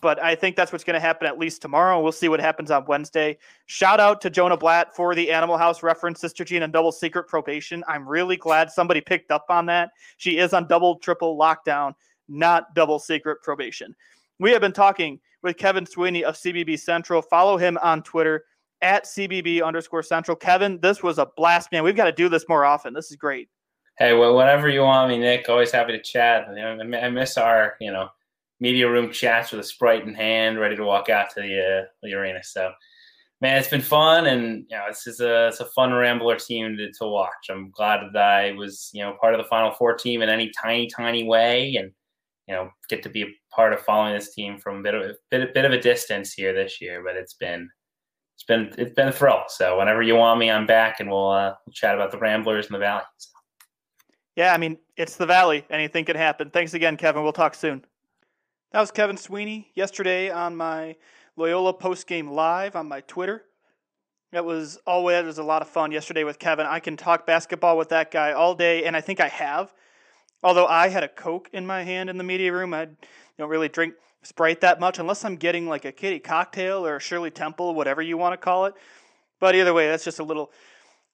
But 0.02 0.22
I 0.24 0.36
think 0.36 0.56
that's 0.56 0.72
what's 0.72 0.86
going 0.86 0.94
to 0.94 1.00
happen 1.00 1.28
at 1.28 1.38
least 1.38 1.62
tomorrow. 1.62 2.02
We'll 2.02 2.14
see 2.14 2.30
what 2.30 2.40
happens 2.40 2.72
on 2.72 2.86
Wednesday. 2.86 3.38
Shout 3.66 4.00
out 4.00 4.22
to 4.22 4.30
Jonah 4.30 4.56
Blatt 4.56 4.96
for 4.96 5.14
the 5.14 5.30
Animal 5.30 5.58
House 5.58 5.84
reference, 5.84 6.22
Sister 6.22 6.46
Jean 6.46 6.64
and 6.64 6.72
double 6.72 6.94
secret 6.94 7.28
probation. 7.28 7.84
I'm 7.88 8.08
really 8.08 8.38
glad 8.38 8.72
somebody 8.72 9.02
picked 9.02 9.30
up 9.30 9.46
on 9.50 9.66
that. 9.66 9.92
She 10.16 10.38
is 10.38 10.54
on 10.54 10.68
double, 10.68 10.96
triple 11.00 11.38
lockdown 11.38 11.96
not 12.30 12.74
double 12.76 13.00
secret 13.00 13.42
probation. 13.42 13.96
We 14.40 14.52
have 14.52 14.62
been 14.62 14.72
talking 14.72 15.20
with 15.42 15.58
Kevin 15.58 15.86
Sweeney 15.86 16.24
of 16.24 16.36
CBB 16.36 16.80
Central. 16.80 17.22
Follow 17.22 17.58
him 17.58 17.78
on 17.82 18.04
Twitter 18.04 18.46
at 18.82 19.06
CBB 19.06 19.64
underscore 19.64 20.04
Central. 20.04 20.38
Kevin, 20.38 20.80
this 20.82 21.04
was 21.04 21.18
a 21.18 21.28
blast, 21.36 21.72
man. 21.72 21.84
We've 21.84 21.96
got 21.96 22.06
to 22.06 22.12
do 22.12 22.30
this 22.30 22.46
more 22.48 22.64
often. 22.64 22.94
This 22.94 23.12
is 23.12 23.18
great. 23.18 23.50
Hey, 23.98 24.14
well, 24.14 24.36
whenever 24.38 24.70
you 24.70 24.82
want 24.82 25.10
me, 25.10 25.18
Nick. 25.18 25.50
Always 25.50 25.72
happy 25.72 25.92
to 25.92 26.02
chat. 26.02 26.48
I 26.48 27.10
miss 27.10 27.38
our, 27.38 27.76
you 27.82 27.92
know, 27.92 28.10
media 28.60 28.90
room 28.90 29.12
chats 29.12 29.52
with 29.52 29.62
a 29.62 29.64
sprite 29.64 30.06
in 30.06 30.14
hand, 30.14 30.60
ready 30.60 30.76
to 30.76 30.84
walk 30.84 31.10
out 31.10 31.30
to 31.32 31.42
the 31.42 31.60
uh, 31.60 31.86
the 32.04 32.14
arena. 32.14 32.44
So, 32.44 32.72
man, 33.42 33.58
it's 33.58 33.70
been 33.70 33.82
fun, 33.82 34.28
and 34.28 34.66
you 34.70 34.78
know, 34.78 34.86
this 34.88 35.08
is 35.08 35.22
a 35.22 35.48
it's 35.48 35.60
a 35.60 35.66
fun 35.66 35.94
Rambler 35.94 36.36
team 36.36 36.78
to, 36.78 36.92
to 36.92 37.08
watch. 37.08 37.50
I'm 37.50 37.72
glad 37.72 38.02
that 38.14 38.22
I 38.22 38.52
was, 38.54 38.90
you 38.94 39.02
know, 39.02 39.16
part 39.20 39.34
of 39.34 39.40
the 39.40 39.48
Final 39.50 39.72
Four 39.72 39.96
team 39.96 40.22
in 40.22 40.30
any 40.30 40.52
tiny, 40.62 40.88
tiny 40.88 41.24
way, 41.24 41.76
and 41.76 41.92
you 42.48 42.56
know 42.56 42.70
get 42.90 43.04
to 43.04 43.10
be 43.10 43.24
a 43.24 43.28
part 43.54 43.74
of 43.74 43.82
following 43.82 44.14
this 44.14 44.34
team 44.34 44.58
from 44.58 44.80
a 44.80 44.84
bit 44.84 44.96
of 44.96 45.02
a 45.04 45.14
bit, 45.32 45.54
bit 45.54 45.66
of 45.66 45.72
a 45.72 45.82
distance 45.82 46.34
here 46.34 46.54
this 46.54 46.82
year, 46.82 47.04
but 47.04 47.16
it's 47.16 47.36
been 47.36 47.70
it's 48.36 48.44
been 48.46 48.74
it's 48.78 48.94
been 48.94 49.08
a 49.08 49.14
thrill. 49.14 49.44
So 49.48 49.78
whenever 49.78 50.02
you 50.02 50.16
want 50.16 50.40
me, 50.40 50.52
I'm 50.52 50.66
back, 50.66 51.00
and 51.00 51.10
we'll, 51.10 51.32
uh, 51.32 51.54
we'll 51.66 51.74
chat 51.74 51.96
about 51.96 52.12
the 52.12 52.18
Ramblers 52.18 52.68
and 52.68 52.76
the 52.76 52.80
Valley. 52.80 53.04
So. 53.18 53.30
Yeah, 54.36 54.54
I 54.54 54.58
mean 54.58 54.78
it's 54.98 55.16
the 55.16 55.26
Valley. 55.26 55.66
Anything 55.70 56.06
can 56.06 56.16
happen. 56.16 56.50
Thanks 56.50 56.74
again, 56.74 56.98
Kevin. 56.98 57.24
We'll 57.24 57.34
talk 57.34 57.56
soon. 57.56 57.86
That 58.72 58.82
was 58.82 58.92
Kevin 58.92 59.18
Sweeney 59.18 59.72
yesterday 59.74 60.30
on 60.30 60.56
my 60.56 60.96
Loyola 61.36 61.74
post 61.74 62.06
game 62.06 62.30
live 62.30 62.76
on 62.76 62.88
my 62.88 63.02
Twitter. 63.02 63.46
That 64.32 64.46
was 64.46 64.78
always 64.86 65.16
that 65.16 65.26
was 65.26 65.40
a 65.40 65.44
lot 65.44 65.64
of 65.64 65.68
fun 65.68 65.92
yesterday 65.92 66.24
with 66.24 66.38
Kevin. 66.38 66.68
I 66.68 66.80
can 66.80 66.96
talk 66.96 67.26
basketball 67.26 67.80
with 67.80 67.90
that 67.90 68.12
guy 68.12 68.32
all 68.32 68.54
day, 68.54 68.84
and 68.84 68.96
I 68.96 69.02
think 69.02 69.20
I 69.20 69.28
have. 69.28 69.74
Although 70.44 70.68
I 70.68 70.90
had 70.90 71.04
a 71.04 71.08
Coke 71.08 71.50
in 71.52 71.66
my 71.66 71.82
hand 71.82 72.12
in 72.12 72.20
the 72.20 72.24
media 72.24 72.54
room, 72.54 72.76
I 72.76 72.90
don't 73.40 73.50
really 73.50 73.70
drink 73.70 73.96
Sprite 74.22 74.62
that 74.62 74.80
much 74.80 75.00
unless 75.00 75.26
I'm 75.26 75.36
getting 75.36 75.68
like 75.68 75.86
a 75.86 75.92
kitty 75.92 76.20
cocktail 76.20 76.86
or 76.86 76.98
a 76.98 77.00
Shirley 77.00 77.32
Temple, 77.32 77.74
whatever 77.74 78.04
you 78.04 78.18
want 78.18 78.34
to 78.34 78.38
call 78.38 78.66
it. 78.66 78.76
But 79.40 79.56
either 79.56 79.74
way, 79.74 79.88
that's 79.88 80.04
just 80.04 80.20
a 80.20 80.24
little 80.24 80.52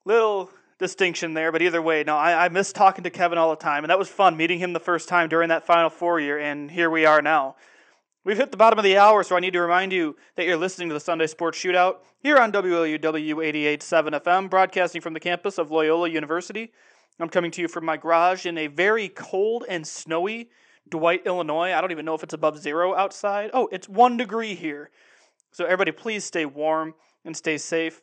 little 0.04 0.52
distinction 0.80 1.34
there. 1.34 1.52
But 1.52 1.62
either 1.62 1.82
way, 1.82 2.04
no, 2.04 2.16
I, 2.16 2.46
I 2.46 2.50
miss 2.50 2.74
talking 2.74 3.04
to 3.04 3.10
Kevin 3.10 3.38
all 3.38 3.50
the 3.50 3.56
time, 3.56 3.84
and 3.84 3.92
that 3.92 4.00
was 4.00 4.10
fun 4.10 4.38
meeting 4.38 4.60
him 4.60 4.74
the 4.74 4.80
first 4.80 5.08
time 5.08 5.30
during 5.30 5.50
that 5.50 5.66
Final 5.66 5.90
Four 5.90 6.20
year, 6.20 6.40
and 6.40 6.70
here 6.70 6.90
we 6.90 7.06
are 7.06 7.22
now. 7.22 7.56
We've 8.24 8.38
hit 8.38 8.52
the 8.52 8.58
bottom 8.58 8.80
of 8.80 8.84
the 8.84 8.98
hour, 8.98 9.24
so 9.24 9.36
I 9.36 9.40
need 9.40 9.54
to 9.54 9.62
remind 9.62 9.94
you 9.94 10.16
that 10.36 10.46
you're 10.46 10.58
listening 10.58 10.88
to 10.90 10.94
the 10.94 11.00
Sunday 11.00 11.28
Sports 11.28 11.60
Shootout 11.60 11.98
here 12.24 12.38
on 12.38 12.52
WLUW 12.52 13.00
88.7 13.00 14.22
FM, 14.22 14.50
broadcasting 14.50 15.02
from 15.02 15.14
the 15.14 15.20
campus 15.20 15.60
of 15.60 15.70
Loyola 15.70 16.10
University. 16.10 16.72
I'm 17.20 17.30
coming 17.30 17.52
to 17.52 17.62
you 17.62 17.68
from 17.68 17.86
my 17.86 17.98
garage 17.98 18.46
in 18.46 18.58
a 18.58 18.68
very 18.68 19.10
cold 19.10 19.64
and 19.70 19.86
snowy 19.86 20.50
Dwight, 20.90 21.26
Illinois. 21.26 21.74
I 21.74 21.82
don't 21.82 21.92
even 21.92 22.06
know 22.06 22.14
if 22.14 22.24
it's 22.24 22.34
above 22.34 22.60
zero 22.60 22.96
outside. 22.96 23.50
Oh, 23.54 23.68
it's 23.72 23.90
one 23.90 24.18
degree 24.18 24.54
here. 24.54 24.92
So 25.52 25.66
everybody, 25.66 25.92
please 25.92 26.24
stay 26.24 26.46
warm 26.46 26.94
and 27.24 27.36
stay 27.36 27.58
safe. 27.58 28.02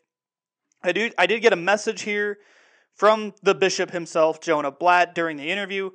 I 0.83 0.93
do. 0.93 1.11
I 1.17 1.27
did 1.27 1.43
get 1.43 1.53
a 1.53 1.57
message 1.57 2.03
here 2.03 2.39
from 2.95 3.35
the 3.43 3.55
bishop 3.55 3.91
himself, 3.91 4.41
Jonah 4.41 4.71
Blatt, 4.71 5.15
during 5.15 5.37
the 5.37 5.51
interview. 5.51 5.91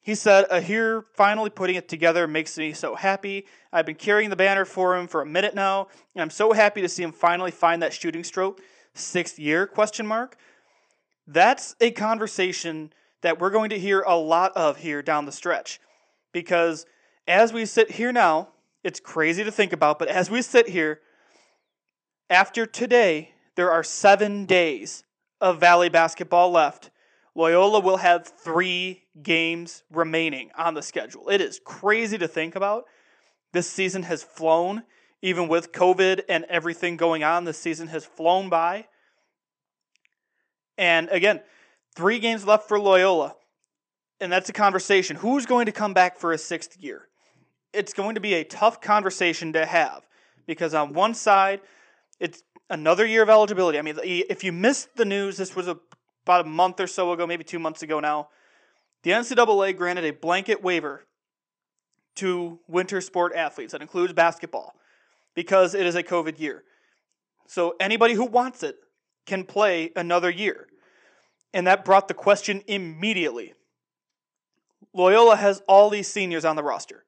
He 0.00 0.14
said, 0.14 0.46
"Aher 0.50 1.04
finally 1.14 1.50
putting 1.50 1.76
it 1.76 1.88
together 1.88 2.26
makes 2.26 2.56
me 2.56 2.72
so 2.72 2.94
happy. 2.94 3.46
I've 3.72 3.84
been 3.84 3.94
carrying 3.94 4.30
the 4.30 4.36
banner 4.36 4.64
for 4.64 4.96
him 4.96 5.06
for 5.06 5.20
a 5.20 5.26
minute 5.26 5.54
now, 5.54 5.88
and 6.14 6.22
I'm 6.22 6.30
so 6.30 6.52
happy 6.52 6.80
to 6.80 6.88
see 6.88 7.02
him 7.02 7.12
finally 7.12 7.50
find 7.50 7.82
that 7.82 7.92
shooting 7.92 8.24
stroke. 8.24 8.60
Sixth 8.94 9.38
year? 9.38 9.66
Question 9.66 10.06
mark. 10.06 10.36
That's 11.26 11.76
a 11.80 11.90
conversation 11.90 12.92
that 13.20 13.38
we're 13.38 13.50
going 13.50 13.70
to 13.70 13.78
hear 13.78 14.00
a 14.00 14.16
lot 14.16 14.52
of 14.56 14.78
here 14.78 15.02
down 15.02 15.26
the 15.26 15.32
stretch. 15.32 15.78
Because 16.32 16.86
as 17.26 17.52
we 17.52 17.66
sit 17.66 17.90
here 17.90 18.12
now, 18.12 18.48
it's 18.82 19.00
crazy 19.00 19.44
to 19.44 19.52
think 19.52 19.72
about, 19.72 19.98
but 19.98 20.08
as 20.08 20.30
we 20.30 20.40
sit 20.40 20.68
here, 20.68 21.00
after 22.30 22.64
today, 22.64 23.34
there 23.56 23.70
are 23.70 23.82
seven 23.82 24.46
days 24.46 25.04
of 25.40 25.60
Valley 25.60 25.88
basketball 25.88 26.50
left. 26.50 26.90
Loyola 27.34 27.80
will 27.80 27.98
have 27.98 28.26
three 28.26 29.04
games 29.22 29.84
remaining 29.92 30.50
on 30.56 30.74
the 30.74 30.82
schedule. 30.82 31.28
It 31.28 31.40
is 31.40 31.60
crazy 31.64 32.18
to 32.18 32.26
think 32.26 32.56
about. 32.56 32.84
This 33.52 33.70
season 33.70 34.02
has 34.02 34.22
flown, 34.22 34.82
even 35.22 35.48
with 35.48 35.72
COVID 35.72 36.22
and 36.28 36.44
everything 36.48 36.96
going 36.96 37.22
on, 37.22 37.44
this 37.44 37.58
season 37.58 37.88
has 37.88 38.04
flown 38.04 38.48
by. 38.48 38.86
And 40.76 41.08
again, 41.10 41.40
three 41.96 42.18
games 42.18 42.46
left 42.46 42.68
for 42.68 42.78
Loyola. 42.78 43.34
And 44.20 44.32
that's 44.32 44.48
a 44.48 44.52
conversation. 44.52 45.16
Who's 45.16 45.46
going 45.46 45.66
to 45.66 45.72
come 45.72 45.94
back 45.94 46.18
for 46.18 46.32
a 46.32 46.38
sixth 46.38 46.76
year? 46.78 47.08
It's 47.72 47.92
going 47.92 48.16
to 48.16 48.20
be 48.20 48.34
a 48.34 48.44
tough 48.44 48.80
conversation 48.80 49.52
to 49.52 49.64
have 49.64 50.06
because 50.46 50.74
on 50.74 50.92
one 50.92 51.14
side, 51.14 51.60
it's 52.18 52.42
another 52.70 53.06
year 53.06 53.22
of 53.22 53.30
eligibility. 53.30 53.78
I 53.78 53.82
mean, 53.82 53.98
if 54.02 54.44
you 54.44 54.52
missed 54.52 54.96
the 54.96 55.04
news, 55.04 55.36
this 55.36 55.56
was 55.56 55.68
a, 55.68 55.78
about 56.24 56.46
a 56.46 56.48
month 56.48 56.80
or 56.80 56.86
so 56.86 57.12
ago, 57.12 57.26
maybe 57.26 57.44
two 57.44 57.58
months 57.58 57.82
ago 57.82 58.00
now. 58.00 58.28
The 59.02 59.12
NCAA 59.12 59.76
granted 59.76 60.04
a 60.04 60.10
blanket 60.10 60.62
waiver 60.62 61.04
to 62.16 62.58
winter 62.66 63.00
sport 63.00 63.32
athletes 63.34 63.72
that 63.72 63.80
includes 63.80 64.12
basketball 64.12 64.74
because 65.34 65.74
it 65.74 65.86
is 65.86 65.94
a 65.94 66.02
COVID 66.02 66.38
year. 66.40 66.64
So 67.46 67.76
anybody 67.80 68.14
who 68.14 68.24
wants 68.24 68.62
it 68.62 68.76
can 69.24 69.44
play 69.44 69.92
another 69.94 70.30
year. 70.30 70.66
And 71.54 71.66
that 71.66 71.84
brought 71.84 72.08
the 72.08 72.14
question 72.14 72.62
immediately. 72.66 73.54
Loyola 74.92 75.36
has 75.36 75.62
all 75.68 75.90
these 75.90 76.08
seniors 76.08 76.44
on 76.44 76.56
the 76.56 76.62
roster 76.62 77.04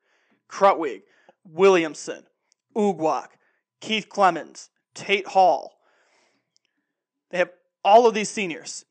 Krutwig, 0.48 1.02
Williamson, 1.44 2.24
Uguak, 2.76 3.28
Keith 3.80 4.08
Clemens, 4.08 4.69
Tate 4.94 5.28
Hall. 5.28 5.78
They 7.30 7.38
have 7.38 7.50
all 7.84 8.06
of 8.06 8.14
these 8.14 8.28
seniors. 8.28 8.84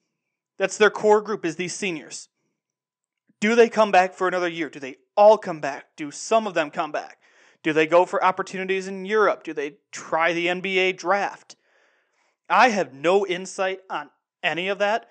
That's 0.58 0.78
their 0.78 0.90
core 0.90 1.22
group 1.22 1.46
is 1.46 1.56
these 1.56 1.76
seniors. 1.76 2.30
Do 3.40 3.56
they 3.56 3.70
come 3.70 3.92
back 3.92 4.14
for 4.14 4.28
another 4.28 4.50
year? 4.50 4.70
Do 4.70 4.80
they 4.80 4.98
all 5.16 5.38
come 5.38 5.62
back? 5.62 5.86
Do 5.96 6.12
some 6.12 6.48
of 6.48 6.54
them 6.54 6.72
come 6.72 6.92
back? 6.92 7.18
Do 7.64 7.74
they 7.74 7.88
go 7.88 8.06
for 8.06 8.24
opportunities 8.24 8.88
in 8.88 9.06
Europe? 9.06 9.44
Do 9.44 9.54
they 9.54 9.76
try 9.92 10.34
the 10.34 10.48
NBA 10.48 10.98
draft? 10.98 11.56
I 12.50 12.70
have 12.70 12.94
no 12.94 13.26
insight 13.26 13.82
on 13.90 14.10
any 14.44 14.70
of 14.70 14.80
that. 14.80 15.08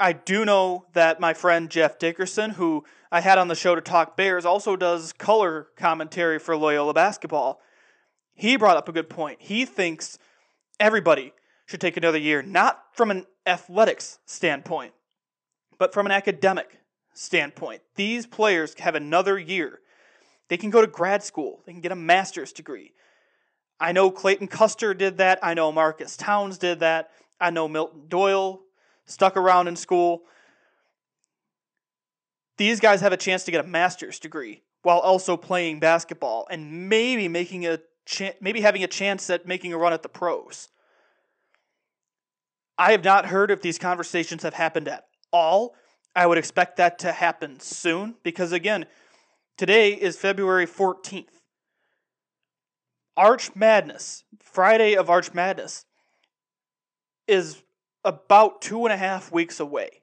I 0.00 0.12
do 0.12 0.44
know 0.44 0.86
that 0.92 1.20
my 1.20 1.34
friend 1.34 1.70
Jeff 1.70 1.98
Dickerson, 1.98 2.50
who 2.50 2.84
I 3.12 3.20
had 3.20 3.38
on 3.38 3.48
the 3.48 3.54
show 3.54 3.74
to 3.74 3.80
talk 3.80 4.16
Bears, 4.16 4.44
also 4.44 4.76
does 4.76 5.12
color 5.12 5.68
commentary 5.76 6.38
for 6.38 6.56
Loyola 6.56 6.92
basketball. 6.92 7.60
He 8.34 8.56
brought 8.56 8.76
up 8.76 8.88
a 8.88 8.92
good 8.92 9.08
point. 9.08 9.38
He 9.40 9.64
thinks 9.64 10.18
everybody 10.80 11.32
should 11.66 11.80
take 11.80 11.96
another 11.96 12.18
year, 12.18 12.42
not 12.42 12.82
from 12.92 13.10
an 13.10 13.26
athletics 13.46 14.18
standpoint, 14.26 14.92
but 15.78 15.92
from 15.92 16.06
an 16.06 16.12
academic 16.12 16.78
standpoint. 17.14 17.82
These 17.94 18.26
players 18.26 18.74
have 18.80 18.94
another 18.94 19.38
year. 19.38 19.80
They 20.48 20.56
can 20.56 20.70
go 20.70 20.80
to 20.80 20.86
grad 20.86 21.22
school, 21.22 21.62
they 21.64 21.72
can 21.72 21.80
get 21.80 21.92
a 21.92 21.96
master's 21.96 22.52
degree. 22.52 22.92
I 23.80 23.92
know 23.92 24.10
Clayton 24.10 24.48
Custer 24.48 24.94
did 24.94 25.18
that. 25.18 25.40
I 25.42 25.54
know 25.54 25.72
Marcus 25.72 26.16
Towns 26.16 26.58
did 26.58 26.80
that. 26.80 27.10
I 27.40 27.50
know 27.50 27.66
Milton 27.66 28.04
Doyle 28.08 28.60
stuck 29.04 29.36
around 29.36 29.68
in 29.68 29.76
school. 29.76 30.22
These 32.56 32.78
guys 32.78 33.00
have 33.00 33.12
a 33.12 33.16
chance 33.16 33.44
to 33.44 33.50
get 33.50 33.64
a 33.64 33.68
master's 33.68 34.20
degree 34.20 34.62
while 34.82 35.00
also 35.00 35.36
playing 35.36 35.80
basketball 35.80 36.46
and 36.50 36.88
maybe 36.88 37.26
making 37.26 37.66
a 37.66 37.80
maybe 38.40 38.60
having 38.60 38.84
a 38.84 38.88
chance 38.88 39.28
at 39.30 39.46
making 39.46 39.72
a 39.72 39.78
run 39.78 39.92
at 39.92 40.02
the 40.02 40.08
pros. 40.08 40.68
I 42.76 42.92
have 42.92 43.04
not 43.04 43.26
heard 43.26 43.50
if 43.50 43.62
these 43.62 43.78
conversations 43.78 44.42
have 44.42 44.54
happened 44.54 44.88
at 44.88 45.06
all. 45.32 45.74
I 46.16 46.26
would 46.26 46.38
expect 46.38 46.76
that 46.76 46.98
to 47.00 47.12
happen 47.12 47.60
soon 47.60 48.16
because 48.22 48.52
again, 48.52 48.86
today 49.56 49.92
is 49.92 50.16
February 50.16 50.66
14th. 50.66 51.26
Arch 53.16 53.54
Madness, 53.54 54.24
Friday 54.40 54.94
of 54.94 55.08
Arch 55.08 55.32
Madness, 55.32 55.84
is 57.28 57.62
about 58.04 58.60
two 58.60 58.84
and 58.84 58.92
a 58.92 58.96
half 58.96 59.32
weeks 59.32 59.60
away. 59.60 60.02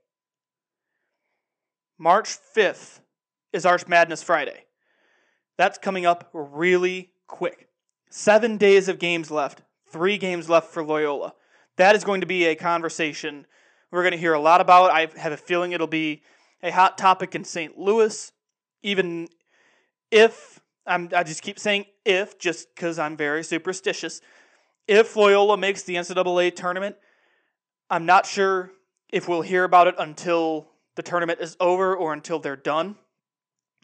March 1.98 2.38
5th 2.56 3.00
is 3.54 3.66
Arch 3.66 3.88
Madness 3.88 4.24
Friday. 4.24 4.66
That's 5.58 5.78
coming 5.78 6.06
up 6.06 6.30
really 6.34 7.12
quick. 7.28 7.68
Seven 8.14 8.58
days 8.58 8.90
of 8.90 9.00
games 9.00 9.32
left, 9.32 9.62
three 9.90 10.18
games 10.18 10.50
left 10.50 10.68
for 10.68 10.84
Loyola. 10.84 11.34
That 11.78 11.96
is 11.96 12.04
going 12.04 12.20
to 12.20 12.28
be 12.28 12.44
a 12.44 12.56
conversation 12.56 13.48
we're 13.90 14.04
going 14.04 14.12
to 14.12 14.18
hear 14.18 14.34
a 14.34 14.40
lot 14.40 14.60
about. 14.60 14.92
I 14.92 15.08
have 15.18 15.32
a 15.32 15.38
feeling 15.38 15.72
it'll 15.72 15.88
be 15.88 16.22
a 16.62 16.72
hot 16.72 16.98
topic 16.98 17.36
in 17.36 17.46
St. 17.46 17.78
Louis, 17.78 18.34
even 18.84 19.30
if 20.12 20.60
I'm, 20.86 21.10
I 21.16 21.24
just 21.24 21.42
keep 21.42 21.58
saying 21.58 21.86
if, 22.04 22.38
just 22.38 22.76
because 22.76 23.00
I'm 23.00 23.16
very 23.16 23.46
superstitious. 23.46 24.20
If 24.90 25.16
Loyola 25.16 25.56
makes 25.56 25.84
the 25.84 25.96
NCAA 25.96 26.54
tournament, 26.54 26.98
I'm 27.90 28.06
not 28.06 28.26
sure 28.26 28.72
if 29.08 29.30
we'll 29.30 29.42
hear 29.42 29.64
about 29.64 29.88
it 29.88 29.96
until 29.98 30.68
the 30.96 31.02
tournament 31.02 31.40
is 31.40 31.56
over 31.62 31.96
or 31.96 32.12
until 32.12 32.40
they're 32.40 32.58
done 32.58 32.98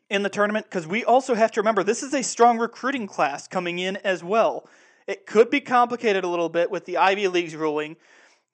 in 0.10 0.24
the 0.24 0.30
tournament, 0.30 0.66
because 0.66 0.88
we 0.88 1.04
also 1.04 1.36
have 1.36 1.52
to 1.52 1.60
remember 1.60 1.84
this 1.84 2.04
is 2.04 2.14
a 2.14 2.24
strong 2.24 2.58
recruiting 2.58 3.08
class 3.08 3.48
coming 3.48 3.80
in 3.80 3.98
as 3.98 4.24
well. 4.24 4.68
It 5.06 5.26
could 5.26 5.50
be 5.50 5.62
complicated 5.62 6.24
a 6.24 6.28
little 6.28 6.50
bit 6.50 6.72
with 6.72 6.86
the 6.86 6.98
Ivy 6.98 7.28
League's 7.28 7.56
ruling 7.56 7.98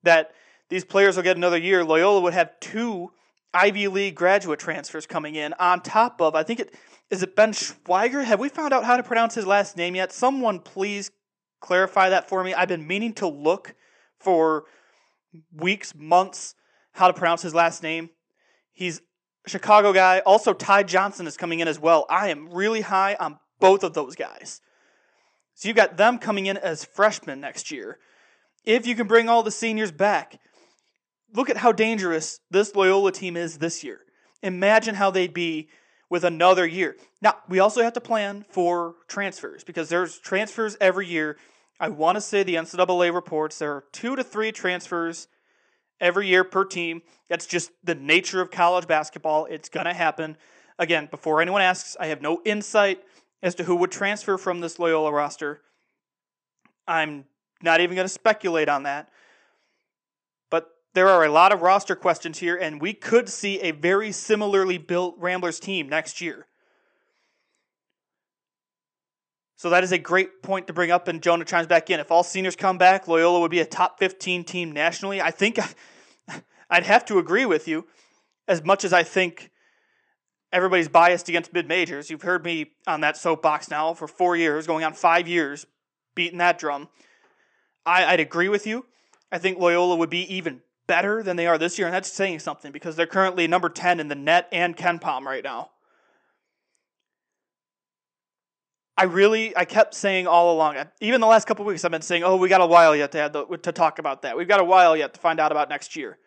that 0.03 0.31
these 0.69 0.85
players 0.85 1.15
will 1.15 1.23
get 1.23 1.37
another 1.37 1.57
year. 1.57 1.83
Loyola 1.83 2.21
would 2.21 2.33
have 2.33 2.59
two 2.59 3.11
Ivy 3.53 3.87
League 3.87 4.15
graduate 4.15 4.59
transfers 4.59 5.05
coming 5.05 5.35
in 5.35 5.53
on 5.59 5.81
top 5.81 6.21
of, 6.21 6.35
I 6.35 6.43
think 6.43 6.59
it 6.59 6.73
is 7.09 7.21
it 7.21 7.35
Ben 7.35 7.51
Schwieger? 7.51 8.23
Have 8.23 8.39
we 8.39 8.49
found 8.49 8.73
out 8.73 8.83
how 8.85 8.97
to 8.97 9.03
pronounce 9.03 9.35
his 9.35 9.45
last 9.45 9.77
name 9.77 9.93
yet? 9.93 10.11
Someone 10.11 10.59
please 10.59 11.11
clarify 11.59 12.09
that 12.09 12.27
for 12.27 12.43
me. 12.43 12.55
I've 12.55 12.69
been 12.69 12.87
meaning 12.87 13.13
to 13.15 13.27
look 13.27 13.75
for 14.19 14.63
weeks, 15.51 15.93
months, 15.93 16.55
how 16.93 17.07
to 17.07 17.13
pronounce 17.13 17.43
his 17.43 17.53
last 17.53 17.83
name. 17.83 18.09
He's 18.71 19.01
Chicago 19.45 19.93
guy. 19.93 20.19
Also, 20.19 20.53
Ty 20.53 20.83
Johnson 20.83 21.27
is 21.27 21.37
coming 21.37 21.59
in 21.59 21.67
as 21.67 21.79
well. 21.79 22.05
I 22.09 22.29
am 22.29 22.49
really 22.49 22.81
high 22.81 23.15
on 23.19 23.39
both 23.59 23.83
of 23.83 23.93
those 23.93 24.15
guys. 24.15 24.61
So 25.55 25.67
you've 25.67 25.77
got 25.77 25.97
them 25.97 26.17
coming 26.17 26.45
in 26.45 26.57
as 26.57 26.83
freshmen 26.83 27.41
next 27.41 27.71
year. 27.71 27.99
If 28.65 28.87
you 28.87 28.95
can 28.95 29.07
bring 29.07 29.29
all 29.29 29.43
the 29.43 29.51
seniors 29.51 29.91
back, 29.91 30.39
look 31.33 31.49
at 31.49 31.57
how 31.57 31.71
dangerous 31.71 32.39
this 32.49 32.75
Loyola 32.75 33.11
team 33.11 33.37
is 33.37 33.57
this 33.57 33.83
year. 33.83 33.99
Imagine 34.41 34.95
how 34.95 35.11
they'd 35.11 35.33
be 35.33 35.69
with 36.09 36.23
another 36.23 36.65
year. 36.65 36.95
Now, 37.21 37.35
we 37.49 37.59
also 37.59 37.81
have 37.81 37.93
to 37.93 38.01
plan 38.01 38.45
for 38.49 38.95
transfers 39.07 39.63
because 39.63 39.89
there's 39.89 40.19
transfers 40.19 40.77
every 40.79 41.07
year. 41.07 41.37
I 41.79 41.89
want 41.89 42.15
to 42.15 42.21
say 42.21 42.43
the 42.43 42.55
NCAA 42.55 43.13
reports 43.13 43.59
there 43.59 43.71
are 43.71 43.83
two 43.91 44.15
to 44.15 44.23
three 44.23 44.51
transfers 44.51 45.27
every 45.99 46.27
year 46.27 46.43
per 46.43 46.65
team. 46.65 47.01
That's 47.29 47.45
just 47.45 47.71
the 47.83 47.95
nature 47.95 48.41
of 48.41 48.51
college 48.51 48.87
basketball. 48.87 49.45
It's 49.45 49.69
going 49.69 49.85
to 49.85 49.93
happen. 49.93 50.37
Again, 50.79 51.07
before 51.09 51.41
anyone 51.41 51.61
asks, 51.61 51.95
I 51.99 52.07
have 52.07 52.21
no 52.21 52.41
insight 52.45 53.03
as 53.41 53.55
to 53.55 53.63
who 53.63 53.75
would 53.75 53.91
transfer 53.91 54.37
from 54.37 54.59
this 54.59 54.79
Loyola 54.79 55.11
roster. 55.11 55.61
I'm 56.87 57.25
not 57.61 57.81
even 57.81 57.95
going 57.95 58.05
to 58.07 58.13
speculate 58.13 58.69
on 58.69 58.83
that. 58.83 59.09
But 60.49 60.69
there 60.93 61.09
are 61.09 61.25
a 61.25 61.31
lot 61.31 61.53
of 61.53 61.61
roster 61.61 61.95
questions 61.95 62.39
here, 62.39 62.55
and 62.55 62.81
we 62.81 62.93
could 62.93 63.29
see 63.29 63.59
a 63.61 63.71
very 63.71 64.11
similarly 64.11 64.77
built 64.77 65.15
Ramblers 65.17 65.59
team 65.59 65.89
next 65.89 66.21
year. 66.21 66.47
So 69.63 69.69
that 69.69 69.85
is 69.85 69.93
a 69.93 69.97
great 69.97 70.43
point 70.43 70.67
to 70.67 70.73
bring 70.73 70.91
up, 70.91 71.07
and 71.07 71.21
Jonah 71.21 71.45
chimes 71.45 71.67
back 71.67 71.89
in. 71.89 72.01
If 72.01 72.11
all 72.11 72.21
seniors 72.21 72.53
come 72.53 72.77
back, 72.77 73.07
Loyola 73.07 73.39
would 73.39 73.49
be 73.49 73.61
a 73.61 73.65
top 73.65 73.97
15 73.97 74.43
team 74.43 74.73
nationally. 74.73 75.21
I 75.21 75.31
think 75.31 75.57
I'd 76.69 76.83
have 76.83 77.05
to 77.05 77.17
agree 77.17 77.45
with 77.45 77.65
you, 77.65 77.87
as 78.45 78.61
much 78.61 78.83
as 78.83 78.91
I 78.91 79.03
think 79.03 79.51
everybody's 80.51 80.89
biased 80.89 81.29
against 81.29 81.53
mid 81.53 81.69
majors. 81.69 82.09
You've 82.09 82.23
heard 82.23 82.43
me 82.43 82.71
on 82.87 82.99
that 82.99 83.15
soapbox 83.15 83.69
now 83.71 83.93
for 83.93 84.05
four 84.05 84.35
years, 84.35 84.67
going 84.67 84.83
on 84.83 84.91
five 84.91 85.29
years, 85.29 85.65
beating 86.13 86.39
that 86.39 86.59
drum. 86.59 86.89
I, 87.85 88.03
I'd 88.03 88.19
agree 88.19 88.49
with 88.49 88.67
you. 88.67 88.85
I 89.31 89.37
think 89.37 89.59
Loyola 89.59 89.95
would 89.95 90.09
be 90.09 90.35
even 90.35 90.59
better 90.87 91.23
than 91.23 91.37
they 91.37 91.47
are 91.47 91.57
this 91.57 91.77
year, 91.79 91.87
and 91.87 91.93
that's 91.95 92.11
saying 92.11 92.39
something 92.39 92.73
because 92.73 92.97
they're 92.97 93.07
currently 93.07 93.47
number 93.47 93.69
10 93.69 94.01
in 94.01 94.09
the 94.09 94.15
net 94.15 94.49
and 94.51 94.75
KenPom 94.75 95.21
right 95.21 95.41
now. 95.41 95.69
I 98.95 99.05
really, 99.05 99.55
I 99.57 99.65
kept 99.65 99.95
saying 99.95 100.27
all 100.27 100.53
along, 100.53 100.77
even 101.01 101.19
the 101.19 101.27
last 101.27 101.47
couple 101.47 101.65
weeks, 101.65 101.83
I've 101.83 101.91
been 101.91 102.01
saying, 102.01 102.23
"Oh, 102.23 102.35
we 102.35 102.47
got 102.47 102.61
a 102.61 102.65
while 102.65 102.95
yet 102.95 103.11
to 103.13 103.17
have 103.17 103.33
the, 103.33 103.45
to 103.45 103.71
talk 103.71 103.97
about 103.97 104.21
that. 104.21 104.37
We've 104.37 104.47
got 104.47 104.59
a 104.59 104.63
while 104.63 104.95
yet 104.95 105.13
to 105.15 105.19
find 105.19 105.39
out 105.39 105.51
about 105.51 105.69
next 105.69 105.95
year." 105.95 106.19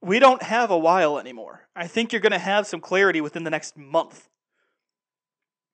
We 0.00 0.18
don't 0.18 0.42
have 0.42 0.72
a 0.72 0.78
while 0.78 1.18
anymore. 1.18 1.68
I 1.76 1.86
think 1.86 2.12
you're 2.12 2.20
going 2.20 2.32
to 2.32 2.38
have 2.38 2.66
some 2.66 2.80
clarity 2.80 3.20
within 3.20 3.44
the 3.44 3.50
next 3.50 3.76
month, 3.76 4.28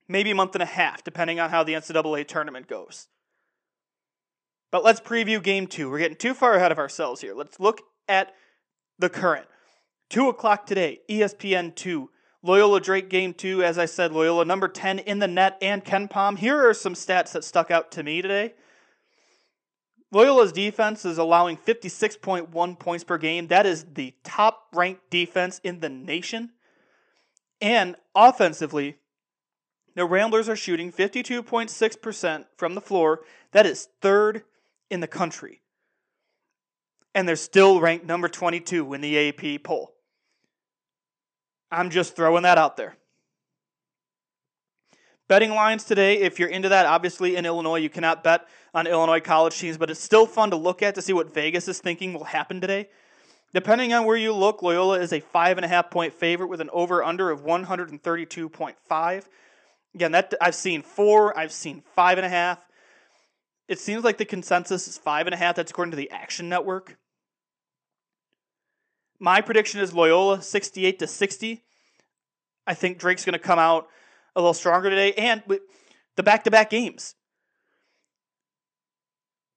maybe 0.06 0.30
a 0.30 0.34
month 0.34 0.54
and 0.54 0.62
a 0.62 0.66
half, 0.66 1.02
depending 1.02 1.40
on 1.40 1.48
how 1.48 1.64
the 1.64 1.72
NCAA 1.72 2.28
tournament 2.28 2.68
goes. 2.68 3.08
But 4.70 4.84
let's 4.84 5.00
preview 5.00 5.42
game 5.42 5.66
two. 5.66 5.90
We're 5.90 5.98
getting 5.98 6.16
too 6.16 6.34
far 6.34 6.54
ahead 6.54 6.72
of 6.72 6.78
ourselves 6.78 7.22
here. 7.22 7.34
Let's 7.34 7.58
look 7.58 7.80
at 8.06 8.34
the 8.98 9.08
current. 9.08 9.46
Two 10.10 10.28
o'clock 10.28 10.66
today, 10.66 11.00
ESPN 11.08 11.74
two. 11.74 12.10
Loyola 12.42 12.80
Drake 12.80 13.08
game 13.08 13.34
two, 13.34 13.62
as 13.62 13.78
I 13.78 13.86
said, 13.86 14.12
Loyola 14.12 14.44
number 14.44 14.68
10 14.68 15.00
in 15.00 15.18
the 15.18 15.26
net 15.26 15.58
and 15.60 15.84
KenPom. 15.84 16.38
Here 16.38 16.68
are 16.68 16.74
some 16.74 16.94
stats 16.94 17.32
that 17.32 17.44
stuck 17.44 17.70
out 17.70 17.90
to 17.92 18.02
me 18.02 18.22
today. 18.22 18.54
Loyola's 20.12 20.52
defense 20.52 21.04
is 21.04 21.18
allowing 21.18 21.56
56.1 21.56 22.78
points 22.78 23.04
per 23.04 23.18
game. 23.18 23.48
That 23.48 23.66
is 23.66 23.84
the 23.92 24.14
top 24.24 24.68
ranked 24.72 25.10
defense 25.10 25.60
in 25.62 25.80
the 25.80 25.88
nation. 25.88 26.52
And 27.60 27.96
offensively, 28.14 28.96
the 29.96 30.06
Ramblers 30.06 30.48
are 30.48 30.56
shooting 30.56 30.92
52.6% 30.92 32.44
from 32.56 32.74
the 32.74 32.80
floor. 32.80 33.20
That 33.52 33.66
is 33.66 33.88
third 34.00 34.44
in 34.88 35.00
the 35.00 35.08
country. 35.08 35.60
And 37.14 37.28
they're 37.28 37.36
still 37.36 37.80
ranked 37.80 38.06
number 38.06 38.28
22 38.28 38.94
in 38.94 39.00
the 39.00 39.28
AP 39.28 39.64
poll. 39.64 39.97
I'm 41.70 41.90
just 41.90 42.16
throwing 42.16 42.42
that 42.42 42.58
out 42.58 42.76
there. 42.76 42.96
Betting 45.28 45.50
lines 45.50 45.84
today, 45.84 46.20
if 46.20 46.38
you're 46.38 46.48
into 46.48 46.70
that, 46.70 46.86
obviously 46.86 47.36
in 47.36 47.44
Illinois, 47.44 47.76
you 47.76 47.90
cannot 47.90 48.24
bet 48.24 48.48
on 48.72 48.86
Illinois 48.86 49.20
college 49.20 49.58
teams, 49.58 49.76
but 49.76 49.90
it's 49.90 50.00
still 50.00 50.26
fun 50.26 50.50
to 50.50 50.56
look 50.56 50.82
at 50.82 50.94
to 50.94 51.02
see 51.02 51.12
what 51.12 51.34
Vegas 51.34 51.68
is 51.68 51.80
thinking 51.80 52.14
will 52.14 52.24
happen 52.24 52.62
today. 52.62 52.88
Depending 53.52 53.92
on 53.92 54.06
where 54.06 54.16
you 54.16 54.32
look, 54.32 54.62
Loyola 54.62 54.98
is 55.00 55.12
a 55.12 55.20
five 55.20 55.58
and 55.58 55.64
a 55.64 55.68
half 55.68 55.90
point 55.90 56.14
favorite 56.14 56.48
with 56.48 56.62
an 56.62 56.70
over 56.72 57.04
under 57.04 57.30
of 57.30 57.44
132.5. 57.44 59.24
Again, 59.94 60.12
that 60.12 60.34
I've 60.40 60.54
seen 60.54 60.82
four, 60.82 61.36
I've 61.38 61.52
seen 61.52 61.82
five 61.94 62.18
and 62.18 62.26
a 62.26 62.30
half. 62.30 62.58
It 63.68 63.78
seems 63.78 64.04
like 64.04 64.16
the 64.16 64.24
consensus 64.24 64.88
is 64.88 64.96
five 64.96 65.26
and 65.26 65.34
a 65.34 65.36
half. 65.36 65.56
That's 65.56 65.70
according 65.70 65.90
to 65.90 65.96
the 65.96 66.10
Action 66.10 66.48
Network. 66.48 66.96
My 69.20 69.40
prediction 69.40 69.80
is 69.80 69.92
Loyola 69.92 70.42
68 70.42 70.98
to 71.00 71.06
60. 71.06 71.64
I 72.66 72.74
think 72.74 72.98
Drake's 72.98 73.24
going 73.24 73.32
to 73.32 73.38
come 73.38 73.58
out 73.58 73.88
a 74.36 74.40
little 74.40 74.54
stronger 74.54 74.90
today, 74.90 75.12
and 75.14 75.42
the 76.16 76.22
back-to-back 76.22 76.70
games. 76.70 77.14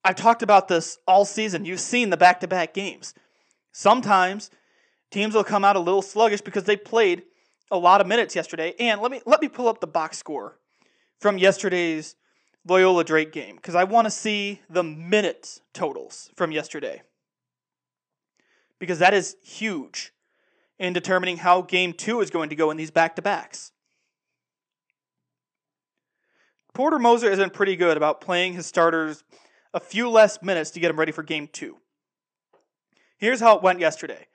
I've 0.04 0.16
talked 0.16 0.42
about 0.42 0.68
this 0.68 0.98
all 1.08 1.26
season. 1.26 1.66
You've 1.66 1.80
seen 1.80 2.10
the 2.10 2.18
back-to-back 2.18 2.74
games. 2.74 3.14
Sometimes 3.72 4.50
teams 5.12 5.36
will 5.36 5.44
come 5.44 5.64
out 5.64 5.76
a 5.76 5.80
little 5.80 6.02
sluggish 6.02 6.42
because 6.42 6.64
they 6.64 6.76
played 6.76 7.24
a 7.70 7.78
lot 7.78 8.02
of 8.02 8.08
minutes 8.08 8.36
yesterday. 8.36 8.74
And 8.80 9.02
let 9.02 9.12
me 9.12 9.22
let 9.26 9.42
me 9.42 9.48
pull 9.48 9.68
up 9.68 9.80
the 9.80 9.88
box 9.88 10.18
score 10.18 10.58
from 11.20 11.38
yesterday's 11.38 12.16
Loyola 12.68 13.04
Drake 13.04 13.32
game 13.32 13.56
because 13.56 13.76
I 13.76 13.84
want 13.84 14.06
to 14.06 14.12
see 14.12 14.62
the 14.70 14.84
minutes 14.84 15.62
totals 15.74 16.32
from 16.36 16.52
yesterday. 16.52 17.04
Because 18.82 18.98
that 18.98 19.14
is 19.14 19.38
huge 19.44 20.12
in 20.80 20.92
determining 20.92 21.38
how 21.38 21.62
game 21.62 21.94
2 21.94 22.20
is 22.22 22.32
going 22.32 22.50
to 22.50 22.56
go 22.56 22.72
in 22.72 22.78
these 22.78 22.90
back-to-backs. 22.90 23.72
Porter 26.74 26.98
Moser 26.98 27.30
has 27.30 27.38
been 27.38 27.52
pretty 27.52 27.76
good 27.76 27.96
about 27.96 28.22
playing 28.22 28.54
his 28.54 28.66
starters 28.66 29.24
a 29.72 29.80
few 29.80 30.10
less 30.10 30.42
minutes 30.42 30.72
to 30.72 30.80
get 30.80 30.88
them 30.88 30.98
ready 30.98 31.12
for 31.12 31.22
game 31.22 31.48
two. 31.52 31.78
Here's 33.18 33.40
how 33.40 33.56
it 33.56 33.62
went 33.62 33.80
yesterday. 33.80 34.26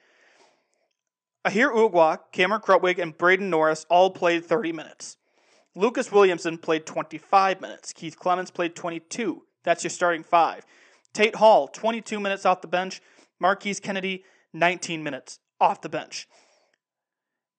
Aher 1.44 1.72
Uguak, 1.74 2.30
Cameron 2.30 2.60
Krutwig, 2.60 3.00
and 3.00 3.18
Braden 3.18 3.50
Norris 3.50 3.84
all 3.90 4.10
played 4.10 4.44
30 4.44 4.70
minutes. 4.70 5.16
Lucas 5.74 6.12
Williamson 6.12 6.56
played 6.56 6.86
25 6.86 7.60
minutes. 7.60 7.92
Keith 7.92 8.16
Clemens 8.16 8.52
played 8.52 8.76
22. 8.76 9.42
That's 9.64 9.82
your 9.82 9.90
starting 9.90 10.22
five. 10.22 10.64
Tate 11.12 11.34
Hall, 11.34 11.66
22 11.66 12.20
minutes 12.20 12.46
off 12.46 12.60
the 12.60 12.68
bench. 12.68 13.02
Marquise 13.40 13.80
Kennedy, 13.80 14.24
19 14.58 15.02
minutes 15.02 15.38
off 15.60 15.80
the 15.80 15.88
bench. 15.88 16.28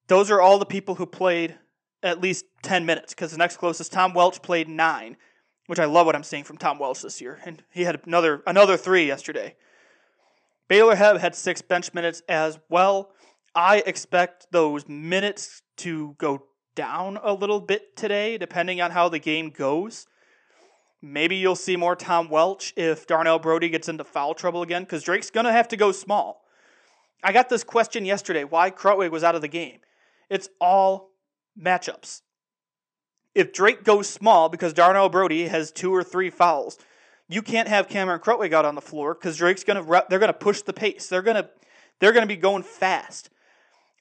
Those 0.07 0.31
are 0.31 0.41
all 0.41 0.59
the 0.59 0.65
people 0.65 0.95
who 0.95 1.05
played 1.05 1.55
at 2.03 2.21
least 2.21 2.45
10 2.63 2.85
minutes 2.85 3.13
because 3.13 3.31
the 3.31 3.37
next 3.37 3.57
closest, 3.57 3.91
Tom 3.91 4.13
Welch, 4.13 4.41
played 4.41 4.69
nine, 4.69 5.17
which 5.67 5.79
I 5.79 5.85
love 5.85 6.05
what 6.05 6.15
I'm 6.15 6.23
seeing 6.23 6.43
from 6.43 6.57
Tom 6.57 6.79
Welch 6.79 7.01
this 7.01 7.19
year. 7.19 7.39
And 7.45 7.63
he 7.71 7.83
had 7.83 7.99
another 8.05 8.43
another 8.47 8.77
three 8.77 9.05
yesterday. 9.05 9.55
Baylor 10.67 10.95
Hebb 10.95 11.19
had 11.19 11.35
six 11.35 11.61
bench 11.61 11.93
minutes 11.93 12.21
as 12.27 12.59
well. 12.69 13.11
I 13.55 13.83
expect 13.85 14.47
those 14.51 14.87
minutes 14.87 15.61
to 15.77 16.15
go 16.17 16.43
down 16.75 17.17
a 17.23 17.33
little 17.33 17.59
bit 17.59 17.95
today, 17.95 18.37
depending 18.37 18.81
on 18.81 18.91
how 18.91 19.09
the 19.09 19.19
game 19.19 19.49
goes. 19.49 20.05
Maybe 21.01 21.35
you'll 21.35 21.55
see 21.55 21.75
more 21.75 21.95
Tom 21.95 22.29
Welch 22.29 22.73
if 22.75 23.07
Darnell 23.07 23.39
Brodie 23.39 23.69
gets 23.69 23.87
into 23.87 24.03
foul 24.03 24.33
trouble 24.33 24.61
again, 24.61 24.83
because 24.83 25.03
Drake's 25.03 25.29
going 25.29 25.45
to 25.45 25.51
have 25.51 25.67
to 25.69 25.77
go 25.77 25.91
small. 25.91 26.43
I 27.23 27.31
got 27.31 27.49
this 27.49 27.63
question 27.63 28.05
yesterday 28.05 28.43
why 28.43 28.71
Krutwig 28.71 29.11
was 29.11 29.23
out 29.23 29.35
of 29.35 29.41
the 29.41 29.47
game. 29.47 29.79
It's 30.29 30.49
all 30.59 31.11
matchups. 31.59 32.21
If 33.33 33.53
Drake 33.53 33.83
goes 33.83 34.09
small 34.09 34.49
because 34.49 34.73
Darnell 34.73 35.09
Brodie 35.09 35.47
has 35.47 35.71
two 35.71 35.93
or 35.93 36.03
three 36.03 36.29
fouls, 36.29 36.77
you 37.29 37.41
can't 37.41 37.67
have 37.67 37.89
Cameron 37.89 38.19
Krutwig 38.19 38.53
out 38.53 38.65
on 38.65 38.75
the 38.75 38.81
floor 38.81 39.13
because 39.13 39.37
Drake's 39.37 39.63
gonna 39.63 39.85
they're 40.09 40.19
gonna 40.19 40.33
push 40.33 40.61
the 40.61 40.73
pace. 40.73 41.07
They're 41.07 41.21
gonna 41.21 41.49
they're 41.99 42.13
gonna 42.13 42.25
be 42.25 42.37
going 42.37 42.63
fast. 42.63 43.29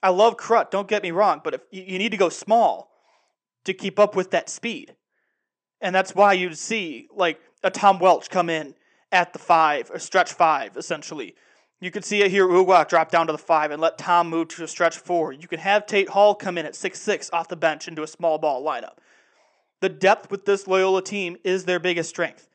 I 0.02 0.10
love 0.10 0.36
Crut, 0.36 0.70
don't 0.70 0.88
get 0.88 1.02
me 1.02 1.10
wrong, 1.10 1.40
but 1.42 1.54
if 1.54 1.60
you 1.70 1.98
need 1.98 2.10
to 2.10 2.16
go 2.16 2.28
small 2.28 2.90
to 3.64 3.74
keep 3.74 3.98
up 3.98 4.14
with 4.14 4.30
that 4.30 4.48
speed. 4.48 4.94
And 5.80 5.94
that's 5.94 6.14
why 6.14 6.32
you'd 6.34 6.56
see 6.56 7.08
like 7.14 7.40
a 7.62 7.70
Tom 7.70 7.98
Welch 7.98 8.30
come 8.30 8.48
in 8.48 8.74
at 9.12 9.32
the 9.32 9.38
five, 9.38 9.90
or 9.90 9.98
stretch 9.98 10.32
five, 10.32 10.76
essentially. 10.76 11.34
You 11.78 11.90
could 11.90 12.04
see 12.04 12.22
it 12.22 12.30
here, 12.30 12.48
Uguak 12.48 12.88
drop 12.88 13.10
down 13.10 13.26
to 13.26 13.32
the 13.32 13.38
five 13.38 13.70
and 13.70 13.82
let 13.82 13.98
Tom 13.98 14.30
move 14.30 14.48
to 14.48 14.64
a 14.64 14.68
stretch 14.68 14.96
four. 14.96 15.32
You 15.32 15.46
can 15.46 15.58
have 15.58 15.84
Tate 15.84 16.08
Hall 16.08 16.34
come 16.34 16.56
in 16.56 16.64
at 16.64 16.74
six 16.74 17.00
six 17.00 17.28
off 17.32 17.48
the 17.48 17.56
bench 17.56 17.86
into 17.86 18.02
a 18.02 18.06
small 18.06 18.38
ball 18.38 18.64
lineup. 18.64 18.96
The 19.80 19.90
depth 19.90 20.30
with 20.30 20.46
this 20.46 20.66
Loyola 20.66 21.02
team 21.02 21.36
is 21.44 21.64
their 21.64 21.78
biggest 21.78 22.08
strength. 22.08 22.48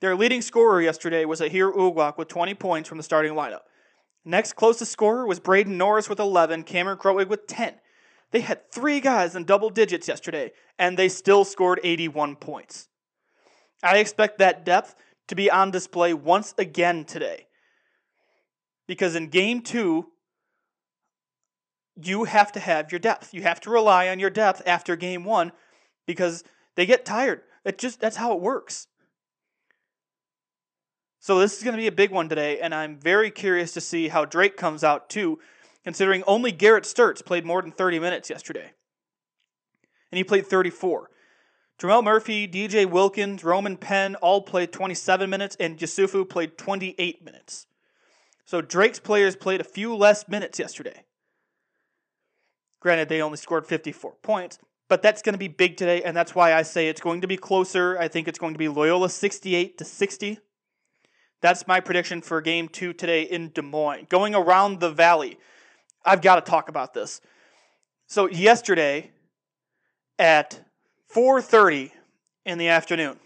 Their 0.00 0.16
leading 0.16 0.42
scorer 0.42 0.82
yesterday 0.82 1.24
was 1.24 1.40
Aher 1.40 1.72
Uguak 1.72 2.18
with 2.18 2.26
20 2.28 2.54
points 2.54 2.88
from 2.88 2.98
the 2.98 3.04
starting 3.04 3.32
lineup. 3.32 3.60
Next 4.24 4.54
closest 4.54 4.90
scorer 4.90 5.26
was 5.26 5.38
Braden 5.38 5.78
Norris 5.78 6.08
with 6.08 6.18
11, 6.18 6.64
Cameron 6.64 6.98
Krutwig 6.98 7.28
with 7.28 7.46
10. 7.46 7.74
They 8.32 8.40
had 8.40 8.72
three 8.72 8.98
guys 9.00 9.36
in 9.36 9.44
double 9.44 9.70
digits 9.70 10.08
yesterday, 10.08 10.50
and 10.78 10.98
they 10.98 11.08
still 11.08 11.44
scored 11.44 11.78
81 11.84 12.36
points. 12.36 12.88
I 13.82 13.98
expect 13.98 14.38
that 14.38 14.64
depth 14.64 14.96
to 15.28 15.36
be 15.36 15.48
on 15.50 15.70
display 15.70 16.12
once 16.12 16.54
again 16.58 17.04
today. 17.04 17.46
Because 18.86 19.14
in 19.14 19.28
game 19.28 19.62
two, 19.62 20.06
you 22.00 22.24
have 22.24 22.52
to 22.52 22.60
have 22.60 22.92
your 22.92 22.98
depth. 22.98 23.32
You 23.32 23.42
have 23.42 23.60
to 23.60 23.70
rely 23.70 24.08
on 24.08 24.18
your 24.18 24.30
depth 24.30 24.62
after 24.66 24.96
game 24.96 25.24
one 25.24 25.52
because 26.06 26.44
they 26.74 26.86
get 26.86 27.04
tired. 27.04 27.42
It 27.64 27.78
just 27.78 28.00
that's 28.00 28.16
how 28.16 28.32
it 28.34 28.40
works. 28.40 28.88
So 31.20 31.38
this 31.38 31.56
is 31.56 31.62
going 31.62 31.74
to 31.74 31.80
be 31.80 31.86
a 31.86 31.92
big 31.92 32.10
one 32.10 32.28
today, 32.28 32.60
and 32.60 32.74
I'm 32.74 32.98
very 32.98 33.30
curious 33.30 33.72
to 33.72 33.80
see 33.80 34.08
how 34.08 34.26
Drake 34.26 34.58
comes 34.58 34.84
out 34.84 35.08
too, 35.08 35.38
considering 35.82 36.22
only 36.26 36.52
Garrett 36.52 36.84
Sturtz 36.84 37.24
played 37.24 37.46
more 37.46 37.62
than 37.62 37.72
30 37.72 37.98
minutes 37.98 38.28
yesterday. 38.28 38.72
And 40.12 40.18
he 40.18 40.24
played 40.24 40.46
34. 40.46 41.08
Tremell 41.78 42.04
Murphy, 42.04 42.46
DJ 42.46 42.84
Wilkins, 42.84 43.42
Roman 43.42 43.78
Penn 43.78 44.16
all 44.16 44.42
played 44.42 44.70
27 44.70 45.30
minutes, 45.30 45.56
and 45.58 45.78
Yesufu 45.78 46.28
played 46.28 46.58
28 46.58 47.24
minutes. 47.24 47.66
So 48.44 48.60
Drake's 48.60 48.98
players 48.98 49.36
played 49.36 49.60
a 49.60 49.64
few 49.64 49.94
less 49.94 50.28
minutes 50.28 50.58
yesterday. 50.58 51.04
Granted, 52.80 53.08
they 53.08 53.22
only 53.22 53.38
scored 53.38 53.66
54 53.66 54.16
points, 54.22 54.58
but 54.88 55.00
that's 55.00 55.22
going 55.22 55.32
to 55.32 55.38
be 55.38 55.48
big 55.48 55.78
today, 55.78 56.02
and 56.02 56.14
that's 56.14 56.34
why 56.34 56.52
I 56.52 56.62
say 56.62 56.88
it's 56.88 57.00
going 57.00 57.22
to 57.22 57.26
be 57.26 57.38
closer. 57.38 57.98
I 57.98 58.08
think 58.08 58.28
it's 58.28 58.38
going 58.38 58.52
to 58.52 58.58
be 58.58 58.68
Loyola 58.68 59.08
68 59.08 59.78
to 59.78 59.84
60. 59.84 60.38
That's 61.40 61.66
my 61.66 61.80
prediction 61.80 62.20
for 62.20 62.40
game 62.40 62.68
two 62.68 62.92
today 62.92 63.22
in 63.22 63.50
Des 63.50 63.62
Moines. 63.62 64.06
Going 64.10 64.34
around 64.34 64.80
the 64.80 64.90
valley, 64.90 65.38
I've 66.04 66.20
got 66.20 66.36
to 66.36 66.50
talk 66.50 66.68
about 66.68 66.92
this. 66.92 67.22
So 68.06 68.28
yesterday 68.28 69.10
at 70.18 70.60
4:30 71.14 71.90
in 72.44 72.58
the 72.58 72.68
afternoon, 72.68 73.18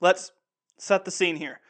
let's 0.00 0.30
set 0.78 1.04
the 1.04 1.10
scene 1.10 1.36
here. 1.36 1.60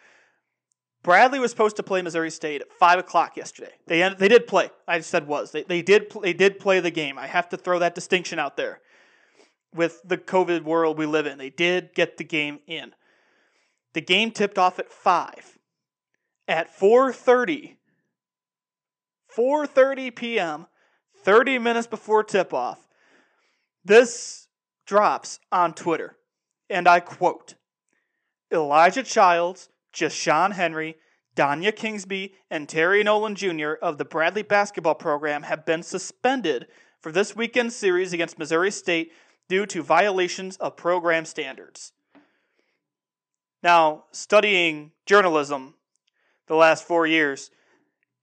Bradley 1.02 1.38
was 1.38 1.50
supposed 1.50 1.76
to 1.76 1.82
play 1.82 2.02
Missouri 2.02 2.30
State 2.30 2.60
at 2.60 2.72
five 2.72 2.98
o'clock 2.98 3.36
yesterday. 3.36 3.72
They 3.86 4.06
they 4.18 4.28
did 4.28 4.46
play. 4.46 4.70
I 4.86 5.00
said 5.00 5.26
was 5.26 5.52
they 5.52 5.62
they 5.62 5.82
did 5.82 6.12
they 6.22 6.32
did 6.32 6.58
play 6.58 6.80
the 6.80 6.90
game. 6.90 7.18
I 7.18 7.26
have 7.26 7.48
to 7.50 7.56
throw 7.56 7.78
that 7.78 7.94
distinction 7.94 8.38
out 8.38 8.56
there. 8.56 8.80
With 9.74 10.02
the 10.04 10.18
COVID 10.18 10.62
world 10.62 10.98
we 10.98 11.06
live 11.06 11.26
in, 11.26 11.38
they 11.38 11.50
did 11.50 11.94
get 11.94 12.16
the 12.16 12.24
game 12.24 12.58
in. 12.66 12.92
The 13.92 14.00
game 14.00 14.30
tipped 14.30 14.58
off 14.58 14.78
at 14.78 14.90
five. 14.90 15.58
At 16.46 16.74
four 16.74 17.12
thirty. 17.12 17.76
4:30 19.36 20.14
p.m., 20.14 20.66
30 21.22 21.58
minutes 21.58 21.86
before 21.86 22.24
tip 22.24 22.52
off, 22.52 22.88
this 23.84 24.48
drops 24.86 25.38
on 25.52 25.72
Twitter, 25.72 26.16
and 26.68 26.88
I 26.88 27.00
quote: 27.00 27.54
Elijah 28.52 29.02
Childs 29.02 29.68
Ja'Shon 29.92 30.52
Henry, 30.52 30.96
Danya 31.36 31.74
Kingsby, 31.74 32.34
and 32.50 32.68
Terry 32.68 33.02
Nolan 33.02 33.34
Jr. 33.34 33.72
of 33.82 33.98
the 33.98 34.04
Bradley 34.04 34.42
basketball 34.42 34.94
program 34.94 35.44
have 35.44 35.64
been 35.64 35.82
suspended 35.82 36.66
for 37.00 37.12
this 37.12 37.34
weekend's 37.34 37.76
series 37.76 38.12
against 38.12 38.38
Missouri 38.38 38.70
State 38.70 39.12
due 39.48 39.66
to 39.66 39.82
violations 39.82 40.56
of 40.58 40.76
program 40.76 41.24
standards. 41.24 41.92
Now, 43.62 44.04
studying 44.12 44.92
journalism 45.06 45.74
the 46.46 46.54
last 46.54 46.84
four 46.84 47.06
years, 47.06 47.50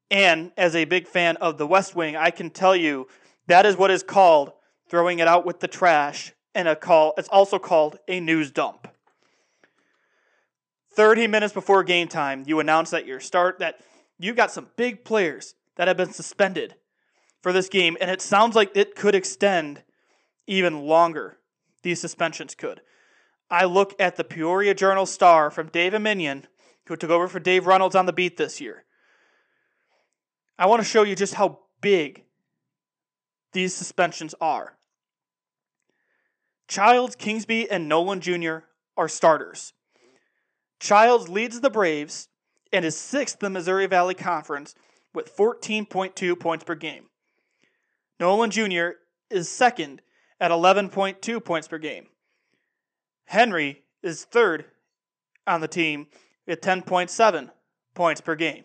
and 0.09 0.51
as 0.57 0.75
a 0.75 0.85
big 0.85 1.07
fan 1.07 1.37
of 1.37 1.57
the 1.57 1.67
West 1.67 1.95
Wing, 1.95 2.15
I 2.15 2.31
can 2.31 2.49
tell 2.49 2.75
you 2.75 3.07
that 3.47 3.65
is 3.65 3.77
what 3.77 3.91
is 3.91 4.03
called 4.03 4.51
throwing 4.89 5.19
it 5.19 5.27
out 5.27 5.45
with 5.45 5.59
the 5.59 5.67
trash, 5.67 6.33
and 6.55 6.67
a 6.67 6.75
call. 6.75 7.13
It's 7.17 7.29
also 7.29 7.59
called 7.59 7.97
a 8.07 8.19
news 8.19 8.51
dump. 8.51 8.87
30 10.97 11.27
minutes 11.27 11.53
before 11.53 11.83
game 11.83 12.07
time, 12.07 12.43
you 12.47 12.59
announce 12.59 12.89
that 12.89 13.05
your 13.05 13.19
start 13.19 13.59
that 13.59 13.79
you've 14.17 14.35
got 14.35 14.49
some 14.49 14.67
big 14.77 15.05
players 15.05 15.53
that 15.75 15.87
have 15.87 15.95
been 15.95 16.11
suspended 16.11 16.73
for 17.43 17.53
this 17.53 17.69
game, 17.69 17.95
and 18.01 18.09
it 18.09 18.19
sounds 18.19 18.55
like 18.55 18.71
it 18.75 18.95
could 18.95 19.13
extend 19.13 19.83
even 20.47 20.81
longer. 20.81 21.37
these 21.83 22.01
suspensions 22.01 22.55
could. 22.55 22.81
I 23.49 23.65
look 23.65 23.93
at 23.99 24.15
the 24.15 24.23
Peoria 24.23 24.73
Journal 24.73 25.05
Star 25.05 25.51
from 25.51 25.67
Dave 25.67 25.93
Eminian, 25.93 26.45
who 26.87 26.95
took 26.95 27.11
over 27.11 27.27
for 27.27 27.39
Dave 27.39 27.67
Reynolds 27.67 27.95
on 27.95 28.07
the 28.07 28.11
beat 28.11 28.35
this 28.35 28.59
year. 28.59 28.83
I 30.57 30.65
want 30.65 30.81
to 30.81 30.87
show 30.87 31.03
you 31.03 31.15
just 31.15 31.35
how 31.35 31.59
big 31.79 32.23
these 33.53 33.75
suspensions 33.75 34.33
are. 34.41 34.77
Childs, 36.67 37.15
Kingsby, 37.15 37.67
and 37.69 37.87
Nolan 37.87 38.19
Jr. 38.19 38.65
are 38.97 39.07
starters. 39.07 39.73
Childs 40.79 41.29
leads 41.29 41.59
the 41.59 41.69
Braves 41.69 42.29
and 42.71 42.85
is 42.85 42.97
sixth 42.97 43.41
in 43.41 43.45
the 43.45 43.59
Missouri 43.59 43.87
Valley 43.87 44.13
Conference 44.13 44.75
with 45.13 45.35
14.2 45.35 46.39
points 46.39 46.63
per 46.63 46.75
game. 46.75 47.05
Nolan 48.19 48.51
Jr. 48.51 48.89
is 49.29 49.49
second 49.49 50.01
at 50.39 50.51
11.2 50.51 51.43
points 51.43 51.67
per 51.67 51.77
game. 51.77 52.07
Henry 53.25 53.83
is 54.03 54.25
third 54.25 54.65
on 55.45 55.61
the 55.61 55.67
team 55.67 56.07
at 56.47 56.61
10.7 56.61 57.49
points 57.93 58.21
per 58.21 58.35
game. 58.35 58.63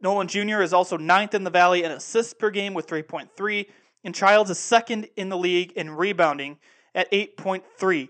Nolan 0.00 0.26
Jr. 0.26 0.62
is 0.62 0.72
also 0.72 0.96
ninth 0.96 1.34
in 1.34 1.44
the 1.44 1.50
Valley 1.50 1.84
in 1.84 1.92
assists 1.92 2.34
per 2.34 2.50
game 2.50 2.74
with 2.74 2.88
3.3, 2.88 3.66
and 4.02 4.14
Childs 4.14 4.50
is 4.50 4.58
second 4.58 5.08
in 5.16 5.28
the 5.28 5.38
league 5.38 5.72
in 5.72 5.90
rebounding 5.90 6.58
at 6.94 7.10
8.3 7.10 8.08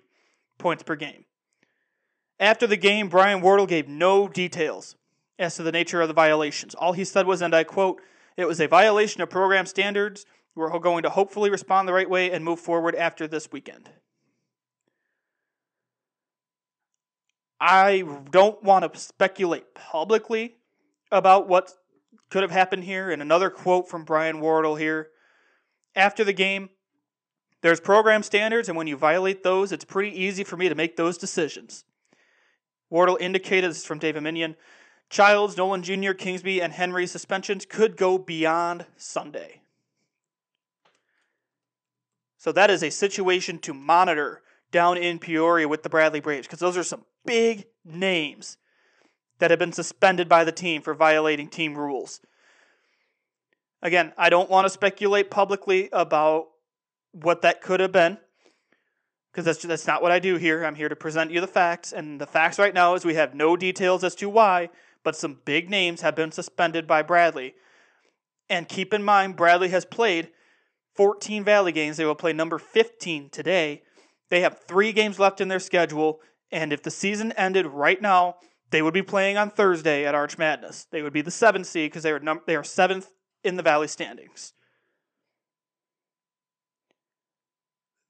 points 0.59 0.83
per 0.83 0.97
game. 0.97 1.24
After 2.41 2.66
the 2.66 2.76
game, 2.76 3.09
Brian 3.09 3.41
Wardle 3.41 3.66
gave 3.66 3.89
no 3.89 4.26
details 4.26 4.97
as 5.39 5.57
to 5.57 5.62
the 5.62 5.72
nature 5.72 6.01
of 6.01 6.09
the 6.09 6.14
violations. 6.14 6.74
All 6.74 6.93
he 6.93 7.05
said 7.05 7.26
was, 7.26 7.43
and 7.43 7.55
I 7.55 7.64
quote, 7.64 8.01
it 8.37 8.47
was 8.47 8.61
a 8.61 8.66
violation 8.66 9.22
of 9.22 9.30
program 9.30 9.66
standards. 9.66 10.26
We're 10.55 10.76
going 10.78 11.05
to 11.05 11.11
hopefully 11.11 11.51
respond 11.51 11.87
the 11.87 11.93
right 11.93 12.09
way 12.09 12.30
and 12.30 12.45
move 12.45 12.61
forward 12.61 12.95
after 12.95 13.26
this 13.26 13.51
weekend. 13.53 13.91
I 17.61 18.05
don't 18.30 18.61
want 18.62 18.93
to 18.93 18.99
speculate 18.99 19.74
publicly 19.74 20.57
about 21.12 21.49
what 21.49 21.72
could 22.28 22.43
have 22.43 22.51
happened 22.51 22.85
here. 22.85 23.11
And 23.11 23.22
another 23.22 23.51
quote 23.51 23.89
from 23.89 24.05
Brian 24.05 24.41
Wardle 24.41 24.76
here. 24.76 25.11
After 25.95 26.24
the 26.24 26.33
game, 26.33 26.70
there's 27.63 27.81
program 27.81 28.23
standards, 28.23 28.69
and 28.69 28.77
when 28.77 28.87
you 28.87 28.97
violate 28.97 29.43
those, 29.43 29.73
it's 29.73 29.85
pretty 29.85 30.21
easy 30.21 30.45
for 30.45 30.57
me 30.57 30.69
to 30.69 30.75
make 30.75 30.97
those 30.97 31.17
decisions. 31.17 31.85
Wardle 32.91 33.17
indicated 33.21 33.71
this 33.71 33.79
is 33.79 33.87
from 33.87 33.99
David 33.99 34.23
Eminian. 34.23 34.57
Childs, 35.09 35.57
Nolan 35.57 35.83
Jr., 35.83 36.13
Kingsby, 36.13 36.61
and 36.61 36.73
Henry 36.73 37.07
suspensions 37.07 37.65
could 37.65 37.97
go 37.97 38.19
beyond 38.19 38.87
Sunday. 38.97 39.61
So 42.37 42.51
that 42.53 42.71
is 42.71 42.83
a 42.83 42.91
situation 42.91 43.59
to 43.61 43.73
monitor 43.73 44.43
down 44.73 44.97
in 44.97 45.21
Peoria 45.21 45.69
with 45.69 45.85
the 45.85 45.89
Bradley 45.89 46.21
Braves 46.21 46.47
because 46.47 46.59
those 46.59 46.77
are 46.77 46.83
some 46.83 47.05
big 47.25 47.67
names 47.85 48.57
that 49.39 49.51
have 49.51 49.61
been 49.61 49.73
suspended 49.73 50.29
by 50.29 50.43
the 50.43 50.51
team 50.51 50.83
for 50.83 50.95
violating 50.95 51.49
team 51.49 51.77
rules. 51.77 52.21
Again, 53.81 54.13
I 54.17 54.31
don't 54.31 54.51
want 54.51 54.65
to 54.65 54.71
speculate 54.71 55.31
publicly 55.31 55.89
about 55.93 56.49
what 57.13 57.43
that 57.43 57.63
could 57.63 57.81
have 57.81 57.93
been 57.93 58.19
because 59.33 59.45
that's 59.45 59.63
that's 59.63 59.87
not 59.87 60.03
what 60.03 60.13
I 60.13 60.19
do 60.19 60.37
here. 60.37 60.65
I'm 60.65 60.75
here 60.75 60.89
to 60.89 60.97
present 60.97 61.31
you 61.31 61.41
the 61.41 61.47
facts, 61.47 61.93
and 61.93 62.21
the 62.21 62.27
facts 62.27 62.59
right 62.59 62.75
now 62.75 62.95
is 62.95 63.05
we 63.05 63.15
have 63.15 63.35
no 63.35 63.57
details 63.57 64.05
as 64.05 64.15
to 64.17 64.29
why, 64.29 64.69
but 65.03 65.17
some 65.17 65.41
big 65.45 65.71
names 65.71 66.03
have 66.03 66.15
been 66.15 66.33
suspended 66.33 66.87
by 66.87 67.03
Bradley. 67.03 67.55
And 68.51 68.69
keep 68.69 68.93
in 68.93 69.03
mind, 69.03 69.37
Bradley 69.37 69.71
has 69.71 69.85
played 69.85 70.31
14 70.95 71.45
Valley 71.45 71.73
games. 71.73 71.97
They 71.97 72.05
will 72.05 72.15
play 72.15 72.35
number 72.35 72.59
15 72.59 73.31
today. 73.31 73.83
They 74.29 74.41
have 74.41 74.61
three 74.67 74.93
games 74.93 75.19
left 75.19 75.41
in 75.41 75.49
their 75.49 75.61
schedule, 75.61 76.21
and 76.51 76.73
if 76.73 76.83
the 76.83 76.91
season 76.91 77.33
ended 77.33 77.67
right 77.67 78.01
now, 78.01 78.37
they 78.71 78.83
would 78.83 78.95
be 78.95 79.03
playing 79.03 79.37
on 79.37 79.51
Thursday 79.51 80.05
at 80.05 80.15
Arch 80.15 80.37
Madness. 80.37 80.87
They 80.91 81.03
would 81.03 81.13
be 81.13 81.23
the 81.23 81.31
seventh 81.31 81.67
seed 81.67 81.91
because 81.91 82.03
they 82.03 82.13
are 82.13 82.21
num- 82.21 82.43
they 82.47 82.57
are 82.57 82.65
seventh 82.65 83.09
in 83.43 83.57
the 83.57 83.63
Valley 83.63 83.89
standings. 83.89 84.53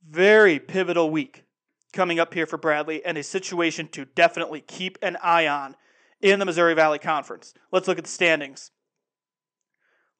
Very 0.08 0.58
pivotal 0.58 1.10
week 1.10 1.44
coming 1.92 2.18
up 2.18 2.34
here 2.34 2.46
for 2.46 2.58
Bradley 2.58 3.04
and 3.04 3.16
a 3.16 3.22
situation 3.22 3.88
to 3.88 4.04
definitely 4.04 4.60
keep 4.60 4.98
an 5.02 5.16
eye 5.22 5.46
on 5.46 5.76
in 6.20 6.38
the 6.38 6.44
Missouri 6.44 6.74
Valley 6.74 6.98
Conference. 6.98 7.54
Let's 7.70 7.88
look 7.88 7.98
at 7.98 8.04
the 8.04 8.10
standings. 8.10 8.70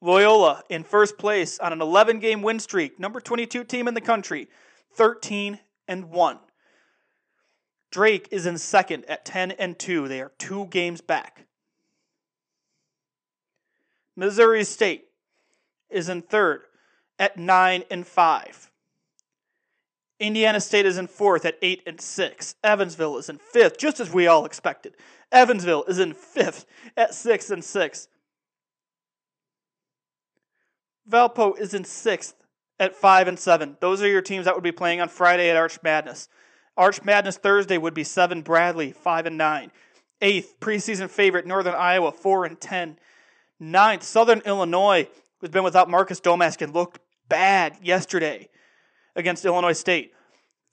Loyola 0.01 0.63
in 0.69 0.83
first 0.83 1.17
place 1.17 1.59
on 1.59 1.73
an 1.73 1.81
11 1.81 2.19
game 2.19 2.41
win 2.41 2.59
streak, 2.59 2.99
number 2.99 3.19
22 3.19 3.63
team 3.63 3.87
in 3.87 3.93
the 3.93 4.01
country, 4.01 4.49
13 4.95 5.59
and 5.87 6.09
1. 6.09 6.39
Drake 7.89 8.27
is 8.31 8.45
in 8.45 8.57
second 8.57 9.05
at 9.05 9.23
10 9.23 9.51
and 9.51 9.77
2. 9.77 10.07
They 10.07 10.19
are 10.19 10.31
two 10.37 10.65
games 10.65 10.99
back. 10.99 11.45
Missouri 14.15 14.63
State 14.63 15.05
is 15.89 16.09
in 16.09 16.21
third 16.21 16.63
at 17.17 17.37
9 17.37 17.83
and 17.89 18.05
5. 18.05 18.71
Indiana 20.19 20.61
State 20.61 20.85
is 20.85 20.97
in 20.97 21.07
fourth 21.07 21.45
at 21.45 21.57
8 21.61 21.83
and 21.85 21.99
6. 21.99 22.55
Evansville 22.63 23.17
is 23.17 23.29
in 23.29 23.39
fifth, 23.39 23.77
just 23.77 23.99
as 23.99 24.13
we 24.13 24.27
all 24.27 24.45
expected. 24.45 24.95
Evansville 25.31 25.83
is 25.85 25.99
in 25.99 26.13
fifth 26.13 26.65
at 26.95 27.13
6 27.13 27.49
and 27.49 27.63
6. 27.63 28.07
Valpo 31.09 31.59
is 31.59 31.73
in 31.73 31.83
sixth 31.83 32.35
at 32.79 32.95
5 32.95 33.27
and 33.27 33.39
7. 33.39 33.77
Those 33.81 34.01
are 34.01 34.07
your 34.07 34.21
teams 34.21 34.45
that 34.45 34.55
would 34.55 34.63
be 34.63 34.71
playing 34.71 35.01
on 35.01 35.09
Friday 35.09 35.49
at 35.49 35.57
Arch 35.57 35.79
Madness. 35.83 36.29
Arch 36.77 37.03
Madness 37.03 37.37
Thursday 37.37 37.77
would 37.77 37.93
be 37.93 38.03
7 38.03 38.41
Bradley, 38.41 38.91
5 38.91 39.25
and 39.25 39.37
9. 39.37 39.71
Eighth, 40.21 40.59
preseason 40.61 41.09
favorite 41.09 41.45
Northern 41.45 41.75
Iowa, 41.75 42.11
4 42.11 42.45
and 42.45 42.61
10. 42.61 42.97
Ninth, 43.59 44.03
Southern 44.03 44.41
Illinois, 44.45 45.07
who's 45.39 45.49
been 45.49 45.63
without 45.63 45.89
Marcus 45.89 46.21
Domask 46.21 46.61
and 46.61 46.73
looked 46.73 46.99
bad 47.27 47.77
yesterday 47.81 48.49
against 49.15 49.45
Illinois 49.45 49.73
State. 49.73 50.13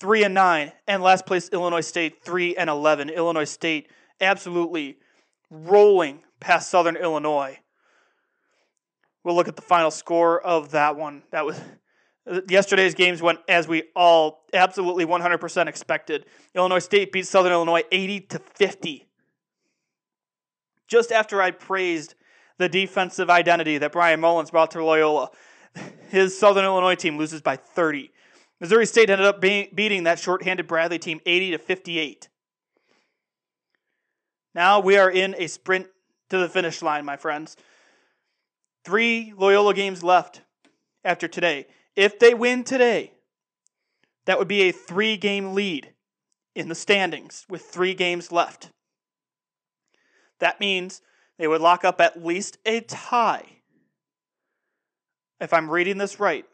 3 0.01 0.25
and 0.25 0.35
9. 0.35 0.73
And 0.89 1.03
last 1.03 1.27
place, 1.27 1.49
Illinois 1.51 1.83
State, 1.83 2.25
3 2.25 2.57
and 2.57 2.71
11. 2.71 3.11
Illinois 3.11 3.45
State 3.45 3.91
absolutely 4.21 4.99
rolling 5.51 6.23
past 6.41 6.71
Southern 6.71 6.97
Illinois. 6.97 7.59
We'll 9.23 9.35
look 9.35 9.49
at 9.49 9.57
the 9.57 9.63
final 9.63 9.91
score 9.91 10.41
of 10.41 10.71
that 10.71 10.97
one. 10.97 11.23
That 11.31 11.45
was 11.45 11.61
yesterday's 12.49 12.95
games 12.95 13.21
went 13.21 13.41
as 13.49 13.69
we 13.69 13.85
all 13.95 14.45
absolutely 14.55 15.05
100% 15.05 15.67
expected. 15.67 16.27
Illinois 16.55 16.79
State 16.79 17.13
beat 17.13 17.27
Southern 17.27 17.53
Illinois 17.53 17.83
80 17.91 18.21
to 18.21 18.39
50. 18.39 19.07
Just 20.89 21.13
after 21.13 21.41
I 21.43 21.51
praised 21.51 22.15
the 22.59 22.69
defensive 22.69 23.31
identity 23.31 23.79
that 23.79 23.93
Bryan 23.93 24.21
Mullins 24.21 24.51
brought 24.51 24.71
to 24.73 24.85
Loyola, 24.85 25.31
his 26.09 26.39
Southern 26.39 26.65
Illinois 26.65 26.95
team 26.95 27.17
loses 27.17 27.41
by 27.41 27.57
30. 27.57 28.11
Missouri 28.61 28.87
State 28.87 29.09
ended 29.09 29.27
up 29.27 29.41
beating 29.41 30.05
that 30.05 30.19
shorthanded 30.19 30.67
Bradley 30.67 30.99
team 30.99 31.21
80 31.25 31.53
to 31.53 31.59
58. 31.59 32.29
Now 34.55 34.81
we 34.81 34.99
are 34.99 35.11
in 35.11 35.35
a 35.39 35.47
sprint 35.47 35.87
to 36.29 36.39
the 36.39 36.49
finish 36.49 36.83
line, 36.83 37.05
my 37.05 37.17
friends. 37.17 37.57
Three 38.85 39.33
Loyola 39.37 39.75
games 39.75 40.03
left 40.03 40.43
after 41.05 41.27
today. 41.27 41.67
If 41.97 42.19
they 42.19 42.35
win 42.35 42.65
today, 42.65 43.13
that 44.27 44.39
would 44.39 44.49
be 44.49 44.63
a 44.63 44.73
three 44.73 45.17
game 45.17 45.55
lead 45.55 45.93
in 46.55 46.69
the 46.69 46.75
standings 46.75 47.47
with 47.49 47.63
three 47.63 47.95
games 47.95 48.31
left. 48.31 48.71
That 50.39 50.61
means 50.61 51.01
they 51.39 51.47
would 51.47 51.61
lock 51.61 51.85
up 51.85 52.01
at 52.01 52.25
least 52.25 52.59
a 52.67 52.81
tie. 52.81 53.45
If 55.41 55.53
I'm 55.53 55.71
reading 55.71 55.99
this 55.99 56.21
right, 56.21 56.45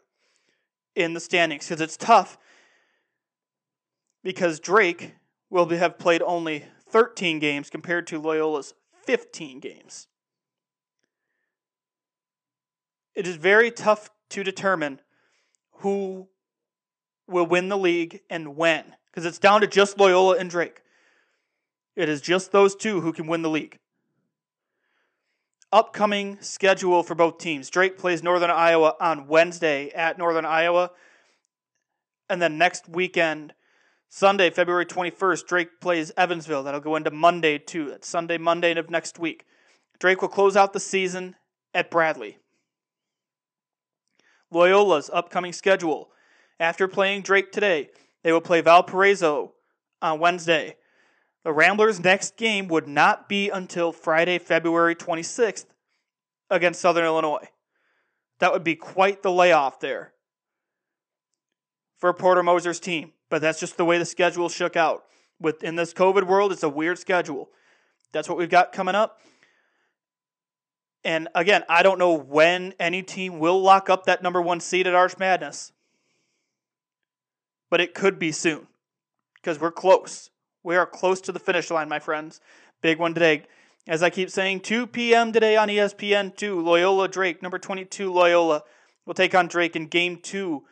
in 0.97 1.13
the 1.13 1.19
standings, 1.19 1.67
because 1.67 1.79
it's 1.79 1.95
tough 1.95 2.37
because 4.23 4.59
Drake 4.59 5.13
will 5.49 5.69
have 5.69 5.99
played 5.99 6.23
only 6.23 6.65
13 6.89 7.39
games 7.39 7.69
compared 7.69 8.07
to 8.07 8.19
Loyola's 8.19 8.73
15 9.05 9.59
games. 9.59 10.07
It 13.13 13.27
is 13.27 13.35
very 13.35 13.69
tough 13.71 14.09
to 14.31 14.43
determine 14.43 14.99
who 15.77 16.27
will 17.27 17.45
win 17.45 17.69
the 17.69 17.77
league 17.77 18.21
and 18.29 18.57
when, 18.57 18.95
because 19.05 19.25
it's 19.25 19.39
down 19.39 19.61
to 19.61 19.67
just 19.67 19.99
Loyola 19.99 20.37
and 20.37 20.49
Drake. 20.49 20.81
It 21.95 22.09
is 22.09 22.21
just 22.21 22.51
those 22.51 22.75
two 22.75 23.01
who 23.01 23.13
can 23.13 23.27
win 23.27 23.43
the 23.43 23.49
league. 23.49 23.77
Upcoming 25.71 26.37
schedule 26.39 27.03
for 27.03 27.13
both 27.13 27.39
teams. 27.39 27.69
Drake 27.69 27.97
plays 27.97 28.23
Northern 28.23 28.49
Iowa 28.49 28.95
on 29.01 29.27
Wednesday 29.27 29.89
at 29.89 30.17
Northern 30.17 30.45
Iowa. 30.45 30.91
And 32.29 32.41
then 32.41 32.57
next 32.57 32.87
weekend, 32.87 33.53
Sunday, 34.09 34.49
February 34.49 34.85
21st, 34.85 35.45
Drake 35.45 35.81
plays 35.81 36.11
Evansville. 36.15 36.63
That'll 36.63 36.79
go 36.79 36.95
into 36.95 37.11
Monday, 37.11 37.57
too. 37.57 37.89
That's 37.89 38.07
Sunday, 38.07 38.37
Monday 38.37 38.77
of 38.77 38.89
next 38.89 39.19
week. 39.19 39.45
Drake 39.99 40.21
will 40.21 40.29
close 40.29 40.55
out 40.55 40.71
the 40.71 40.79
season 40.79 41.35
at 41.73 41.91
Bradley. 41.91 42.37
Loyola's 44.53 45.09
upcoming 45.11 45.51
schedule. 45.51 46.09
After 46.59 46.87
playing 46.87 47.23
Drake 47.23 47.51
today, 47.51 47.89
they 48.23 48.31
will 48.31 48.41
play 48.41 48.61
Valparaiso 48.61 49.53
on 50.01 50.19
Wednesday. 50.19 50.77
The 51.47 51.53
Ramblers' 51.53 52.01
next 52.01 52.35
game 52.35 52.67
would 52.67 52.89
not 52.89 53.29
be 53.29 53.49
until 53.49 53.93
Friday, 53.93 54.37
February 54.37 54.97
26th 54.97 55.67
against 56.49 56.81
Southern 56.81 57.05
Illinois. 57.05 57.47
That 58.39 58.51
would 58.51 58.65
be 58.65 58.75
quite 58.75 59.23
the 59.23 59.31
layoff 59.31 59.79
there 59.79 60.11
for 61.95 62.11
Porter 62.11 62.43
Moser's 62.43 62.81
team, 62.81 63.13
but 63.29 63.41
that's 63.41 63.61
just 63.61 63.77
the 63.77 63.85
way 63.85 63.97
the 63.97 64.03
schedule 64.03 64.49
shook 64.49 64.75
out. 64.75 65.05
In 65.61 65.77
this 65.77 65.93
COVID 65.93 66.27
world, 66.27 66.51
it's 66.51 66.63
a 66.63 66.69
weird 66.69 66.99
schedule. 66.99 67.47
That's 68.11 68.27
what 68.27 68.37
we've 68.37 68.49
got 68.49 68.73
coming 68.73 68.95
up. 68.95 69.21
And 71.05 71.29
again, 71.33 71.63
I 71.69 71.81
don't 71.81 71.97
know 71.97 72.11
when 72.11 72.73
any 72.77 73.03
team 73.03 73.39
will 73.39 73.61
lock 73.61 73.89
up 73.89 74.03
that 74.03 74.21
number 74.21 74.41
one 74.41 74.59
seed 74.59 74.85
at 74.85 74.93
Arch 74.93 75.17
Madness, 75.17 75.71
but 77.69 77.79
it 77.79 77.93
could 77.93 78.19
be 78.19 78.33
soon 78.33 78.67
because 79.35 79.61
we're 79.61 79.71
close. 79.71 80.29
We 80.67 80.75
are 80.75 80.85
close 80.85 81.21
to 81.21 81.31
the 81.31 81.39
finish 81.39 81.71
line, 81.71 81.87
my 81.87 81.99
friends. 81.99 82.41
Big 82.81 82.99
one 82.99 83.13
today. 83.13 83.43
As 83.87 84.03
I 84.03 84.09
keep 84.09 84.29
saying, 84.29 84.59
2 84.59 84.87
p.m. 84.87 85.31
today 85.31 85.55
on 85.55 85.69
E 85.69 85.77
ESPN2, 85.77 86.61
Loyola 86.61 87.07
Drake, 87.07 87.41
number 87.41 87.57
22 87.57 88.11
Loyola, 88.11 88.63
will 89.05 89.13
take 89.13 89.33
on 89.33 89.47
Drake 89.47 89.77
in 89.77 89.87
game 89.87 90.19
two 90.21 90.63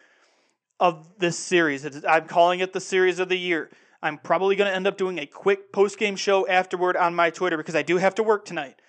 of 0.82 1.08
this 1.20 1.40
series. 1.40 1.86
I'm 2.06 2.28
calling 2.28 2.60
it 2.60 2.74
the 2.74 2.82
series 2.82 3.20
of 3.20 3.30
the 3.30 3.38
year. 3.38 3.70
I'm 4.04 4.18
probably 4.18 4.58
going 4.58 4.70
to 4.70 4.76
end 4.76 4.86
up 4.86 4.98
doing 4.98 5.18
a 5.18 5.26
quick 5.26 5.72
post 5.72 5.98
game 5.98 6.18
show 6.18 6.46
afterward 6.46 6.98
on 6.98 7.16
my 7.16 7.30
Twitter 7.30 7.56
because 7.56 7.74
I 7.74 7.82
do 7.82 7.96
have 7.96 8.16
to 8.16 8.24
work 8.24 8.44
tonight 8.44 8.82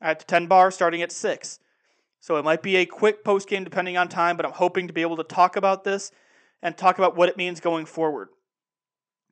at 0.00 0.20
the 0.20 0.24
10 0.24 0.46
bar 0.46 0.70
starting 0.70 1.02
at 1.02 1.12
6. 1.12 1.60
So 2.20 2.36
it 2.36 2.44
might 2.46 2.62
be 2.62 2.76
a 2.76 2.86
quick 2.86 3.22
post 3.22 3.50
game 3.50 3.64
depending 3.64 3.98
on 3.98 4.08
time, 4.08 4.38
but 4.38 4.46
I'm 4.46 4.52
hoping 4.52 4.86
to 4.86 4.94
be 4.94 5.02
able 5.02 5.18
to 5.18 5.24
talk 5.24 5.56
about 5.56 5.84
this 5.84 6.10
and 6.62 6.74
talk 6.74 6.96
about 6.96 7.16
what 7.16 7.28
it 7.28 7.36
means 7.36 7.60
going 7.60 7.84
forward. 7.84 8.30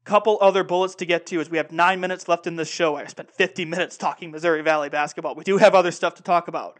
Couple 0.07 0.39
other 0.41 0.63
bullets 0.63 0.95
to 0.95 1.05
get 1.05 1.27
to 1.27 1.41
as 1.41 1.51
we 1.51 1.57
have 1.57 1.73
nine 1.73 1.99
minutes 1.99 2.29
left 2.29 2.47
in 2.47 2.55
this 2.55 2.71
show. 2.71 2.95
I 2.95 3.05
spent 3.07 3.29
50 3.29 3.65
minutes 3.65 3.97
talking 3.97 4.31
Missouri 4.31 4.63
Valley 4.63 4.89
basketball. 4.89 5.35
We 5.35 5.43
do 5.43 5.59
have 5.59 5.75
other 5.75 5.91
stuff 5.91 6.15
to 6.15 6.23
talk 6.23 6.47
about. 6.47 6.79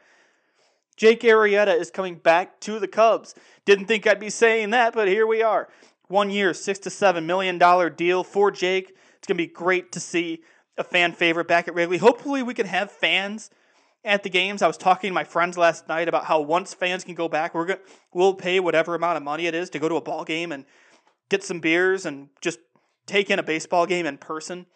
Jake 0.97 1.22
Arrieta 1.22 1.77
is 1.77 1.91
coming 1.91 2.14
back 2.14 2.61
to 2.61 2.79
the 2.79 2.87
Cubs. 2.87 3.35
Didn't 3.64 3.87
think 3.87 4.07
I'd 4.07 4.20
be 4.20 4.31
saying 4.31 4.70
that, 4.70 4.95
but 4.95 5.09
here 5.09 5.27
we 5.27 5.43
are. 5.43 5.68
One 6.07 6.31
year, 6.31 6.55
six 6.55 6.79
to 6.81 6.91
seven 6.91 7.27
million 7.27 7.59
dollar 7.59 7.91
deal 7.91 8.22
for 8.22 8.53
Jake. 8.53 8.95
It's 9.18 9.27
gonna 9.27 9.37
be 9.37 9.49
great 9.49 9.91
to 9.93 9.99
see 9.99 10.43
a 10.79 10.85
fan 10.85 11.12
favorite 11.12 11.49
back 11.49 11.66
at 11.66 11.74
Wrigley. 11.74 11.99
Hopefully, 11.99 12.45
we 12.45 12.55
can 12.55 12.66
have 12.66 12.93
fans 12.93 13.51
at 14.05 14.22
the 14.22 14.31
games. 14.31 14.62
I 14.62 14.68
was 14.68 14.77
talking 14.77 15.11
to 15.11 15.14
my 15.14 15.24
friends 15.24 15.59
last 15.59 15.89
night 15.89 16.07
about 16.07 16.27
how 16.27 16.41
once 16.41 16.74
fans 16.74 17.03
can 17.03 17.16
go 17.16 17.29
back, 17.29 17.55
we're 17.57 17.66
gonna 17.66 17.81
we'll 18.14 18.35
pay 18.35 18.61
whatever 18.61 18.95
amount 18.95 19.16
of 19.16 19.24
money 19.24 19.47
it 19.47 19.55
is 19.57 19.68
to 19.70 19.81
go 19.81 19.89
to 19.89 19.97
a 19.97 20.01
ball 20.01 20.24
game 20.24 20.53
and 20.53 20.64
get 21.29 21.43
some 21.43 21.59
beers 21.59 22.07
and 22.07 22.29
just 22.41 22.61
take 23.07 23.30
in 23.30 23.38
a 23.38 23.42
baseball 23.42 23.86
game 23.86 24.07
in 24.07 24.18
person. 24.18 24.66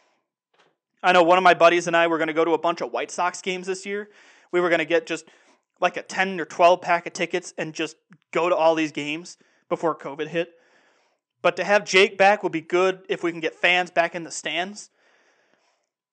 I 1.03 1.13
know 1.13 1.23
one 1.23 1.39
of 1.39 1.45
my 1.45 1.55
buddies 1.55 1.87
and 1.87 1.97
I 1.97 2.07
were 2.07 2.19
going 2.19 2.29
to 2.29 2.35
go 2.35 2.45
to 2.45 2.53
a 2.53 2.59
bunch 2.59 2.81
of 2.81 2.93
White 2.93 3.11
Sox 3.11 3.41
games 3.41 3.67
this 3.67 3.87
year. 3.87 4.11
We 4.53 4.61
were 4.61 4.69
going 4.69 4.81
to 4.81 4.85
get 4.85 5.07
just 5.07 5.25
like 5.81 5.97
a 5.97 6.03
10 6.03 6.41
or 6.41 6.45
12 6.45 6.81
pack 6.81 7.07
of 7.07 7.13
tickets 7.13 7.55
and 7.57 7.73
just 7.73 7.97
go 8.33 8.49
to 8.49 8.57
all 8.57 8.75
these 8.75 8.93
games 8.93 9.39
before 9.69 9.95
COVID 9.95 10.29
hit. 10.29 10.53
But 11.43 11.57
to 11.57 11.65
have 11.65 11.85
Jake 11.85 12.19
back 12.19 12.43
would 12.43 12.53
be 12.53 12.61
good 12.61 13.01
if 13.09 13.23
we 13.23 13.31
can 13.31 13.41
get 13.41 13.55
fans 13.55 13.91
back 13.91 14.15
in 14.15 14.25
the 14.25 14.31
stands. 14.31 14.91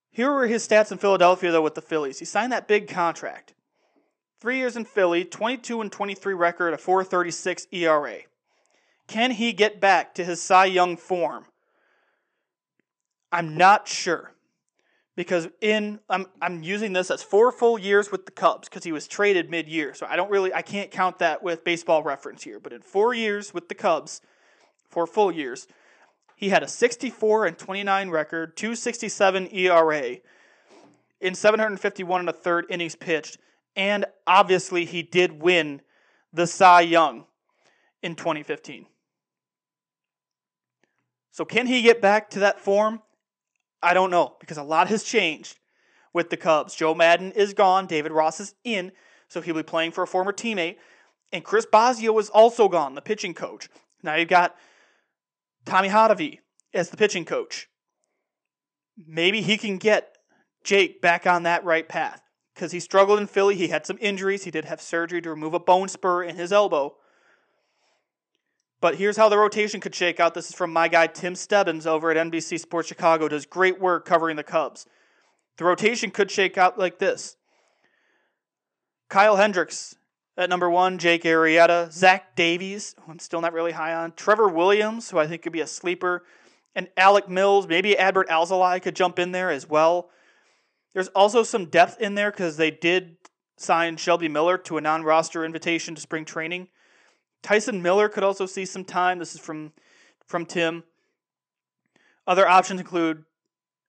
Here 0.09 0.32
were 0.32 0.47
his 0.47 0.68
stats 0.68 0.91
in 0.91 0.97
Philadelphia, 0.97 1.51
though, 1.51 1.61
with 1.61 1.76
the 1.76 1.82
Phillies. 1.82 2.20
He 2.20 2.26
signed 2.26 2.51
that 2.53 2.68
big 2.68 2.88
contract. 2.88 3.53
Three 4.39 4.57
years 4.57 4.78
in 4.78 4.86
Philly, 4.86 5.26
22 5.26 5.82
and 5.82 5.91
23 5.91 6.34
record, 6.34 6.74
a 6.74 6.78
436 6.78 7.68
ERA. 7.72 8.20
Can 9.07 9.32
he 9.32 9.51
get 9.51 9.80
back 9.80 10.13
to 10.15 10.24
his 10.24 10.41
Cy 10.41 10.65
Young 10.65 10.95
form? 10.95 11.45
I'm 13.32 13.57
not 13.57 13.88
sure 13.88 14.34
because 15.15 15.49
in 15.61 15.99
I'm 16.09 16.28
I'm 16.41 16.63
using 16.63 16.93
this 16.93 17.11
as 17.11 17.21
four 17.21 17.51
full 17.51 17.78
years 17.78 18.11
with 18.11 18.25
the 18.25 18.32
Cubs 18.32 18.69
because 18.69 18.84
he 18.84 18.91
was 18.91 19.07
traded 19.07 19.49
mid-year. 19.49 19.93
So 19.93 20.05
I 20.09 20.15
don't 20.15 20.32
really 20.32 20.53
I 20.53 20.61
can't 20.61 20.91
count 20.91 21.19
that 21.19 21.43
with 21.43 21.63
baseball 21.63 22.03
reference 22.03 22.43
here, 22.43 22.59
but 22.59 22.71
in 22.71 22.82
4 22.82 23.13
years 23.13 23.53
with 23.53 23.67
the 23.67 23.75
Cubs, 23.75 24.21
four 24.89 25.07
full 25.07 25.32
years, 25.32 25.67
he 26.36 26.49
had 26.49 26.63
a 26.63 26.67
64 26.67 27.47
and 27.47 27.57
29 27.57 28.09
record, 28.09 28.55
267 28.55 29.49
ERA 29.51 30.17
in 31.19 31.34
751 31.34 32.19
and 32.21 32.30
a 32.30 32.34
third 32.34 32.65
innings 32.69 32.95
pitched, 32.95 33.39
and 33.75 34.05
obviously 34.28 34.86
he 34.86 35.01
did 35.01 35.41
win 35.41 35.82
the 36.32 36.45
Cy 36.45 36.82
Young 36.82 37.25
in 38.03 38.15
2015. 38.15 38.86
So 41.32 41.43
can 41.43 41.67
he 41.67 41.82
get 41.82 42.01
back 42.01 42.30
to 42.32 42.39
that 42.39 42.59
form? 42.59 43.01
I 43.82 43.93
don't 43.93 44.11
know 44.11 44.36
because 44.39 44.57
a 44.57 44.63
lot 44.63 44.88
has 44.88 45.03
changed 45.03 45.57
with 46.13 46.30
the 46.30 46.38
Cubs. 46.38 46.75
Joe 46.75 46.95
Maddon 46.95 47.32
is 47.34 47.53
gone, 47.53 47.86
David 47.86 48.11
Ross 48.11 48.39
is 48.39 48.55
in, 48.63 48.91
so 49.28 49.41
he'll 49.41 49.55
be 49.55 49.63
playing 49.63 49.91
for 49.91 50.03
a 50.03 50.07
former 50.07 50.34
teammate, 50.34 50.78
and 51.32 51.43
Chris 51.43 51.65
Bosio 51.65 52.19
is 52.19 52.30
also 52.30 52.67
gone, 52.67 52.95
the 52.95 53.01
pitching 53.01 53.34
coach. 53.34 53.69
Now 54.03 54.15
you've 54.15 54.30
got 54.30 54.55
Tommy 55.65 55.89
Hottovy 55.89 56.39
as 56.73 56.89
the 56.89 56.97
pitching 56.97 57.25
coach. 57.25 57.67
Maybe 59.05 59.41
he 59.41 59.57
can 59.57 59.78
get 59.78 60.17
Jake 60.63 61.01
back 61.01 61.28
on 61.28 61.43
that 61.43 61.63
right 61.63 61.88
path 61.88 62.21
because 62.55 62.71
he 62.71 62.80
struggled 62.80 63.19
in 63.19 63.28
Philly. 63.28 63.55
He 63.55 63.67
had 63.67 63.86
some 63.86 63.97
injuries. 64.01 64.43
He 64.43 64.51
did 64.51 64.65
have 64.65 64.82
surgery 64.82 65.21
to 65.21 65.30
remove 65.30 65.53
a 65.53 65.59
bone 65.59 65.88
spur 65.88 66.23
in 66.23 66.36
his 66.36 66.51
elbow. 66.51 66.95
But 68.80 68.95
here's 68.95 69.17
how 69.17 69.30
the 69.30 69.38
rotation 69.38 69.80
could 69.80 69.95
shake 69.95 70.19
out. 70.19 70.34
This 70.34 70.49
is 70.49 70.55
from 70.55 70.71
my 70.71 70.88
guy 70.88 71.07
Tim 71.07 71.36
Stebbins 71.36 71.88
over 71.88 72.11
at 72.11 72.17
NBC 72.17 72.59
Sports 72.59 72.88
Chicago. 72.88 73.28
Does 73.28 73.45
great 73.45 73.80
work 73.80 74.05
covering 74.05 74.36
the 74.36 74.43
Cubs. 74.43 74.86
The 75.57 75.65
rotation 75.65 76.11
could 76.11 76.30
shake 76.30 76.57
out 76.57 76.78
like 76.78 76.99
this: 76.99 77.38
Kyle 79.09 79.36
Hendricks 79.36 79.95
at 80.38 80.49
number 80.49 80.69
one, 80.69 80.99
Jake 80.99 81.23
Arrieta, 81.23 81.91
Zach 81.91 82.36
Davies, 82.36 82.95
I'm 83.07 83.17
still 83.17 83.41
not 83.41 83.53
really 83.53 83.71
high 83.71 83.95
on, 83.95 84.13
Trevor 84.15 84.47
Williams, 84.47 85.09
who 85.09 85.17
I 85.17 85.25
think 85.25 85.41
could 85.41 85.51
be 85.51 85.61
a 85.61 85.67
sleeper, 85.67 86.23
and 86.75 86.89
Alec 86.95 87.28
Mills. 87.28 87.67
Maybe 87.67 87.95
Adbert 87.95 88.28
Alzolay 88.28 88.80
could 88.80 88.95
jump 88.95 89.17
in 89.17 89.32
there 89.32 89.49
as 89.49 89.67
well. 89.67 90.11
There's 90.93 91.07
also 91.09 91.41
some 91.41 91.65
depth 91.65 91.99
in 91.99 92.13
there 92.13 92.30
because 92.30 92.57
they 92.57 92.69
did 92.69 93.17
sign 93.57 93.97
Shelby 93.97 94.28
Miller 94.28 94.59
to 94.59 94.78
a 94.78 94.82
non-roster 94.82 95.43
invitation 95.43 95.95
to 95.95 96.01
spring 96.01 96.23
training. 96.23 96.67
Tyson 97.42 97.82
Miller 97.82 98.10
could 98.10 98.24
also 98.24 98.46
see 98.46 98.66
some 98.66 98.84
time. 98.84 99.20
This 99.20 99.36
is 99.36 99.42
from 99.42 99.72
from 100.26 100.46
Tim. 100.46 100.84
Other 102.28 102.48
options 102.48 102.82
include, 102.82 103.24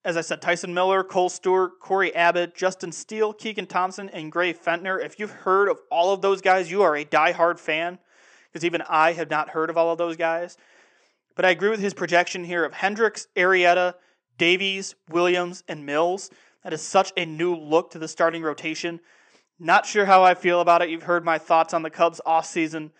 as 0.04 0.16
I 0.16 0.20
said, 0.20 0.40
Tyson 0.40 0.72
Miller, 0.72 1.02
Kohl 1.02 1.28
Stewart, 1.28 1.80
Cory 1.80 2.14
Abbott, 2.14 2.54
Justin 2.54 2.92
Steele, 2.92 3.32
Keegan 3.32 3.66
Thompson, 3.66 4.08
and 4.10 4.30
Gray 4.30 4.52
Fenter. 4.52 5.00
If 5.00 5.18
you've 5.18 5.32
heard 5.32 5.68
of 5.68 5.80
all 5.90 6.12
of 6.12 6.22
those 6.22 6.40
guys, 6.40 6.70
you 6.70 6.82
are 6.82 6.96
a 6.96 7.04
diehard 7.04 7.58
fan, 7.58 7.98
because 8.46 8.64
even 8.64 8.82
I 8.88 9.12
have 9.12 9.28
not 9.28 9.50
heard 9.50 9.70
of 9.70 9.76
all 9.76 9.90
of 9.90 9.98
those 9.98 10.16
guys. 10.16 10.56
But 11.34 11.44
I 11.44 11.50
agree 11.50 11.70
with 11.70 11.80
his 11.80 11.94
projection 11.94 12.44
here 12.44 12.64
of 12.64 12.72
Hendricks, 12.72 13.26
Arrieta, 13.36 13.94
Davies, 14.38 14.94
Williams, 15.10 15.64
and 15.66 15.84
Mills. 15.84 16.30
That 16.62 16.72
is 16.72 16.82
such 16.82 17.12
a 17.16 17.26
new 17.26 17.56
look 17.56 17.90
to 17.90 17.98
the 17.98 18.08
starting 18.08 18.42
rotation. 18.42 19.00
Not 19.58 19.86
sure 19.86 20.04
how 20.04 20.22
I 20.22 20.34
feel 20.34 20.60
about 20.60 20.82
it. 20.82 20.90
You've 20.90 21.02
heard 21.02 21.24
my 21.24 21.38
thoughts 21.38 21.74
on 21.74 21.82
the 21.82 21.90
Cubs 21.90 22.20
offseason. 22.24 22.90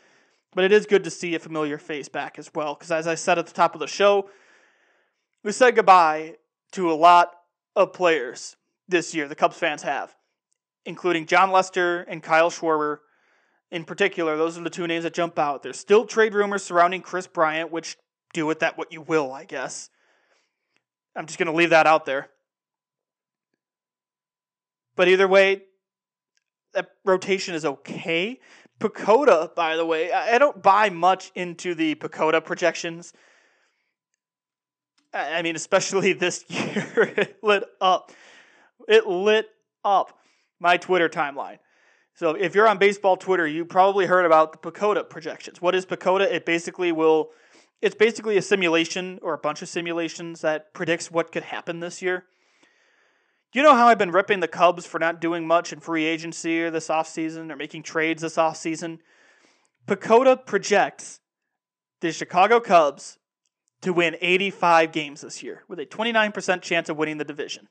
But 0.54 0.64
it 0.64 0.72
is 0.72 0.86
good 0.86 1.04
to 1.04 1.10
see 1.10 1.34
a 1.34 1.38
familiar 1.38 1.78
face 1.78 2.08
back 2.08 2.38
as 2.38 2.50
well. 2.54 2.74
Because 2.74 2.90
as 2.90 3.06
I 3.06 3.14
said 3.14 3.38
at 3.38 3.46
the 3.46 3.52
top 3.52 3.74
of 3.74 3.80
the 3.80 3.86
show, 3.86 4.30
we 5.44 5.52
said 5.52 5.76
goodbye 5.76 6.36
to 6.72 6.90
a 6.90 6.94
lot 6.94 7.32
of 7.76 7.92
players 7.92 8.56
this 8.88 9.14
year, 9.14 9.28
the 9.28 9.34
Cubs 9.34 9.58
fans 9.58 9.82
have, 9.82 10.14
including 10.86 11.26
Jon 11.26 11.50
Lester 11.50 12.00
and 12.02 12.22
Kyle 12.22 12.50
Schwarber. 12.50 12.98
In 13.70 13.84
particular, 13.84 14.36
those 14.36 14.56
are 14.56 14.62
the 14.62 14.70
two 14.70 14.86
names 14.86 15.04
that 15.04 15.12
jump 15.12 15.38
out. 15.38 15.62
There's 15.62 15.78
still 15.78 16.06
trade 16.06 16.32
rumors 16.32 16.64
surrounding 16.64 17.02
Kris 17.02 17.26
Bryant, 17.26 17.70
which 17.70 17.98
do 18.32 18.46
with 18.46 18.60
that 18.60 18.78
what 18.78 18.92
you 18.92 19.02
will, 19.02 19.30
I 19.30 19.44
guess. 19.44 19.90
I'm 21.14 21.26
just 21.26 21.38
going 21.38 21.50
to 21.50 21.52
leave 21.52 21.70
that 21.70 21.86
out 21.86 22.06
there. 22.06 22.30
But 24.96 25.08
either 25.08 25.28
way, 25.28 25.62
that 26.72 26.88
rotation 27.04 27.54
is 27.54 27.64
okay. 27.64 28.40
PECOTA, 28.80 29.54
by 29.54 29.76
the 29.76 29.84
way, 29.84 30.12
I 30.12 30.38
don't 30.38 30.62
buy 30.62 30.90
much 30.90 31.32
into 31.34 31.74
the 31.74 31.94
PECOTA 31.96 32.44
projections. 32.44 33.12
I 35.12 35.38
I 35.38 35.42
mean, 35.42 35.56
especially 35.56 36.12
this 36.24 36.44
year, 36.48 37.14
it 37.16 37.38
lit 37.42 37.64
up. 37.80 38.12
It 38.86 39.06
lit 39.06 39.48
up 39.84 40.18
my 40.60 40.76
Twitter 40.76 41.08
timeline. 41.08 41.58
So 42.14 42.30
if 42.34 42.54
you're 42.54 42.66
on 42.66 42.78
baseball 42.78 43.16
Twitter, 43.16 43.46
you 43.46 43.64
probably 43.64 44.06
heard 44.06 44.26
about 44.26 44.52
the 44.52 44.70
PECOTA 44.70 45.08
projections. 45.08 45.62
What 45.62 45.74
is 45.74 45.86
Pacoda? 45.86 46.22
It 46.22 46.44
basically 46.44 46.92
will 46.92 47.30
it's 47.80 47.94
basically 47.94 48.36
a 48.36 48.42
simulation 48.42 49.20
or 49.22 49.34
a 49.34 49.38
bunch 49.38 49.62
of 49.62 49.68
simulations 49.68 50.40
that 50.40 50.74
predicts 50.74 51.10
what 51.10 51.30
could 51.30 51.44
happen 51.44 51.78
this 51.78 52.02
year. 52.02 52.24
Do 53.52 53.58
you 53.58 53.64
know 53.64 53.74
how 53.74 53.88
I've 53.88 53.98
been 53.98 54.10
ripping 54.10 54.40
the 54.40 54.48
Cubs 54.48 54.84
for 54.84 54.98
not 54.98 55.20
doing 55.20 55.46
much 55.46 55.72
in 55.72 55.80
free 55.80 56.04
agency 56.04 56.60
or 56.62 56.70
this 56.70 56.88
offseason 56.88 57.50
or 57.50 57.56
making 57.56 57.82
trades 57.82 58.20
this 58.20 58.36
offseason? 58.36 58.98
PECOTA 59.86 60.44
projects 60.44 61.20
the 62.00 62.12
Chicago 62.12 62.60
Cubs 62.60 63.18
to 63.80 63.92
win 63.92 64.16
85 64.20 64.92
games 64.92 65.22
this 65.22 65.42
year 65.42 65.64
with 65.66 65.78
a 65.78 65.86
29% 65.86 66.60
chance 66.60 66.90
of 66.90 66.98
winning 66.98 67.16
the 67.16 67.24
division. 67.24 67.68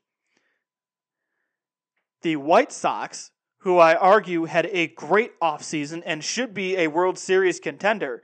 The 2.24 2.38
White 2.38 2.72
Sox, 2.72 3.32
who 3.60 3.78
I 3.78 3.94
argue 3.96 4.46
had 4.46 4.66
a 4.68 4.88
great 4.88 5.40
offseason 5.40 6.02
and 6.06 6.24
should 6.24 6.56
be 6.56 6.76
a 6.78 6.88
World 6.88 7.20
Series 7.20 7.60
contender, 7.60 8.24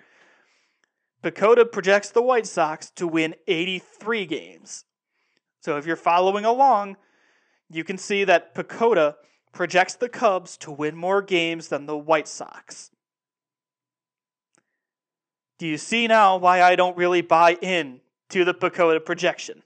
PECOTA 1.21 1.71
projects 1.71 2.09
the 2.09 2.23
White 2.23 2.47
Sox 2.47 2.89
to 2.95 3.07
win 3.07 3.35
83 3.47 4.25
games. 4.25 4.85
So 5.59 5.77
if 5.77 5.85
you're 5.85 5.95
following 5.95 6.45
along, 6.45 6.97
you 7.73 7.83
can 7.83 7.97
see 7.97 8.23
that 8.23 8.53
PECOTA 8.55 9.15
projects 9.51 9.95
the 9.95 10.09
Cubs 10.09 10.57
to 10.57 10.71
win 10.71 10.95
more 10.95 11.21
games 11.21 11.67
than 11.67 11.85
the 11.85 11.97
White 11.97 12.27
Sox. 12.27 12.91
Do 15.59 15.67
you 15.67 15.77
see 15.77 16.07
now 16.07 16.37
why 16.37 16.61
I 16.61 16.75
don't 16.75 16.97
really 16.97 17.21
buy 17.21 17.57
in 17.61 18.01
to 18.29 18.43
the 18.43 18.53
PECOTA 18.53 19.05
projection? 19.05 19.63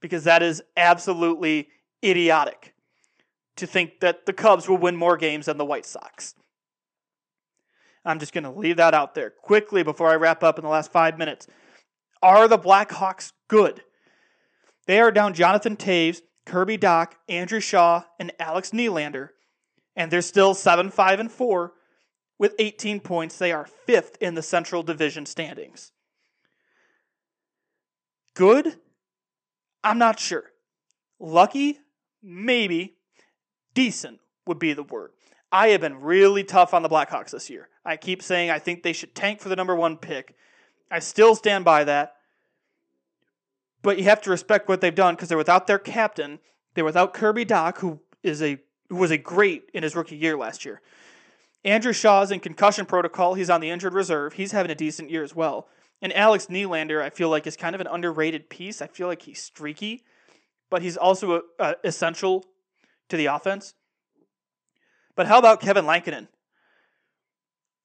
Because 0.00 0.24
that 0.24 0.42
is 0.42 0.62
absolutely 0.76 1.68
idiotic 2.04 2.74
to 3.56 3.66
think 3.66 4.00
that 4.00 4.26
the 4.26 4.32
Cubs 4.32 4.68
will 4.68 4.76
win 4.76 4.96
more 4.96 5.16
games 5.16 5.46
than 5.46 5.56
the 5.56 5.64
White 5.64 5.86
Sox. 5.86 6.34
I'm 8.04 8.18
just 8.18 8.34
going 8.34 8.44
to 8.44 8.50
leave 8.50 8.76
that 8.76 8.92
out 8.92 9.14
there 9.14 9.30
quickly 9.30 9.82
before 9.82 10.10
I 10.10 10.16
wrap 10.16 10.42
up 10.42 10.58
in 10.58 10.62
the 10.62 10.70
last 10.70 10.92
five 10.92 11.18
minutes. 11.18 11.46
Are 12.22 12.48
the 12.48 12.58
Blackhawks 12.58 13.32
good? 13.48 13.82
They 14.86 15.00
are 15.00 15.10
down 15.10 15.32
Jonathan 15.32 15.76
Toews, 15.76 16.20
Kirby 16.46 16.78
Dach, 16.78 17.12
Andrew 17.28 17.60
Shaw, 17.60 18.04
and 18.18 18.32
Alex 18.38 18.70
Nylander, 18.70 19.30
and 19.96 20.10
they're 20.10 20.22
still 20.22 20.54
7 20.54 20.90
5 20.90 21.20
and 21.20 21.32
4 21.32 21.72
with 22.38 22.54
18 22.58 23.00
points. 23.00 23.38
They 23.38 23.52
are 23.52 23.66
fifth 23.66 24.16
in 24.20 24.34
the 24.34 24.42
Central 24.42 24.82
Division 24.82 25.26
standings. 25.26 25.92
Good? 28.34 28.76
I'm 29.82 29.98
not 29.98 30.18
sure. 30.18 30.44
Lucky? 31.20 31.78
Maybe. 32.22 32.96
Decent 33.74 34.20
would 34.46 34.58
be 34.58 34.72
the 34.72 34.82
word. 34.82 35.10
I 35.50 35.68
have 35.68 35.80
been 35.80 36.00
really 36.00 36.42
tough 36.42 36.74
on 36.74 36.82
the 36.82 36.88
Blackhawks 36.88 37.30
this 37.30 37.48
year. 37.48 37.68
I 37.84 37.96
keep 37.96 38.22
saying 38.22 38.50
I 38.50 38.58
think 38.58 38.82
they 38.82 38.92
should 38.92 39.14
tank 39.14 39.40
for 39.40 39.48
the 39.48 39.56
number 39.56 39.76
one 39.76 39.96
pick. 39.96 40.34
I 40.90 40.98
still 40.98 41.34
stand 41.34 41.64
by 41.64 41.84
that. 41.84 42.13
But 43.84 43.98
you 43.98 44.04
have 44.04 44.22
to 44.22 44.30
respect 44.30 44.66
what 44.66 44.80
they've 44.80 44.94
done 44.94 45.14
because 45.14 45.28
they're 45.28 45.38
without 45.38 45.66
their 45.66 45.78
captain. 45.78 46.40
They're 46.72 46.86
without 46.86 47.12
Kirby 47.12 47.44
Dach, 47.44 47.78
who 47.78 48.00
is 48.22 48.42
a 48.42 48.58
who 48.88 48.96
was 48.96 49.10
a 49.10 49.18
great 49.18 49.70
in 49.74 49.82
his 49.82 49.94
rookie 49.94 50.16
year 50.16 50.36
last 50.36 50.64
year. 50.64 50.80
Andrew 51.64 51.92
Shaw's 51.92 52.30
in 52.30 52.40
concussion 52.40 52.86
protocol. 52.86 53.34
He's 53.34 53.50
on 53.50 53.60
the 53.60 53.68
injured 53.68 53.92
reserve. 53.92 54.32
He's 54.32 54.52
having 54.52 54.70
a 54.70 54.74
decent 54.74 55.10
year 55.10 55.22
as 55.22 55.34
well. 55.34 55.68
And 56.00 56.14
Alex 56.14 56.46
Nylander, 56.46 57.02
I 57.02 57.10
feel 57.10 57.28
like, 57.28 57.46
is 57.46 57.56
kind 57.56 57.74
of 57.74 57.80
an 57.80 57.86
underrated 57.86 58.48
piece. 58.48 58.80
I 58.80 58.86
feel 58.86 59.06
like 59.06 59.22
he's 59.22 59.40
streaky, 59.40 60.02
but 60.70 60.82
he's 60.82 60.96
also 60.96 61.36
a, 61.36 61.40
a 61.58 61.76
essential 61.84 62.44
to 63.10 63.18
the 63.18 63.26
offense. 63.26 63.74
But 65.14 65.26
how 65.26 65.38
about 65.38 65.60
Kevin 65.60 65.84
Lankinen? 65.84 66.28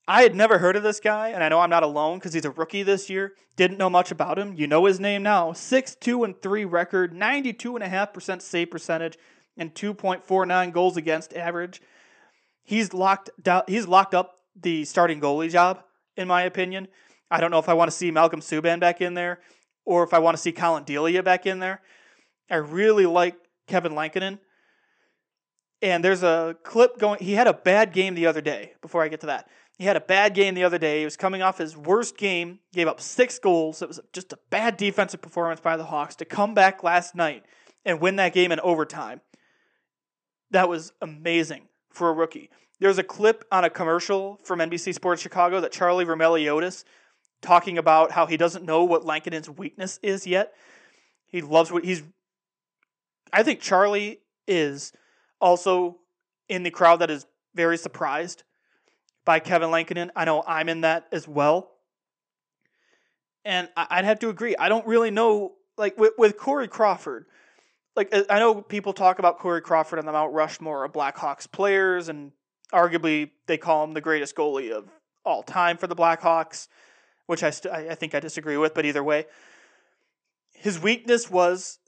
I 0.10 0.24
had 0.24 0.34
never 0.34 0.58
heard 0.58 0.76
of 0.76 0.82
this 0.82 1.00
guy, 1.00 1.30
and 1.30 1.44
I 1.44 1.50
know 1.50 1.60
I'm 1.60 1.70
not 1.70 1.84
alone 1.84 2.18
because 2.18 2.34
he's 2.34 2.44
a 2.44 2.50
rookie 2.50 2.82
this 2.82 3.12
year. 3.12 3.34
Didn't 3.56 3.78
know 3.78 3.92
much 3.92 4.10
about 4.10 4.40
him. 4.40 4.56
You 4.56 4.66
know 4.66 4.86
his 4.86 5.00
name 5.00 5.22
now. 5.22 5.54
6 5.54 5.96
2 6.02 6.24
and 6.24 6.42
3 6.42 6.66
record, 6.66 7.14
92.5% 7.14 8.42
save 8.42 8.72
percentage, 8.72 9.20
and 9.56 9.72
2.49 9.76 10.74
goals 10.74 10.98
against 10.98 11.36
average. 11.36 11.80
He's 12.64 12.92
locked 12.92 13.30
down, 13.40 13.62
he's 13.68 13.86
locked 13.86 14.16
up 14.16 14.40
the 14.60 14.84
starting 14.84 15.22
goalie 15.22 15.52
job, 15.52 15.84
in 16.18 16.28
my 16.28 16.42
opinion. 16.42 16.88
I 17.30 17.40
don't 17.40 17.52
know 17.52 17.60
if 17.60 17.70
I 17.70 17.76
want 17.76 17.92
to 17.92 17.96
see 17.96 18.10
Malcolm 18.10 18.42
Subban 18.42 18.80
back 18.80 19.02
in 19.02 19.14
there 19.14 19.42
or 19.86 20.04
if 20.04 20.12
I 20.16 20.18
want 20.18 20.36
to 20.36 20.42
see 20.42 20.52
Collin 20.52 20.86
Delia 20.86 21.22
back 21.22 21.46
in 21.46 21.60
there. 21.60 21.82
I 22.50 22.56
really 22.56 23.06
like 23.06 23.36
Kevin 23.68 23.94
Lankinen. 23.94 24.40
And 25.84 26.04
there's 26.04 26.24
a 26.24 26.58
clip 26.64 26.98
going. 26.98 27.24
He 27.24 27.34
had 27.34 27.46
a 27.46 27.54
bad 27.54 27.94
game 27.94 28.16
the 28.16 28.26
other 28.26 28.42
day. 28.42 28.74
Before 28.82 29.04
I 29.04 29.08
get 29.08 29.22
to 29.22 29.28
that, 29.28 29.48
he 29.80 29.86
had 29.86 29.96
a 29.96 30.02
bad 30.02 30.34
game 30.34 30.56
the 30.56 30.66
other 30.66 30.78
day. 30.78 31.00
He 31.00 31.06
was 31.06 31.16
coming 31.16 31.42
off 31.42 31.58
his 31.58 31.76
worst 31.76 32.18
game, 32.18 32.60
gave 32.74 32.90
up 32.90 33.00
six 33.00 33.40
goals. 33.40 33.82
It 33.82 33.88
was 33.88 34.02
just 34.12 34.34
a 34.34 34.40
bad 34.50 34.76
defensive 34.76 35.22
performance 35.22 35.62
by 35.62 35.78
the 35.78 35.86
Hawks 35.86 36.18
to 36.18 36.26
come 36.26 36.54
back 36.54 36.84
last 36.84 37.16
night 37.16 37.46
and 37.86 38.02
win 38.02 38.18
that 38.18 38.34
game 38.34 38.52
in 38.52 38.60
overtime. 38.60 39.22
That 40.52 40.68
was 40.68 40.92
amazing 41.02 41.70
for 41.92 42.10
a 42.10 42.14
rookie. 42.14 42.50
There's 42.82 42.98
a 42.98 43.04
clip 43.04 43.46
on 43.54 43.64
a 43.64 43.70
commercial 43.70 44.42
from 44.44 44.60
NBC 44.60 44.94
Sports 44.94 45.22
Chicago 45.22 45.62
that 45.62 45.72
Charlie 45.72 46.06
Roumeliotis 46.06 46.84
talking 47.42 47.78
about 47.78 48.12
how 48.12 48.26
he 48.26 48.36
doesn't 48.36 48.66
know 48.66 48.84
what 48.84 49.06
Lankinen's 49.06 49.50
weakness 49.50 49.98
is 50.04 50.28
yet. 50.28 50.54
He 51.26 51.42
loves 51.42 51.72
what 51.72 51.86
he's. 51.86 52.04
I 53.32 53.44
think 53.44 53.62
Charlie 53.62 54.20
is 54.46 54.92
also 55.40 56.00
in 56.50 56.64
the 56.64 56.72
crowd 56.72 56.98
that 56.98 57.10
is 57.10 57.26
very 57.56 57.78
surprised 57.78 58.44
by 59.26 59.40
Kevin 59.40 59.72
Lankinen. 59.72 60.12
I 60.16 60.26
know 60.26 60.44
I'm 60.46 60.70
in 60.70 60.82
that 60.82 61.08
as 61.12 61.28
well. 61.28 61.72
And 63.46 63.70
I'd 63.76 64.06
have 64.06 64.20
to 64.20 64.30
agree. 64.30 64.56
I 64.58 64.70
don't 64.70 64.86
really 64.86 65.12
know, 65.12 65.54
like 65.78 65.98
with, 65.98 66.14
with 66.18 66.38
Corey 66.38 66.68
Crawford, 66.68 67.26
like 67.96 68.14
I 68.30 68.40
know 68.40 68.62
people 68.62 68.94
talk 68.94 69.20
about 69.20 69.40
Corey 69.40 69.62
Crawford 69.62 70.00
and 70.00 70.08
the 70.08 70.12
Mount 70.12 70.34
Rushmore 70.34 70.86
of 70.86 70.94
Blackhawks 70.94 71.52
players, 71.52 72.08
and 72.10 72.32
arguably 72.74 73.32
they 73.48 73.58
call 73.58 73.84
him 73.84 73.94
the 73.94 74.02
greatest 74.02 74.36
goalie 74.36 74.72
of 74.72 74.90
all 75.26 75.44
time 75.44 75.78
for 75.78 75.88
the 75.88 75.96
Blackhawks, 75.96 76.68
which 77.26 77.44
I, 77.44 77.50
st- 77.50 77.74
I 77.74 77.96
think 77.96 78.16
I 78.16 78.20
disagree 78.20 78.58
with, 78.58 78.74
but 78.74 78.86
either 78.86 79.04
way. 79.04 79.26
His 80.54 80.80
weakness 80.80 81.30
was 81.30 81.80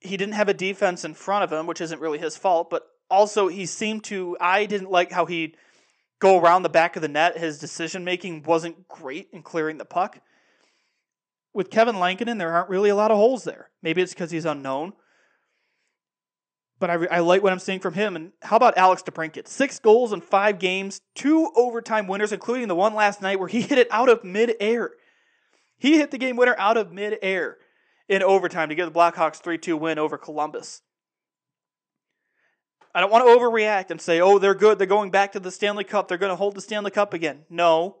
he 0.00 0.16
didn't 0.16 0.34
have 0.34 0.48
a 0.48 0.54
defense 0.54 1.04
in 1.04 1.14
front 1.14 1.44
of 1.44 1.52
him, 1.52 1.66
which 1.66 1.80
isn't 1.80 2.00
really 2.00 2.18
his 2.18 2.36
fault, 2.36 2.70
but 2.70 2.86
also 3.10 3.48
he 3.48 3.66
seemed 3.66 4.04
to 4.04 4.36
I 4.40 4.66
didn't 4.66 4.90
like 4.90 5.12
how 5.12 5.26
he'd 5.26 5.56
go 6.18 6.38
around 6.38 6.62
the 6.62 6.68
back 6.68 6.96
of 6.96 7.02
the 7.02 7.08
net. 7.08 7.38
His 7.38 7.58
decision 7.58 8.04
making 8.04 8.42
wasn't 8.42 8.88
great 8.88 9.28
in 9.32 9.42
clearing 9.42 9.78
the 9.78 9.84
puck. 9.84 10.20
With 11.52 11.70
Kevin 11.70 12.00
Lankinen, 12.00 12.38
there 12.38 12.52
aren't 12.52 12.68
really 12.68 12.90
a 12.90 12.96
lot 12.96 13.10
of 13.10 13.16
holes 13.16 13.44
there. 13.44 13.70
Maybe 13.82 14.02
it's 14.02 14.12
because 14.12 14.30
he's 14.30 14.44
unknown. 14.44 14.92
But 16.80 16.90
I, 16.90 16.94
I 17.06 17.18
like 17.20 17.42
what 17.42 17.52
I'm 17.52 17.60
seeing 17.60 17.80
from 17.80 17.94
him. 17.94 18.16
And 18.16 18.32
how 18.42 18.56
about 18.56 18.76
Alex 18.76 19.02
DeBrincat? 19.02 19.46
Six 19.46 19.78
goals 19.78 20.12
in 20.12 20.20
five 20.20 20.58
games, 20.58 21.00
two 21.14 21.50
overtime 21.54 22.08
winners, 22.08 22.32
including 22.32 22.68
the 22.68 22.74
one 22.74 22.94
last 22.94 23.22
night 23.22 23.38
where 23.38 23.48
he 23.48 23.60
hit 23.62 23.78
it 23.78 23.88
out 23.90 24.08
of 24.08 24.24
midair. 24.24 24.90
He 25.76 25.98
hit 25.98 26.10
the 26.10 26.18
game 26.18 26.36
winner 26.36 26.56
out 26.58 26.76
of 26.76 26.92
midair 26.92 27.58
in 28.08 28.22
overtime 28.22 28.68
to 28.68 28.74
give 28.74 28.92
the 28.92 28.98
Blackhawks 28.98 29.36
3 29.36 29.58
2 29.58 29.76
win 29.76 29.98
over 29.98 30.18
Columbus. 30.18 30.82
I 32.94 33.00
don't 33.00 33.10
want 33.10 33.26
to 33.26 33.34
overreact 33.34 33.90
and 33.90 34.00
say, 34.00 34.20
oh, 34.20 34.38
they're 34.38 34.54
good. 34.54 34.78
They're 34.78 34.86
going 34.86 35.10
back 35.10 35.32
to 35.32 35.40
the 35.40 35.50
Stanley 35.50 35.84
Cup. 35.84 36.06
They're 36.06 36.18
going 36.18 36.30
to 36.30 36.36
hold 36.36 36.54
the 36.54 36.60
Stanley 36.60 36.92
Cup 36.92 37.12
again. 37.12 37.44
No. 37.50 37.96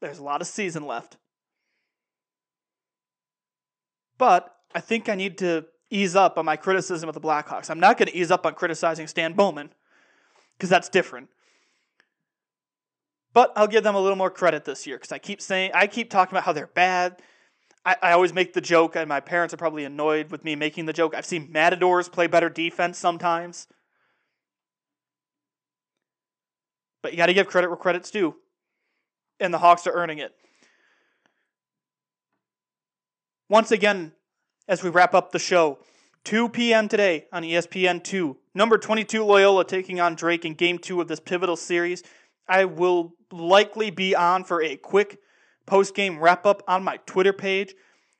There's 0.00 0.18
a 0.18 0.24
lot 0.24 0.40
of 0.40 0.46
season 0.46 0.86
left. 0.86 1.16
But 4.18 4.54
I 4.74 4.80
think 4.80 5.08
I 5.08 5.14
need 5.14 5.38
to 5.38 5.66
ease 5.90 6.14
up 6.14 6.38
on 6.38 6.44
my 6.44 6.56
criticism 6.56 7.08
of 7.08 7.14
the 7.14 7.20
Blackhawks. 7.20 7.70
I'm 7.70 7.80
not 7.80 7.96
going 7.96 8.08
to 8.08 8.16
ease 8.16 8.30
up 8.30 8.44
on 8.44 8.54
criticizing 8.54 9.06
Stan 9.06 9.32
Bowman 9.32 9.70
because 10.56 10.68
that's 10.68 10.88
different. 10.88 11.28
But 13.32 13.52
I'll 13.56 13.66
give 13.66 13.82
them 13.82 13.94
a 13.94 14.00
little 14.00 14.16
more 14.16 14.30
credit 14.30 14.64
this 14.64 14.86
year 14.86 14.96
because 14.96 15.12
I 15.12 15.18
keep 15.18 15.40
saying 15.40 15.72
I 15.74 15.86
keep 15.86 16.10
talking 16.10 16.32
about 16.34 16.44
how 16.44 16.52
they're 16.52 16.68
bad. 16.68 17.20
I, 17.84 17.96
I 18.02 18.12
always 18.12 18.32
make 18.32 18.52
the 18.52 18.60
joke, 18.60 18.96
and 18.96 19.08
my 19.08 19.20
parents 19.20 19.52
are 19.52 19.58
probably 19.58 19.84
annoyed 19.84 20.30
with 20.30 20.44
me 20.44 20.56
making 20.56 20.86
the 20.86 20.92
joke. 20.92 21.14
I've 21.14 21.26
seen 21.26 21.50
Matadors 21.52 22.08
play 22.08 22.26
better 22.26 22.48
defense 22.48 22.98
sometimes. 22.98 23.66
But 27.02 27.12
you 27.12 27.18
got 27.18 27.26
to 27.26 27.34
give 27.34 27.46
credit 27.46 27.68
where 27.68 27.76
credit's 27.76 28.10
due. 28.10 28.36
And 29.38 29.52
the 29.52 29.58
Hawks 29.58 29.86
are 29.86 29.92
earning 29.92 30.18
it. 30.18 30.34
Once 33.50 33.70
again, 33.70 34.12
as 34.68 34.82
we 34.82 34.88
wrap 34.88 35.14
up 35.14 35.30
the 35.30 35.38
show, 35.38 35.78
2 36.24 36.48
p.m. 36.48 36.88
today 36.88 37.26
on 37.30 37.44
E 37.44 37.52
ESPN2, 37.52 38.36
number 38.54 38.78
22 38.78 39.22
Loyola 39.22 39.66
taking 39.66 40.00
on 40.00 40.14
Drake 40.14 40.46
in 40.46 40.54
game 40.54 40.78
two 40.78 41.02
of 41.02 41.08
this 41.08 41.20
pivotal 41.20 41.56
series. 41.56 42.02
I 42.48 42.64
will 42.64 43.12
likely 43.30 43.90
be 43.90 44.14
on 44.14 44.44
for 44.44 44.62
a 44.62 44.76
quick 44.76 45.18
post 45.66 45.94
game 45.94 46.18
wrap 46.18 46.46
up 46.46 46.62
on 46.68 46.84
my 46.84 46.98
Twitter 47.06 47.32
page. 47.32 47.74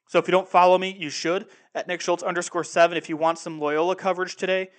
So 0.08 0.18
if 0.18 0.28
you 0.28 0.32
don't 0.32 0.48
follow 0.48 0.78
me, 0.78 0.96
you 0.98 1.10
should 1.10 1.46
at 1.74 1.88
Nick 1.88 2.00
Schultz 2.00 2.22
underscore 2.22 2.64
seven 2.64 2.96
if 2.96 3.08
you 3.08 3.16
want 3.16 3.38
some 3.38 3.58
Loyola 3.58 3.96
coverage 3.96 4.36
today. 4.36 4.70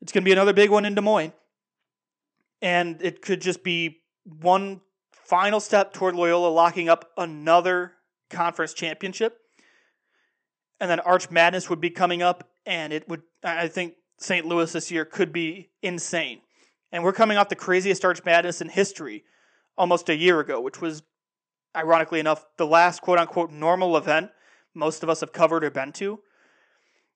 It's 0.00 0.12
going 0.12 0.22
to 0.22 0.28
be 0.28 0.32
another 0.32 0.52
big 0.52 0.70
one 0.70 0.84
in 0.84 0.94
Des 0.94 1.00
Moines. 1.00 1.32
And 2.62 3.02
it 3.02 3.22
could 3.22 3.40
just 3.40 3.62
be 3.62 4.00
one 4.24 4.80
final 5.12 5.60
step 5.60 5.92
toward 5.92 6.14
Loyola 6.14 6.48
locking 6.48 6.88
up 6.88 7.10
another 7.16 7.92
conference 8.30 8.74
championship. 8.74 9.38
And 10.80 10.90
then 10.90 11.00
Arch 11.00 11.30
Madness 11.30 11.68
would 11.68 11.80
be 11.80 11.90
coming 11.90 12.22
up, 12.22 12.48
and 12.64 12.92
it 12.92 13.08
would, 13.08 13.22
I 13.42 13.66
think 13.68 13.94
St. 14.18 14.46
Louis 14.46 14.72
this 14.72 14.90
year 14.90 15.04
could 15.04 15.32
be 15.32 15.70
insane. 15.82 16.40
And 16.92 17.02
we're 17.02 17.12
coming 17.12 17.36
off 17.36 17.48
the 17.48 17.56
craziest 17.56 18.04
Arch 18.04 18.24
Madness 18.24 18.60
in 18.60 18.68
history 18.68 19.24
almost 19.78 20.08
a 20.08 20.16
year 20.16 20.40
ago, 20.40 20.60
which 20.60 20.80
was, 20.80 21.02
ironically 21.76 22.20
enough, 22.20 22.44
the 22.58 22.66
last 22.66 23.00
quote 23.00 23.18
unquote 23.18 23.50
normal 23.50 23.96
event 23.96 24.30
most 24.74 25.02
of 25.02 25.08
us 25.08 25.20
have 25.20 25.32
covered 25.32 25.64
or 25.64 25.70
been 25.70 25.92
to. 25.92 26.20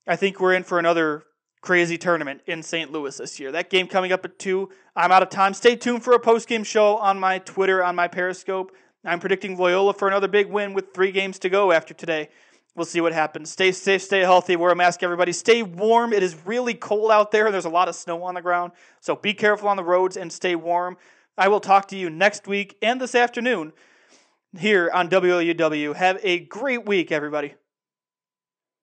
I 0.07 0.17
think 0.17 0.41
we're 0.41 0.55
in 0.55 0.65
for 0.65 0.79
another 0.79 1.25
crazy 1.61 1.97
tournament 1.97 2.41
in 2.47 2.63
St. 2.63 2.91
Louis 2.91 3.17
this 3.17 3.39
year. 3.39 3.53
That 3.53 3.71
game 3.71 3.87
coming 3.87 4.13
up 4.13 4.25
at 4.25 4.39
2. 4.39 4.69
I'm 4.97 5.13
out 5.13 5.23
of 5.23 5.29
time. 5.31 5.55
Stay 5.55 5.77
tuned 5.77 6.03
for 6.03 6.13
a 6.13 6.19
post 6.19 6.49
game 6.49 6.65
show 6.65 6.97
on 6.97 7.21
my 7.21 7.39
Twitter, 7.39 7.85
on 7.85 7.95
my 7.95 8.09
Periscope. 8.09 8.73
I'm 9.05 9.21
predicting 9.21 9.57
Loyola 9.57 9.95
for 9.95 10.09
another 10.09 10.29
big 10.29 10.49
win 10.49 10.75
with 10.75 10.93
three 10.93 11.13
games 11.13 11.39
to 11.41 11.49
go 11.49 11.73
after 11.73 11.95
today. 11.95 12.31
We'll 12.75 12.87
see 12.87 13.01
what 13.01 13.13
happens. 13.13 13.51
Stay 13.51 13.71
safe, 13.71 14.03
stay 14.03 14.21
healthy, 14.21 14.57
wear 14.57 14.71
a 14.71 14.77
mask, 14.77 15.03
everybody. 15.03 15.33
Stay 15.33 15.63
warm. 15.63 16.13
It 16.13 16.23
is 16.23 16.35
really 16.47 16.75
cold 16.75 17.11
out 17.11 17.31
there. 17.31 17.51
There's 17.53 17.67
a 17.67 17.71
lot 17.71 17.89
of 17.89 17.95
snow 17.95 18.23
on 18.23 18.35
the 18.35 18.43
ground. 18.43 18.73
So 19.01 19.15
be 19.15 19.35
careful 19.35 19.69
on 19.69 19.77
the 19.77 19.85
roads 19.85 20.17
and 20.17 20.33
stay 20.33 20.55
warm. 20.55 20.97
I 21.37 21.49
will 21.49 21.61
talk 21.61 21.89
to 21.89 21.97
you 21.97 22.11
next 22.11 22.47
week 22.47 22.77
and 22.83 23.01
this 23.01 23.15
afternoon 23.15 23.73
here 24.59 24.91
on 24.93 25.09
WLUW. 25.09 25.95
Have 25.97 26.19
a 26.23 26.41
great 26.41 26.87
week, 26.87 27.11
everybody. 27.11 27.55